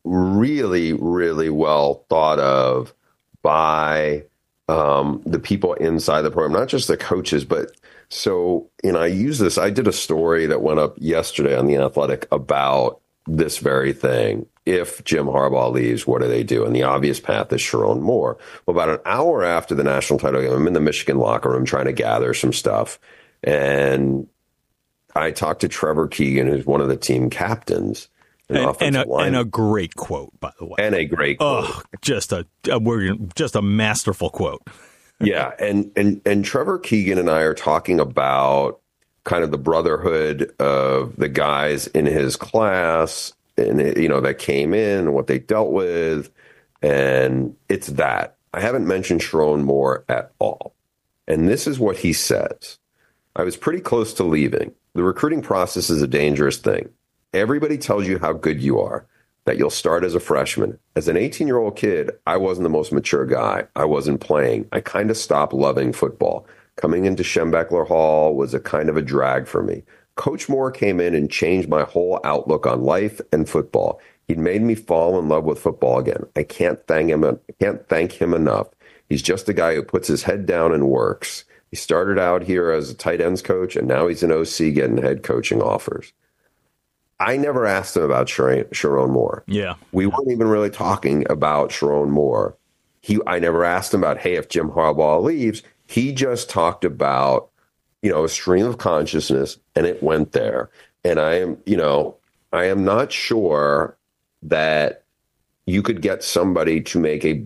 really, 0.03 0.93
really 0.93 1.51
well 1.51 2.05
thought 2.09 2.41
of 2.41 2.93
by 3.43 4.25
um, 4.69 5.23
the 5.25 5.39
people 5.39 5.75
inside 5.75 6.23
the 6.23 6.33
program, 6.33 6.59
not 6.59 6.67
just 6.67 6.89
the 6.89 6.97
coaches, 6.97 7.45
but 7.45 7.71
so, 8.09 8.69
you 8.83 8.91
know, 8.91 8.99
I 8.99 9.07
use 9.07 9.39
this. 9.39 9.57
I 9.57 9.71
did 9.71 9.87
a 9.87 9.93
story 9.93 10.47
that 10.47 10.63
went 10.63 10.81
up 10.81 10.97
yesterday 10.99 11.57
on 11.57 11.69
The 11.69 11.77
Athletic 11.77 12.27
about 12.33 13.01
this 13.29 13.59
very 13.59 13.93
thing. 13.93 14.47
If 14.67 15.03
Jim 15.05 15.27
Harbaugh 15.27 15.73
leaves, 15.73 16.07
what 16.07 16.21
do 16.21 16.29
they 16.29 16.43
do? 16.43 16.65
And 16.65 16.75
the 16.75 16.83
obvious 16.83 17.21
path 17.21 17.53
is 17.53 17.61
Sherrone 17.61 18.01
Moore. 18.01 18.37
Well, 18.67 18.77
about 18.77 18.91
an 18.91 19.01
hour 19.07 19.45
after 19.45 19.75
the 19.75 19.85
national 19.85 20.19
title 20.19 20.43
game, 20.43 20.53
I'm 20.53 20.67
in 20.67 20.73
the 20.73 20.81
Michigan 20.81 21.19
locker 21.19 21.51
room 21.51 21.65
trying 21.65 21.87
to 21.87 21.93
gather 21.93 22.35
some 22.35 22.53
stuff. 22.53 22.99
And 23.43 24.27
I 25.15 25.31
talked 25.31 25.61
to 25.63 25.69
Trevor 25.69 26.09
Keegan, 26.09 26.49
who's 26.49 26.67
one 26.67 26.81
of 26.81 26.89
the 26.89 26.97
team 26.97 27.31
captains. 27.31 28.09
And, 28.51 28.59
and, 28.81 28.97
a, 28.97 29.07
and, 29.17 29.37
a, 29.37 29.45
great 29.45 29.95
quote, 29.95 30.33
by 30.41 30.53
the 30.59 30.65
way. 30.65 30.77
And 30.79 30.95
a 30.95 31.05
great 31.05 31.39
quote. 31.39 31.67
Oh, 31.69 31.83
just 32.01 32.33
a, 32.33 32.47
a 32.71 32.81
just 33.35 33.55
a 33.55 33.61
masterful 33.61 34.31
quote. 34.31 34.63
yeah, 35.21 35.53
and 35.59 35.93
and 35.97 36.23
and 36.25 36.43
Trevor 36.47 36.79
Keegan 36.79 37.19
and 37.19 37.29
I 37.29 37.41
are 37.41 37.53
talking 37.53 38.01
about 38.01 38.81
kind 39.29 39.45
of 39.45 39.51
the 39.51 39.59
brotherhood 39.59 40.55
of 40.59 41.15
the 41.17 41.29
guys 41.29 41.87
in 41.89 42.07
his 42.07 42.35
class 42.35 43.35
and 43.59 43.79
you 43.99 44.09
know 44.09 44.23
that 44.23 44.39
came 44.39 44.73
in 44.73 45.13
what 45.13 45.27
they 45.27 45.39
dealt 45.39 45.71
with. 45.71 46.31
And 46.81 47.55
it's 47.69 47.89
that. 47.89 48.37
I 48.55 48.61
haven't 48.61 48.87
mentioned 48.87 49.21
Sherrone 49.21 49.65
Moore 49.65 50.05
at 50.09 50.33
all. 50.39 50.75
And 51.27 51.47
this 51.47 51.67
is 51.67 51.79
what 51.79 51.99
he 51.99 52.15
says. 52.15 52.79
I 53.37 53.43
was 53.43 53.57
pretty 53.57 53.81
close 53.81 54.15
to 54.15 54.25
leaving. 54.25 54.73
The 54.95 55.03
recruiting 55.03 55.43
process 55.43 55.91
is 55.91 56.01
a 56.01 56.09
dangerous 56.09 56.57
thing. 56.57 56.89
Everybody 57.35 57.77
tells 57.77 58.09
you 58.09 58.19
how 58.19 58.33
good 58.33 58.63
you 58.63 58.81
are 58.81 59.07
that 59.45 59.59
you'll 59.59 59.69
start 59.69 60.05
as 60.05 60.15
a 60.15 60.21
freshman. 60.21 60.79
As 60.97 61.07
an 61.07 61.19
18 61.19 61.47
year 61.47 61.59
old 61.59 61.77
kid 61.77 62.13
i 62.27 62.39
wasn't 62.39 62.63
the 62.63 62.71
most 62.71 62.93
mature 62.93 63.27
guy. 63.27 63.67
I 63.77 63.85
wasn't 63.85 64.23
playing. 64.23 64.69
I 64.73 64.81
kind 64.81 65.11
of 65.11 65.19
stopped 65.19 65.53
loving 65.53 65.93
football 65.93 66.47
Coming 66.79 67.07
into 67.07 67.25
Schembechler 67.25 67.87
Hall 67.89 68.37
was 68.37 68.55
a 68.55 68.61
kind 68.61 68.89
of 68.89 68.97
a 68.97 69.03
drag 69.03 69.49
for 69.49 69.65
me. 69.65 69.83
Coach 70.15 70.49
Moore 70.49 70.71
came 70.71 71.01
in 71.01 71.13
and 71.13 71.29
changed 71.29 71.69
my 71.69 71.83
whole 71.83 72.21
outlook 72.23 72.67
on 72.67 72.83
life 72.83 73.21
and 73.33 73.49
football. 73.49 74.01
He'd 74.29 74.39
made 74.39 74.63
me 74.63 74.77
fall 74.77 75.19
in 75.19 75.29
love 75.29 75.45
with 75.45 75.59
football 75.59 75.99
again. 75.99 76.25
I 76.37 76.45
can't 76.45 76.79
thank 76.87 77.11
him. 77.11 77.25
I 77.25 77.37
can't 77.59 77.89
thank 77.89 78.13
him 78.13 78.33
enough. 78.33 78.69
He's 79.09 79.23
just 79.23 79.49
a 79.49 79.55
guy 79.55 79.75
who 79.75 79.83
puts 79.83 80.07
his 80.07 80.23
head 80.23 80.47
down 80.47 80.73
and 80.73 80.89
works. 80.89 81.45
He 81.71 81.77
started 81.77 82.17
out 82.17 82.43
here 82.45 82.71
as 82.71 82.91
a 82.91 82.95
tight 82.95 83.21
ends 83.21 83.43
coach, 83.43 83.75
and 83.75 83.89
now 83.89 84.07
he's 84.07 84.23
an 84.23 84.31
OC 84.31 84.75
getting 84.75 84.99
head 84.99 85.25
coaching 85.25 85.61
offers. 85.61 86.13
I 87.19 87.37
never 87.37 87.67
asked 87.67 87.97
him 87.97 88.05
about 88.05 88.29
Sherrone 88.29 89.11
Moore. 89.11 89.43
Yeah, 89.49 89.75
we 89.91 90.07
weren't 90.07 90.31
even 90.31 90.47
really 90.47 90.71
talking 90.71 91.27
about 91.29 91.71
Sherrone 91.71 92.11
Moore. 92.11 92.57
He, 93.01 93.19
I 93.27 93.41
never 93.41 93.65
asked 93.65 93.93
him 93.93 94.03
about, 94.05 94.19
hey, 94.19 94.35
if 94.35 94.49
Jim 94.49 94.71
Harbaugh 94.71 95.23
leaves, 95.23 95.63
he 95.89 96.13
just 96.13 96.51
talked 96.51 96.85
about, 96.85 97.49
you 98.03 98.11
know, 98.11 98.23
a 98.23 98.29
stream 98.29 98.67
of 98.67 98.79
consciousness 98.79 99.59
and 99.75 99.87
it 99.87 100.03
went 100.03 100.33
there. 100.33 100.71
And 101.03 101.19
I 101.19 101.35
am, 101.41 101.57
you 101.65 101.77
know, 101.77 102.17
I 102.53 102.65
am 102.65 102.85
not 102.85 103.11
sure 103.11 103.97
that 104.43 105.05
you 105.67 105.83
could 105.83 106.03
get 106.03 106.23
somebody 106.23 106.83
to 106.83 107.01
make 107.01 107.25
a 107.25 107.45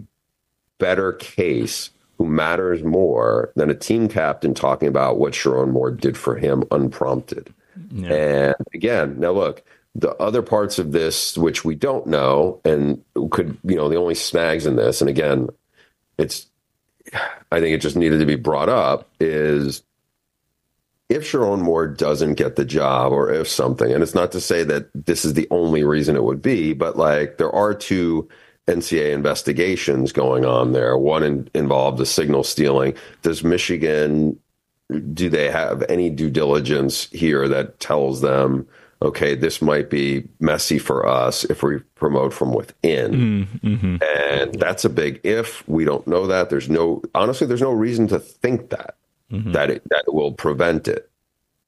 better 0.79 1.13
case 1.13 1.91
who 2.19 2.27
matters 2.27 2.83
more 2.83 3.53
than 3.55 3.71
a 3.71 3.75
team 3.75 4.09
captain 4.09 4.55
talking 4.55 4.89
about 4.89 5.19
what 5.19 5.33
Sherrone 5.33 5.71
Moore 5.71 5.93
did 5.93 6.19
for 6.19 6.37
him 6.37 6.65
unprompted. 6.73 7.55
Yeah. 7.91 8.13
And 8.13 8.57
again, 8.75 9.21
now 9.21 9.31
look, 9.31 9.63
the 9.95 10.11
other 10.17 10.43
parts 10.43 10.79
of 10.79 10.93
this 10.93 11.39
which 11.39 11.65
we 11.65 11.75
don't 11.75 12.07
know 12.07 12.61
and 12.65 13.03
could, 13.31 13.57
you 13.63 13.77
know, 13.77 13.89
the 13.89 13.97
only 13.97 14.15
snags 14.15 14.67
in 14.67 14.77
this, 14.77 15.01
and 15.01 15.09
again, 15.09 15.49
it's 16.19 16.47
I 17.51 17.61
think 17.61 17.75
it 17.75 17.81
just 17.81 17.97
needed 17.97 18.21
to 18.21 18.27
be 18.27 18.37
brought 18.37 18.69
up 18.69 19.09
is 19.21 19.83
if 21.09 21.31
Sherrone 21.31 21.61
Moore 21.61 21.87
doesn't 21.87 22.35
get 22.35 22.57
the 22.57 22.65
job 22.65 23.13
or 23.13 23.31
if 23.31 23.49
something, 23.49 23.93
and 23.93 24.03
it's 24.03 24.15
not 24.15 24.33
to 24.33 24.41
say 24.41 24.65
that 24.65 24.89
this 24.95 25.25
is 25.25 25.35
the 25.35 25.49
only 25.51 25.85
reason 25.85 26.17
it 26.17 26.25
would 26.25 26.41
be, 26.41 26.73
but 26.73 26.97
like 26.97 27.37
there 27.37 27.53
are 27.53 27.75
two 27.75 28.29
NCAA 28.67 29.13
investigations 29.13 30.13
going 30.13 30.45
on 30.45 30.73
there. 30.73 30.97
One 30.97 31.23
in, 31.23 31.51
involved 31.55 31.99
the 31.99 32.07
signal 32.07 32.45
stealing. 32.45 32.95
Does 33.23 33.45
Michigan, 33.45 34.39
do 35.13 35.29
they 35.29 35.51
have 35.51 35.83
any 35.89 36.09
due 36.09 36.31
diligence 36.31 37.09
here 37.11 37.49
that 37.49 37.81
tells 37.81 38.21
them 38.21 38.67
okay, 39.03 39.35
this 39.35 39.61
might 39.61 39.91
be 39.91 40.29
messy 40.41 40.79
for 40.79 41.07
us 41.07 41.45
if 41.45 41.63
we 41.63 41.79
promote 41.95 42.33
from 42.33 42.53
within. 42.53 43.13
Mm, 43.13 43.61
mm-hmm. 43.61 43.97
And 44.19 44.55
that's 44.55 44.85
a 44.85 44.91
big 44.91 45.21
if. 45.25 45.67
We 45.69 45.85
don't 45.85 46.07
know 46.07 46.27
that. 46.27 46.51
There's 46.51 46.71
no, 46.71 47.03
honestly, 47.15 47.47
there's 47.47 47.61
no 47.61 47.73
reason 47.73 48.09
to 48.09 48.19
think 48.19 48.71
that, 48.71 48.97
mm-hmm. 49.31 49.53
that 49.53 49.71
it, 49.71 49.83
that 49.91 50.05
it 50.07 50.15
will 50.15 50.33
prevent 50.33 50.89
it. 50.89 51.11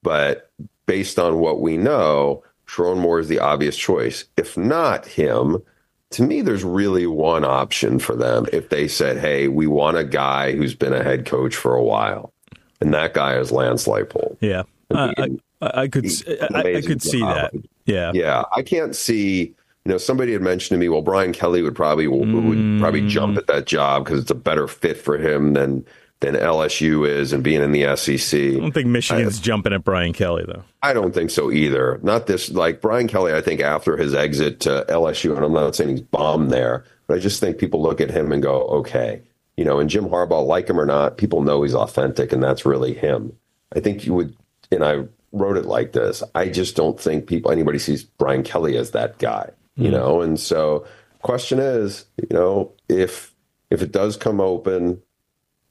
But 0.02 0.50
based 0.86 1.18
on 1.18 1.38
what 1.38 1.60
we 1.60 1.76
know, 1.76 2.44
Sherrone 2.66 3.00
Moore 3.00 3.20
is 3.20 3.28
the 3.28 3.40
obvious 3.40 3.76
choice. 3.76 4.24
If 4.36 4.56
not 4.56 5.06
him, 5.06 5.62
to 6.10 6.22
me, 6.22 6.42
there's 6.42 6.64
really 6.64 7.06
one 7.06 7.44
option 7.44 7.98
for 7.98 8.14
them 8.14 8.46
if 8.52 8.68
they 8.68 8.86
said, 8.86 9.18
"Hey, 9.18 9.48
we 9.48 9.66
want 9.66 9.96
a 9.96 10.04
guy 10.04 10.52
who's 10.52 10.74
been 10.74 10.92
a 10.92 11.02
head 11.02 11.26
coach 11.26 11.56
for 11.56 11.74
a 11.74 11.82
while," 11.82 12.32
and 12.80 12.94
that 12.94 13.14
guy 13.14 13.36
is 13.36 13.50
Lance 13.50 13.86
Leipold. 13.86 14.36
Yeah, 14.40 14.62
mean, 14.90 15.14
I, 15.18 15.28
I, 15.74 15.88
could 15.88 16.06
I, 16.54 16.76
I, 16.76 16.80
could 16.80 17.02
see 17.02 17.20
job. 17.20 17.36
that. 17.36 17.54
Yeah, 17.86 18.12
yeah, 18.14 18.44
I 18.54 18.62
can't 18.62 18.94
see. 18.94 19.54
You 19.84 19.92
know, 19.92 19.98
somebody 19.98 20.32
had 20.32 20.40
mentioned 20.40 20.76
to 20.76 20.78
me, 20.78 20.88
well, 20.88 21.02
Brian 21.02 21.32
Kelly 21.32 21.60
would 21.60 21.74
probably 21.74 22.06
mm. 22.06 22.48
would 22.48 22.80
probably 22.80 23.06
jump 23.06 23.36
at 23.36 23.46
that 23.48 23.66
job 23.66 24.04
because 24.04 24.20
it's 24.20 24.30
a 24.30 24.34
better 24.34 24.66
fit 24.66 24.96
for 24.96 25.18
him 25.18 25.52
than 25.52 25.84
than 26.24 26.34
LSU 26.34 27.06
is 27.06 27.32
and 27.32 27.44
being 27.44 27.62
in 27.62 27.72
the 27.72 27.96
SEC. 27.96 28.40
I 28.40 28.58
don't 28.58 28.72
think 28.72 28.86
Michigan's 28.86 29.38
I, 29.38 29.42
jumping 29.42 29.72
at 29.72 29.84
Brian 29.84 30.12
Kelly 30.12 30.44
though. 30.46 30.64
I 30.82 30.92
don't 30.92 31.12
think 31.12 31.30
so 31.30 31.50
either. 31.50 32.00
Not 32.02 32.26
this 32.26 32.50
like 32.50 32.80
Brian 32.80 33.08
Kelly. 33.08 33.34
I 33.34 33.42
think 33.42 33.60
after 33.60 33.96
his 33.96 34.14
exit 34.14 34.60
to 34.60 34.86
LSU, 34.88 35.36
and 35.36 35.44
I'm 35.44 35.52
not 35.52 35.76
saying 35.76 35.90
he's 35.90 36.00
bombed 36.00 36.50
there, 36.50 36.84
but 37.06 37.18
I 37.18 37.20
just 37.20 37.40
think 37.40 37.58
people 37.58 37.82
look 37.82 38.00
at 38.00 38.10
him 38.10 38.32
and 38.32 38.42
go, 38.42 38.62
okay, 38.62 39.20
you 39.56 39.64
know. 39.64 39.78
And 39.78 39.90
Jim 39.90 40.06
Harbaugh, 40.06 40.46
like 40.46 40.68
him 40.68 40.80
or 40.80 40.86
not, 40.86 41.18
people 41.18 41.42
know 41.42 41.62
he's 41.62 41.74
authentic, 41.74 42.32
and 42.32 42.42
that's 42.42 42.64
really 42.64 42.94
him. 42.94 43.36
I 43.74 43.80
think 43.80 44.06
you 44.06 44.14
would, 44.14 44.34
and 44.70 44.84
I 44.84 45.04
wrote 45.34 45.56
it 45.56 45.66
like 45.66 45.92
this. 45.92 46.22
I 46.34 46.48
just 46.48 46.76
don't 46.76 46.98
think 46.98 47.26
people 47.26 47.50
anybody 47.50 47.78
sees 47.78 48.04
Brian 48.04 48.42
Kelly 48.42 48.76
as 48.76 48.92
that 48.92 49.18
guy, 49.18 49.50
you 49.76 49.88
mm 49.88 49.92
know. 49.92 50.22
And 50.22 50.40
so, 50.40 50.86
question 51.22 51.58
is, 51.58 52.06
you 52.16 52.28
know, 52.30 52.72
if 52.88 53.34
if 53.70 53.82
it 53.82 53.92
does 53.92 54.16
come 54.16 54.40
open 54.40 55.02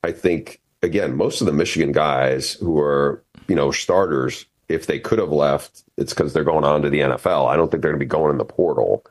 I 0.04 0.12
think 0.12 0.62
again, 0.82 1.16
most 1.16 1.42
of 1.42 1.48
the 1.48 1.54
Michigan 1.54 1.92
guys 1.92 2.54
who 2.54 2.78
are, 2.80 3.24
you 3.48 3.56
know, 3.56 3.72
starters, 3.72 4.46
if 4.68 4.86
they 4.86 5.00
could 5.00 5.20
have 5.20 5.32
left, 5.32 5.84
it's 5.98 6.14
because 6.14 6.34
they're 6.34 6.44
going 6.44 6.66
on 6.66 6.82
to 6.82 6.90
the 6.90 7.00
NFL. 7.00 7.48
I 7.48 7.56
don't 7.56 7.72
think 7.72 7.82
they're 7.82 7.92
going 7.92 8.00
to 8.00 8.06
be 8.06 8.10
going 8.10 8.32
in 8.32 8.38
the 8.38 8.46
portal. 8.46 9.06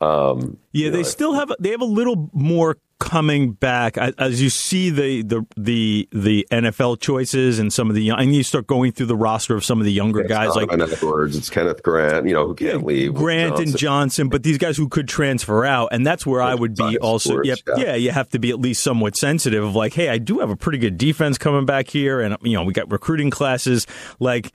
Um, 0.00 0.58
yeah, 0.72 0.90
they 0.90 0.98
know, 0.98 1.02
still 1.04 1.34
have 1.34 1.52
they 1.60 1.70
have 1.70 1.80
a 1.80 1.86
little 1.86 2.28
more 2.32 2.78
coming 3.02 3.52
back 3.52 3.98
as 3.98 4.40
you 4.40 4.48
see 4.48 4.90
the 4.90 5.22
the 5.22 5.46
the, 5.56 6.08
the 6.12 6.46
NFL 6.50 7.00
choices 7.00 7.58
and 7.58 7.72
some 7.72 7.88
of 7.88 7.96
the 7.96 8.02
young, 8.02 8.20
and 8.20 8.34
you 8.34 8.42
start 8.42 8.66
going 8.66 8.92
through 8.92 9.06
the 9.06 9.16
roster 9.16 9.56
of 9.56 9.64
some 9.64 9.80
of 9.80 9.84
the 9.84 9.92
younger 9.92 10.22
yeah, 10.22 10.28
guys 10.28 10.54
like 10.54 10.70
words, 11.02 11.36
it's 11.36 11.50
Kenneth 11.50 11.82
Grant, 11.82 12.26
you 12.26 12.34
know, 12.34 12.46
who 12.46 12.54
can't 12.54 12.84
leave. 12.84 13.14
Grant 13.14 13.50
Johnson. 13.50 13.68
and 13.68 13.78
Johnson, 13.78 14.28
but 14.28 14.42
these 14.42 14.58
guys 14.58 14.76
who 14.76 14.88
could 14.88 15.08
transfer 15.08 15.64
out, 15.64 15.88
and 15.92 16.06
that's 16.06 16.24
where 16.24 16.40
I 16.40 16.54
would 16.54 16.76
be 16.76 16.96
also. 16.98 17.42
yeah, 17.42 17.56
yeah, 17.76 17.94
you 17.94 18.12
have 18.12 18.28
to 18.30 18.38
be 18.38 18.50
at 18.50 18.60
least 18.60 18.82
somewhat 18.82 19.16
sensitive 19.16 19.64
of 19.64 19.74
like, 19.74 19.94
hey, 19.94 20.08
I 20.08 20.18
do 20.18 20.38
have 20.38 20.50
a 20.50 20.56
pretty 20.56 20.78
good 20.78 20.96
defense 20.96 21.38
coming 21.38 21.66
back 21.66 21.88
here, 21.88 22.20
and 22.20 22.36
you 22.42 22.56
know, 22.56 22.62
we 22.62 22.72
got 22.72 22.90
recruiting 22.90 23.30
classes 23.30 23.86
like 24.20 24.52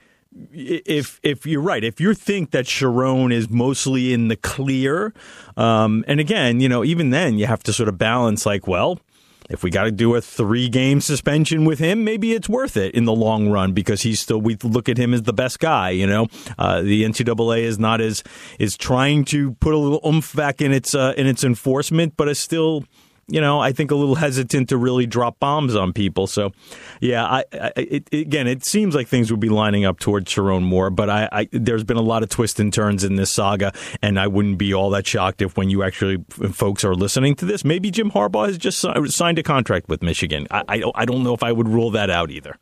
if 0.52 1.20
if 1.22 1.46
you're 1.46 1.62
right, 1.62 1.82
if 1.82 2.00
you 2.00 2.14
think 2.14 2.50
that 2.50 2.66
Sherrone 2.66 3.32
is 3.32 3.48
mostly 3.48 4.12
in 4.12 4.28
the 4.28 4.36
clear, 4.36 5.14
um, 5.56 6.04
and 6.06 6.20
again, 6.20 6.60
you 6.60 6.68
know, 6.68 6.84
even 6.84 7.10
then 7.10 7.38
you 7.38 7.46
have 7.46 7.62
to 7.64 7.72
sort 7.72 7.88
of 7.88 7.98
balance 7.98 8.44
like, 8.44 8.66
well, 8.66 9.00
if 9.48 9.62
we 9.62 9.70
got 9.70 9.84
to 9.84 9.90
do 9.90 10.14
a 10.14 10.20
three 10.20 10.68
game 10.68 11.00
suspension 11.00 11.64
with 11.64 11.78
him, 11.78 12.04
maybe 12.04 12.32
it's 12.32 12.48
worth 12.48 12.76
it 12.76 12.94
in 12.94 13.04
the 13.04 13.14
long 13.14 13.48
run 13.48 13.72
because 13.72 14.02
he's 14.02 14.20
still 14.20 14.40
we 14.40 14.56
look 14.62 14.88
at 14.88 14.98
him 14.98 15.14
as 15.14 15.22
the 15.22 15.32
best 15.32 15.58
guy. 15.58 15.90
You 15.90 16.06
know, 16.06 16.28
uh, 16.58 16.82
the 16.82 17.04
NCAA 17.04 17.62
is 17.62 17.78
not 17.78 18.00
as 18.00 18.22
is 18.58 18.76
trying 18.76 19.24
to 19.26 19.52
put 19.54 19.72
a 19.72 19.78
little 19.78 20.00
oomph 20.06 20.34
back 20.36 20.60
in 20.60 20.72
its 20.72 20.94
uh, 20.94 21.14
in 21.16 21.26
its 21.26 21.44
enforcement, 21.44 22.14
but 22.16 22.28
is 22.28 22.38
still 22.38 22.84
you 23.28 23.40
know, 23.40 23.60
I 23.60 23.72
think 23.72 23.90
a 23.90 23.94
little 23.94 24.14
hesitant 24.26 24.70
to 24.70 24.76
really 24.76 25.06
drop 25.06 25.38
bombs 25.38 25.76
on 25.76 25.92
people. 25.92 26.26
So, 26.26 26.52
yeah, 27.00 27.24
I, 27.24 27.44
I 27.52 27.72
it, 27.76 28.08
again, 28.12 28.46
it 28.46 28.64
seems 28.64 28.94
like 28.94 29.06
things 29.08 29.30
would 29.30 29.40
be 29.40 29.48
lining 29.48 29.84
up 29.84 29.98
towards 30.00 30.32
Sherrone 30.32 30.62
Moore, 30.62 30.90
but 30.90 31.10
I, 31.10 31.28
I, 31.30 31.48
there's 31.52 31.84
been 31.84 31.96
a 31.96 32.02
lot 32.02 32.22
of 32.22 32.28
twists 32.28 32.58
and 32.58 32.72
turns 32.72 33.04
in 33.04 33.16
this 33.16 33.30
saga, 33.30 33.72
and 34.02 34.18
I 34.18 34.26
wouldn't 34.26 34.58
be 34.58 34.74
all 34.74 34.90
that 34.90 35.06
shocked 35.06 35.42
if 35.42 35.56
when 35.56 35.70
you 35.70 35.82
actually 35.82 36.24
folks 36.52 36.84
are 36.84 36.94
listening 36.94 37.34
to 37.36 37.44
this, 37.44 37.64
maybe 37.64 37.90
Jim 37.90 38.10
Harbaugh 38.10 38.46
has 38.46 38.58
just 38.58 38.84
signed 39.08 39.38
a 39.38 39.42
contract 39.42 39.88
with 39.88 40.02
Michigan. 40.02 40.46
I, 40.50 40.64
I, 40.68 40.82
I 40.94 41.04
don't 41.04 41.22
know 41.22 41.34
if 41.34 41.42
I 41.42 41.52
would 41.52 41.68
rule 41.68 41.90
that 41.92 42.10
out 42.10 42.30
either. 42.30 42.56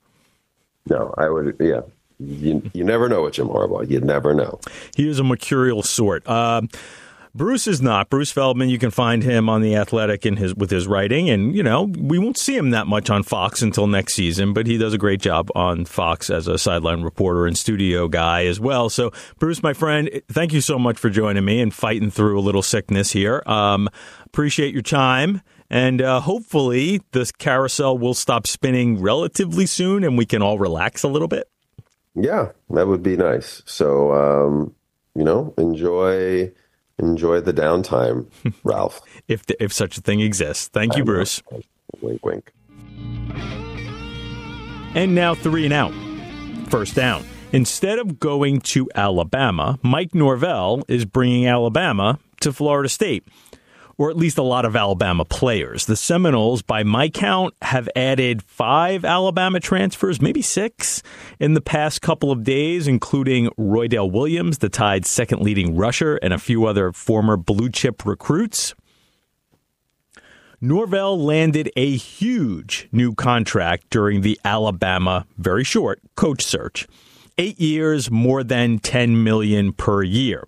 No, 0.88 1.14
I 1.18 1.28
would. 1.28 1.56
Yeah, 1.58 1.80
you, 2.18 2.62
you 2.72 2.84
never 2.84 3.08
know 3.08 3.22
with 3.22 3.34
Jim 3.34 3.48
Harbaugh. 3.48 3.88
You 3.88 4.00
never 4.00 4.34
know. 4.34 4.60
He 4.94 5.08
is 5.08 5.18
a 5.18 5.24
mercurial 5.24 5.82
sort. 5.82 6.26
Uh, 6.26 6.62
Bruce 7.36 7.66
is 7.66 7.82
not. 7.82 8.08
Bruce 8.08 8.30
Feldman, 8.30 8.70
you 8.70 8.78
can 8.78 8.90
find 8.90 9.22
him 9.22 9.50
on 9.50 9.60
the 9.60 9.76
Athletic 9.76 10.24
in 10.24 10.38
his 10.38 10.54
with 10.54 10.70
his 10.70 10.86
writing, 10.86 11.28
and 11.28 11.54
you 11.54 11.62
know 11.62 11.82
we 11.82 12.18
won't 12.18 12.38
see 12.38 12.56
him 12.56 12.70
that 12.70 12.86
much 12.86 13.10
on 13.10 13.22
Fox 13.22 13.60
until 13.60 13.86
next 13.86 14.14
season, 14.14 14.54
but 14.54 14.66
he 14.66 14.78
does 14.78 14.94
a 14.94 14.98
great 14.98 15.20
job 15.20 15.50
on 15.54 15.84
Fox 15.84 16.30
as 16.30 16.48
a 16.48 16.56
sideline 16.56 17.02
reporter 17.02 17.46
and 17.46 17.58
studio 17.58 18.08
guy 18.08 18.46
as 18.46 18.58
well. 18.58 18.88
So, 18.88 19.12
Bruce, 19.38 19.62
my 19.62 19.74
friend, 19.74 20.08
thank 20.28 20.54
you 20.54 20.62
so 20.62 20.78
much 20.78 20.96
for 20.98 21.10
joining 21.10 21.44
me 21.44 21.60
and 21.60 21.74
fighting 21.74 22.10
through 22.10 22.38
a 22.38 22.40
little 22.40 22.62
sickness 22.62 23.10
here. 23.12 23.42
Um, 23.44 23.90
appreciate 24.24 24.72
your 24.72 24.82
time. 24.82 25.42
And 25.68 26.00
uh, 26.00 26.20
hopefully, 26.20 27.02
this 27.12 27.32
carousel 27.32 27.98
will 27.98 28.14
stop 28.14 28.46
spinning 28.46 29.02
relatively 29.02 29.66
soon 29.66 30.04
and 30.04 30.16
we 30.16 30.24
can 30.24 30.40
all 30.40 30.58
relax 30.58 31.02
a 31.02 31.08
little 31.08 31.28
bit. 31.28 31.50
Yeah, 32.14 32.52
that 32.70 32.86
would 32.86 33.02
be 33.02 33.16
nice. 33.16 33.62
So, 33.66 34.12
um, 34.12 34.74
you 35.14 35.24
know, 35.24 35.52
enjoy 35.58 36.52
enjoy 36.98 37.40
the 37.40 37.52
downtime, 37.52 38.26
Ralph. 38.64 39.00
if 39.28 39.46
the, 39.46 39.62
if 39.62 39.72
such 39.72 39.98
a 39.98 40.00
thing 40.00 40.20
exists. 40.20 40.68
Thank 40.68 40.96
you, 40.96 41.04
Bruce. 41.04 41.42
Wink, 42.00 42.24
wink. 42.24 42.52
And 44.94 45.14
now 45.14 45.34
three 45.34 45.64
and 45.64 45.74
out. 45.74 45.92
First 46.68 46.94
down. 46.94 47.24
Instead 47.52 47.98
of 47.98 48.18
going 48.18 48.60
to 48.60 48.88
Alabama, 48.94 49.78
Mike 49.82 50.14
Norvell 50.14 50.82
is 50.88 51.04
bringing 51.04 51.46
Alabama 51.46 52.18
to 52.40 52.52
Florida 52.52 52.88
State 52.88 53.26
or 53.98 54.10
at 54.10 54.16
least 54.16 54.38
a 54.38 54.42
lot 54.42 54.64
of 54.64 54.76
Alabama 54.76 55.24
players. 55.24 55.86
The 55.86 55.96
Seminoles, 55.96 56.62
by 56.62 56.82
my 56.82 57.08
count, 57.08 57.54
have 57.62 57.88
added 57.96 58.42
five 58.42 59.04
Alabama 59.04 59.60
transfers, 59.60 60.20
maybe 60.20 60.42
six, 60.42 61.02
in 61.40 61.54
the 61.54 61.60
past 61.60 62.02
couple 62.02 62.30
of 62.30 62.44
days, 62.44 62.86
including 62.86 63.48
Roydell 63.58 64.10
Williams, 64.10 64.58
the 64.58 64.68
Tide's 64.68 65.08
second 65.08 65.40
leading 65.42 65.76
rusher, 65.76 66.16
and 66.16 66.34
a 66.34 66.38
few 66.38 66.66
other 66.66 66.92
former 66.92 67.36
blue 67.36 67.70
chip 67.70 68.04
recruits. 68.04 68.74
Norvell 70.60 71.22
landed 71.22 71.70
a 71.76 71.96
huge 71.96 72.88
new 72.90 73.14
contract 73.14 73.90
during 73.90 74.22
the 74.22 74.38
Alabama, 74.44 75.26
very 75.36 75.64
short, 75.64 76.00
coach 76.16 76.42
search. 76.44 76.86
Eight 77.38 77.60
years, 77.60 78.10
more 78.10 78.42
than 78.42 78.78
10 78.78 79.22
million 79.22 79.74
per 79.74 80.02
year 80.02 80.44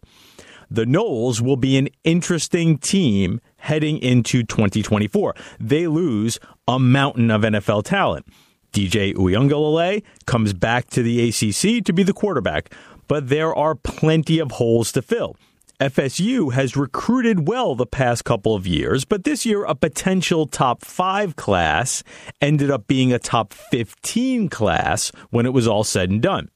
the 0.70 0.84
Noles 0.84 1.40
will 1.40 1.56
be 1.56 1.76
an 1.76 1.88
interesting 2.04 2.78
team 2.78 3.40
heading 3.56 3.98
into 3.98 4.42
2024. 4.42 5.34
They 5.58 5.86
lose 5.86 6.38
a 6.66 6.78
mountain 6.78 7.30
of 7.30 7.42
NFL 7.42 7.84
talent. 7.84 8.26
DJ 8.72 9.14
Uiagalelei 9.14 10.02
comes 10.26 10.52
back 10.52 10.88
to 10.90 11.02
the 11.02 11.28
ACC 11.28 11.84
to 11.84 11.92
be 11.92 12.02
the 12.02 12.12
quarterback, 12.12 12.72
but 13.06 13.28
there 13.28 13.54
are 13.54 13.74
plenty 13.74 14.38
of 14.38 14.52
holes 14.52 14.92
to 14.92 15.02
fill. 15.02 15.36
FSU 15.80 16.52
has 16.52 16.76
recruited 16.76 17.46
well 17.46 17.76
the 17.76 17.86
past 17.86 18.24
couple 18.24 18.54
of 18.54 18.66
years, 18.66 19.04
but 19.04 19.22
this 19.22 19.46
year 19.46 19.64
a 19.64 19.76
potential 19.76 20.46
top 20.46 20.84
five 20.84 21.36
class 21.36 22.02
ended 22.40 22.68
up 22.68 22.88
being 22.88 23.12
a 23.12 23.18
top 23.18 23.54
15 23.54 24.48
class 24.48 25.12
when 25.30 25.46
it 25.46 25.52
was 25.52 25.68
all 25.68 25.84
said 25.84 26.10
and 26.10 26.20
done. 26.20 26.50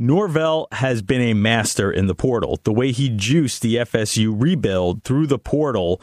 Norvell 0.00 0.66
has 0.72 1.02
been 1.02 1.20
a 1.20 1.34
master 1.34 1.92
in 1.92 2.06
the 2.06 2.14
portal. 2.14 2.58
The 2.64 2.72
way 2.72 2.90
he 2.90 3.10
juiced 3.10 3.60
the 3.60 3.76
FSU 3.76 4.34
rebuild 4.34 5.04
through 5.04 5.26
the 5.26 5.38
portal 5.38 6.00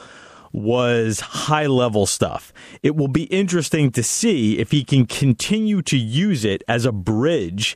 was 0.54 1.20
high 1.20 1.66
level 1.66 2.06
stuff. 2.06 2.54
It 2.84 2.96
will 2.96 3.08
be 3.08 3.24
interesting 3.24 3.92
to 3.94 4.04
see 4.04 4.60
if 4.60 4.70
he 4.70 4.84
can 4.84 5.08
continue 5.08 5.82
to 5.82 5.98
use 5.98 6.46
it 6.46 6.64
as 6.68 6.86
a 6.86 6.92
bridge 6.92 7.76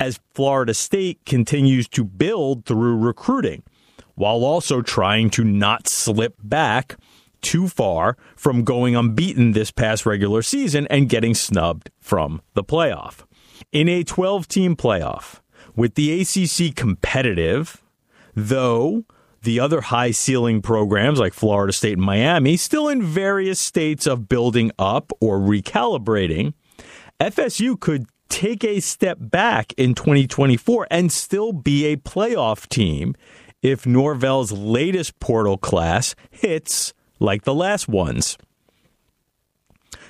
as 0.00 0.18
Florida 0.34 0.74
State 0.74 1.24
continues 1.24 1.86
to 1.90 2.02
build 2.02 2.64
through 2.66 2.96
recruiting 2.96 3.62
while 4.16 4.44
also 4.44 4.82
trying 4.82 5.30
to 5.30 5.44
not 5.44 5.88
slip 5.88 6.34
back 6.42 6.96
too 7.40 7.68
far 7.68 8.16
from 8.34 8.64
going 8.64 8.96
unbeaten 8.96 9.52
this 9.52 9.70
past 9.70 10.06
regular 10.06 10.42
season 10.42 10.88
and 10.88 11.08
getting 11.08 11.34
snubbed 11.34 11.88
from 12.00 12.42
the 12.54 12.64
playoff 12.64 13.22
in 13.72 13.88
a 13.88 14.04
12 14.04 14.48
team 14.48 14.76
playoff 14.76 15.40
with 15.74 15.94
the 15.94 16.20
ACC 16.20 16.74
competitive, 16.74 17.82
though 18.34 19.04
the 19.42 19.60
other 19.60 19.80
high 19.80 20.10
ceiling 20.10 20.60
programs 20.60 21.18
like 21.18 21.32
Florida 21.32 21.72
State 21.72 21.94
and 21.94 22.02
Miami 22.02 22.56
still 22.56 22.88
in 22.88 23.02
various 23.02 23.60
states 23.60 24.06
of 24.06 24.28
building 24.28 24.72
up 24.78 25.12
or 25.20 25.38
recalibrating, 25.38 26.52
FSU 27.20 27.78
could 27.78 28.06
take 28.28 28.64
a 28.64 28.80
step 28.80 29.18
back 29.20 29.72
in 29.76 29.94
2024 29.94 30.88
and 30.90 31.12
still 31.12 31.52
be 31.52 31.86
a 31.86 31.96
playoff 31.96 32.68
team 32.68 33.14
if 33.62 33.86
Norvell's 33.86 34.52
latest 34.52 35.18
portal 35.20 35.56
class 35.56 36.14
hits 36.30 36.92
like 37.18 37.44
the 37.44 37.54
last 37.54 37.88
ones 37.88 38.36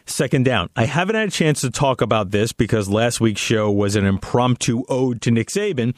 second 0.07 0.45
down. 0.45 0.71
I 0.77 0.85
haven't 0.85 1.17
had 1.17 1.29
a 1.29 1.33
chance 1.33 1.61
to 1.61 1.71
talk 1.71 2.01
about 2.01 2.31
this 2.31 2.53
because 2.53 2.89
last 2.89 3.21
week's 3.21 3.41
show 3.41 3.71
was 3.71 3.97
an 3.97 4.07
impromptu 4.07 4.85
ode 4.89 5.21
to 5.23 5.31
Nick 5.31 5.49
Saban. 5.49 5.95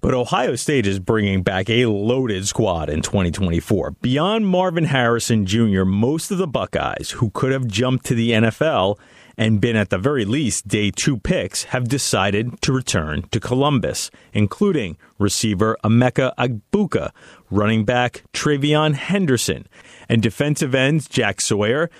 But 0.00 0.14
Ohio 0.14 0.56
State 0.56 0.84
is 0.84 0.98
bringing 0.98 1.44
back 1.44 1.70
a 1.70 1.86
loaded 1.86 2.48
squad 2.48 2.90
in 2.90 3.02
2024. 3.02 3.92
Beyond 4.02 4.48
Marvin 4.48 4.86
Harrison 4.86 5.46
Jr., 5.46 5.84
most 5.84 6.32
of 6.32 6.38
the 6.38 6.48
Buckeyes 6.48 7.12
who 7.12 7.30
could 7.30 7.52
have 7.52 7.68
jumped 7.68 8.06
to 8.06 8.16
the 8.16 8.32
NFL 8.32 8.98
and 9.38 9.60
been 9.60 9.76
at 9.76 9.90
the 9.90 9.98
very 9.98 10.24
least 10.24 10.66
day 10.66 10.90
two 10.90 11.18
picks 11.18 11.64
have 11.64 11.88
decided 11.88 12.60
to 12.62 12.72
return 12.72 13.22
to 13.30 13.38
Columbus, 13.38 14.10
including 14.32 14.96
receiver 15.18 15.76
Emeka 15.84 16.34
Egbuka, 16.36 17.12
running 17.48 17.84
back 17.84 18.24
TreVeyon 18.32 18.94
Henderson, 18.94 19.68
and 20.08 20.20
defensive 20.20 20.74
ends 20.74 21.08
Jack 21.08 21.40
Sawyer 21.40 21.90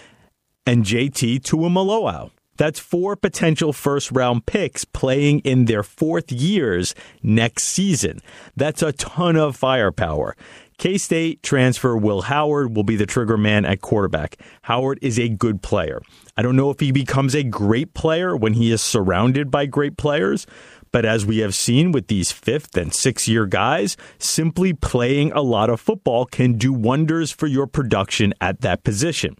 and 0.66 0.84
JT 0.84 1.40
Tuimoloau. 1.40 2.30
That's 2.56 2.78
four 2.78 3.16
potential 3.16 3.72
first 3.72 4.12
round 4.12 4.46
picks 4.46 4.84
playing 4.84 5.40
in 5.40 5.64
their 5.64 5.82
fourth 5.82 6.30
years 6.30 6.94
next 7.22 7.64
season. 7.64 8.20
That's 8.56 8.82
a 8.82 8.92
ton 8.92 9.36
of 9.36 9.56
firepower. 9.56 10.36
K 10.78 10.98
State 10.98 11.42
transfer 11.42 11.96
Will 11.96 12.22
Howard 12.22 12.76
will 12.76 12.82
be 12.82 12.96
the 12.96 13.06
trigger 13.06 13.36
man 13.36 13.64
at 13.64 13.80
quarterback. 13.80 14.36
Howard 14.62 14.98
is 15.00 15.18
a 15.18 15.28
good 15.28 15.62
player. 15.62 16.02
I 16.36 16.42
don't 16.42 16.56
know 16.56 16.70
if 16.70 16.80
he 16.80 16.92
becomes 16.92 17.34
a 17.34 17.42
great 17.42 17.94
player 17.94 18.36
when 18.36 18.54
he 18.54 18.72
is 18.72 18.82
surrounded 18.82 19.50
by 19.50 19.66
great 19.66 19.96
players, 19.96 20.46
but 20.90 21.04
as 21.04 21.24
we 21.24 21.38
have 21.38 21.54
seen 21.54 21.92
with 21.92 22.08
these 22.08 22.32
fifth 22.32 22.76
and 22.76 22.92
sixth 22.92 23.26
year 23.28 23.46
guys, 23.46 23.96
simply 24.18 24.72
playing 24.72 25.32
a 25.32 25.40
lot 25.40 25.70
of 25.70 25.80
football 25.80 26.26
can 26.26 26.58
do 26.58 26.72
wonders 26.72 27.30
for 27.30 27.46
your 27.46 27.66
production 27.66 28.34
at 28.40 28.60
that 28.60 28.84
position. 28.84 29.36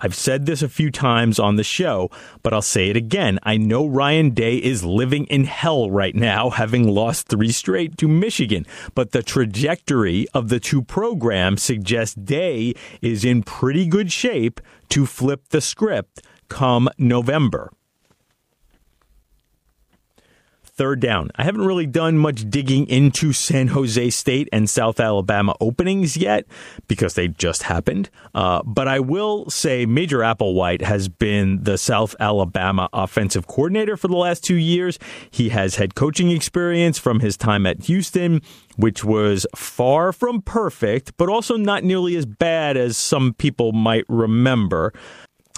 I've 0.00 0.14
said 0.14 0.46
this 0.46 0.62
a 0.62 0.68
few 0.68 0.92
times 0.92 1.40
on 1.40 1.56
the 1.56 1.64
show, 1.64 2.08
but 2.44 2.52
I'll 2.52 2.62
say 2.62 2.88
it 2.88 2.96
again. 2.96 3.40
I 3.42 3.56
know 3.56 3.84
Ryan 3.84 4.30
Day 4.30 4.58
is 4.58 4.84
living 4.84 5.24
in 5.24 5.42
hell 5.44 5.90
right 5.90 6.14
now, 6.14 6.50
having 6.62 6.86
lost 6.86 7.26
three 7.26 7.50
straight 7.50 7.98
to 7.98 8.06
Michigan, 8.06 8.64
but 8.94 9.10
the 9.10 9.24
trajectory 9.24 10.28
of 10.32 10.50
the 10.50 10.60
two 10.60 10.82
programs 10.82 11.62
suggests 11.62 12.14
Day 12.14 12.74
is 13.02 13.24
in 13.24 13.42
pretty 13.42 13.86
good 13.86 14.12
shape 14.12 14.60
to 14.90 15.04
flip 15.04 15.48
the 15.48 15.60
script 15.60 16.22
come 16.48 16.88
November. 16.96 17.72
Third 20.78 21.00
down. 21.00 21.30
I 21.34 21.42
haven't 21.42 21.66
really 21.66 21.86
done 21.86 22.16
much 22.16 22.48
digging 22.48 22.88
into 22.88 23.32
San 23.32 23.68
Jose 23.68 24.10
State 24.10 24.48
and 24.52 24.70
South 24.70 25.00
Alabama 25.00 25.54
openings 25.60 26.16
yet 26.16 26.46
because 26.86 27.14
they 27.14 27.26
just 27.26 27.64
happened. 27.64 28.08
Uh, 28.32 28.62
but 28.64 28.86
I 28.86 29.00
will 29.00 29.50
say 29.50 29.84
Major 29.84 30.20
Applewhite 30.20 30.82
has 30.82 31.08
been 31.08 31.64
the 31.64 31.76
South 31.76 32.14
Alabama 32.20 32.88
offensive 32.92 33.48
coordinator 33.48 33.96
for 33.96 34.06
the 34.06 34.16
last 34.16 34.44
two 34.44 34.56
years. 34.56 35.00
He 35.30 35.48
has 35.48 35.74
had 35.74 35.96
coaching 35.96 36.30
experience 36.30 36.96
from 36.96 37.20
his 37.20 37.36
time 37.36 37.66
at 37.66 37.82
Houston, 37.84 38.40
which 38.76 39.02
was 39.02 39.46
far 39.56 40.12
from 40.12 40.40
perfect, 40.40 41.16
but 41.16 41.28
also 41.28 41.56
not 41.56 41.82
nearly 41.82 42.14
as 42.14 42.24
bad 42.24 42.76
as 42.76 42.96
some 42.96 43.34
people 43.34 43.72
might 43.72 44.04
remember. 44.08 44.92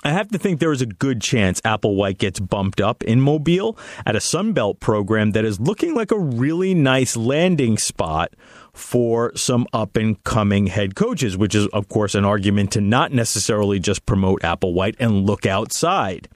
I 0.03 0.13
have 0.13 0.29
to 0.29 0.39
think 0.39 0.61
there 0.61 0.73
is 0.73 0.81
a 0.81 0.87
good 0.87 1.21
chance 1.21 1.61
Applewhite 1.61 2.17
gets 2.17 2.41
bumped 2.41 2.81
up 2.81 3.05
in 3.05 3.21
Mobile 3.21 3.77
at 4.07 4.17
a 4.17 4.19
Sunbelt 4.19 4.81
program 4.81 5.33
that 5.33 5.45
is 5.45 5.61
looking 5.61 5.95
like 5.95 6.11
a 6.11 6.19
really 6.19 6.73
nice 6.73 7.17
landing 7.19 7.77
spot 7.77 8.33
for 8.73 9.33
some 9.37 9.67
up 9.75 9.97
and 9.97 10.23
coming 10.25 10.69
head 10.69 10.95
coaches, 10.95 11.37
which 11.37 11.55
is, 11.55 11.67
of 11.69 11.89
course, 11.89 12.15
an 12.15 12.25
argument 12.25 12.73
to 12.73 12.81
not 12.81 13.13
necessarily 13.13 13.79
just 13.79 14.07
promote 14.07 14.41
Applewhite 14.41 14.97
and 14.99 15.27
look 15.27 15.45
outside. 15.45 16.29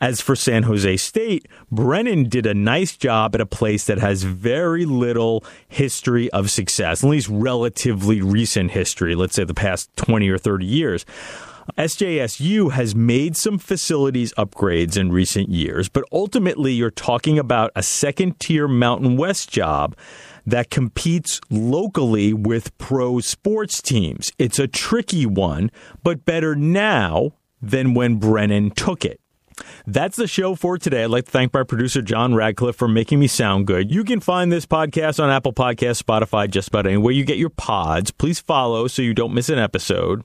As 0.00 0.20
for 0.20 0.36
San 0.36 0.64
Jose 0.64 0.96
State, 0.98 1.48
Brennan 1.72 2.28
did 2.28 2.46
a 2.46 2.54
nice 2.54 2.96
job 2.96 3.34
at 3.34 3.40
a 3.40 3.46
place 3.46 3.86
that 3.86 3.98
has 3.98 4.22
very 4.22 4.84
little 4.84 5.42
history 5.68 6.30
of 6.30 6.50
success, 6.50 7.02
at 7.02 7.10
least 7.10 7.28
relatively 7.28 8.20
recent 8.20 8.70
history, 8.70 9.16
let's 9.16 9.34
say 9.34 9.42
the 9.42 9.54
past 9.54 9.90
20 9.96 10.28
or 10.28 10.38
30 10.38 10.66
years. 10.66 11.04
SJSU 11.76 12.72
has 12.72 12.94
made 12.94 13.36
some 13.36 13.58
facilities 13.58 14.32
upgrades 14.34 14.96
in 14.96 15.12
recent 15.12 15.48
years, 15.48 15.88
but 15.88 16.04
ultimately 16.12 16.72
you're 16.72 16.90
talking 16.90 17.38
about 17.38 17.70
a 17.76 17.82
second 17.82 18.38
tier 18.40 18.66
Mountain 18.66 19.16
West 19.16 19.50
job 19.50 19.96
that 20.46 20.70
competes 20.70 21.40
locally 21.50 22.32
with 22.32 22.76
pro 22.78 23.20
sports 23.20 23.82
teams. 23.82 24.32
It's 24.38 24.58
a 24.58 24.66
tricky 24.66 25.26
one, 25.26 25.70
but 26.02 26.24
better 26.24 26.56
now 26.56 27.32
than 27.60 27.94
when 27.94 28.16
Brennan 28.16 28.70
took 28.70 29.04
it. 29.04 29.20
That's 29.86 30.16
the 30.16 30.26
show 30.26 30.54
for 30.54 30.78
today. 30.78 31.04
I'd 31.04 31.10
like 31.10 31.24
to 31.24 31.30
thank 31.30 31.52
my 31.52 31.64
producer, 31.64 32.00
John 32.02 32.34
Radcliffe, 32.34 32.76
for 32.76 32.88
making 32.88 33.18
me 33.18 33.26
sound 33.26 33.66
good. 33.66 33.90
You 33.90 34.04
can 34.04 34.20
find 34.20 34.52
this 34.52 34.66
podcast 34.66 35.22
on 35.22 35.30
Apple 35.30 35.52
Podcasts, 35.52 36.02
Spotify, 36.02 36.48
just 36.48 36.68
about 36.68 36.86
anywhere 36.86 37.12
you 37.12 37.24
get 37.24 37.38
your 37.38 37.50
pods. 37.50 38.10
Please 38.10 38.38
follow 38.40 38.86
so 38.86 39.02
you 39.02 39.14
don't 39.14 39.34
miss 39.34 39.48
an 39.48 39.58
episode. 39.58 40.22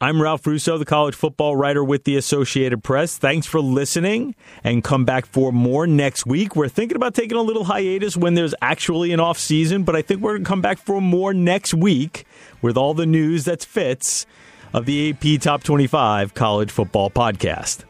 I'm 0.00 0.20
Ralph 0.20 0.44
Russo, 0.44 0.76
the 0.76 0.84
college 0.84 1.14
football 1.14 1.54
writer 1.54 1.84
with 1.84 2.02
the 2.02 2.16
Associated 2.16 2.82
Press. 2.82 3.16
Thanks 3.16 3.46
for 3.46 3.60
listening 3.60 4.34
and 4.64 4.82
come 4.82 5.04
back 5.04 5.24
for 5.24 5.52
more 5.52 5.86
next 5.86 6.26
week. 6.26 6.56
We're 6.56 6.68
thinking 6.68 6.96
about 6.96 7.14
taking 7.14 7.38
a 7.38 7.42
little 7.42 7.64
hiatus 7.64 8.16
when 8.16 8.34
there's 8.34 8.56
actually 8.60 9.12
an 9.12 9.20
off 9.20 9.38
season, 9.38 9.84
but 9.84 9.94
I 9.94 10.02
think 10.02 10.20
we're 10.20 10.32
going 10.32 10.44
to 10.44 10.48
come 10.48 10.60
back 10.60 10.78
for 10.78 11.00
more 11.00 11.32
next 11.32 11.74
week 11.74 12.24
with 12.60 12.76
all 12.76 12.92
the 12.92 13.06
news 13.06 13.44
that 13.44 13.62
fits 13.64 14.26
of 14.72 14.84
the 14.84 15.10
AP 15.10 15.40
Top 15.40 15.62
25 15.62 16.34
College 16.34 16.72
Football 16.72 17.10
Podcast. 17.10 17.84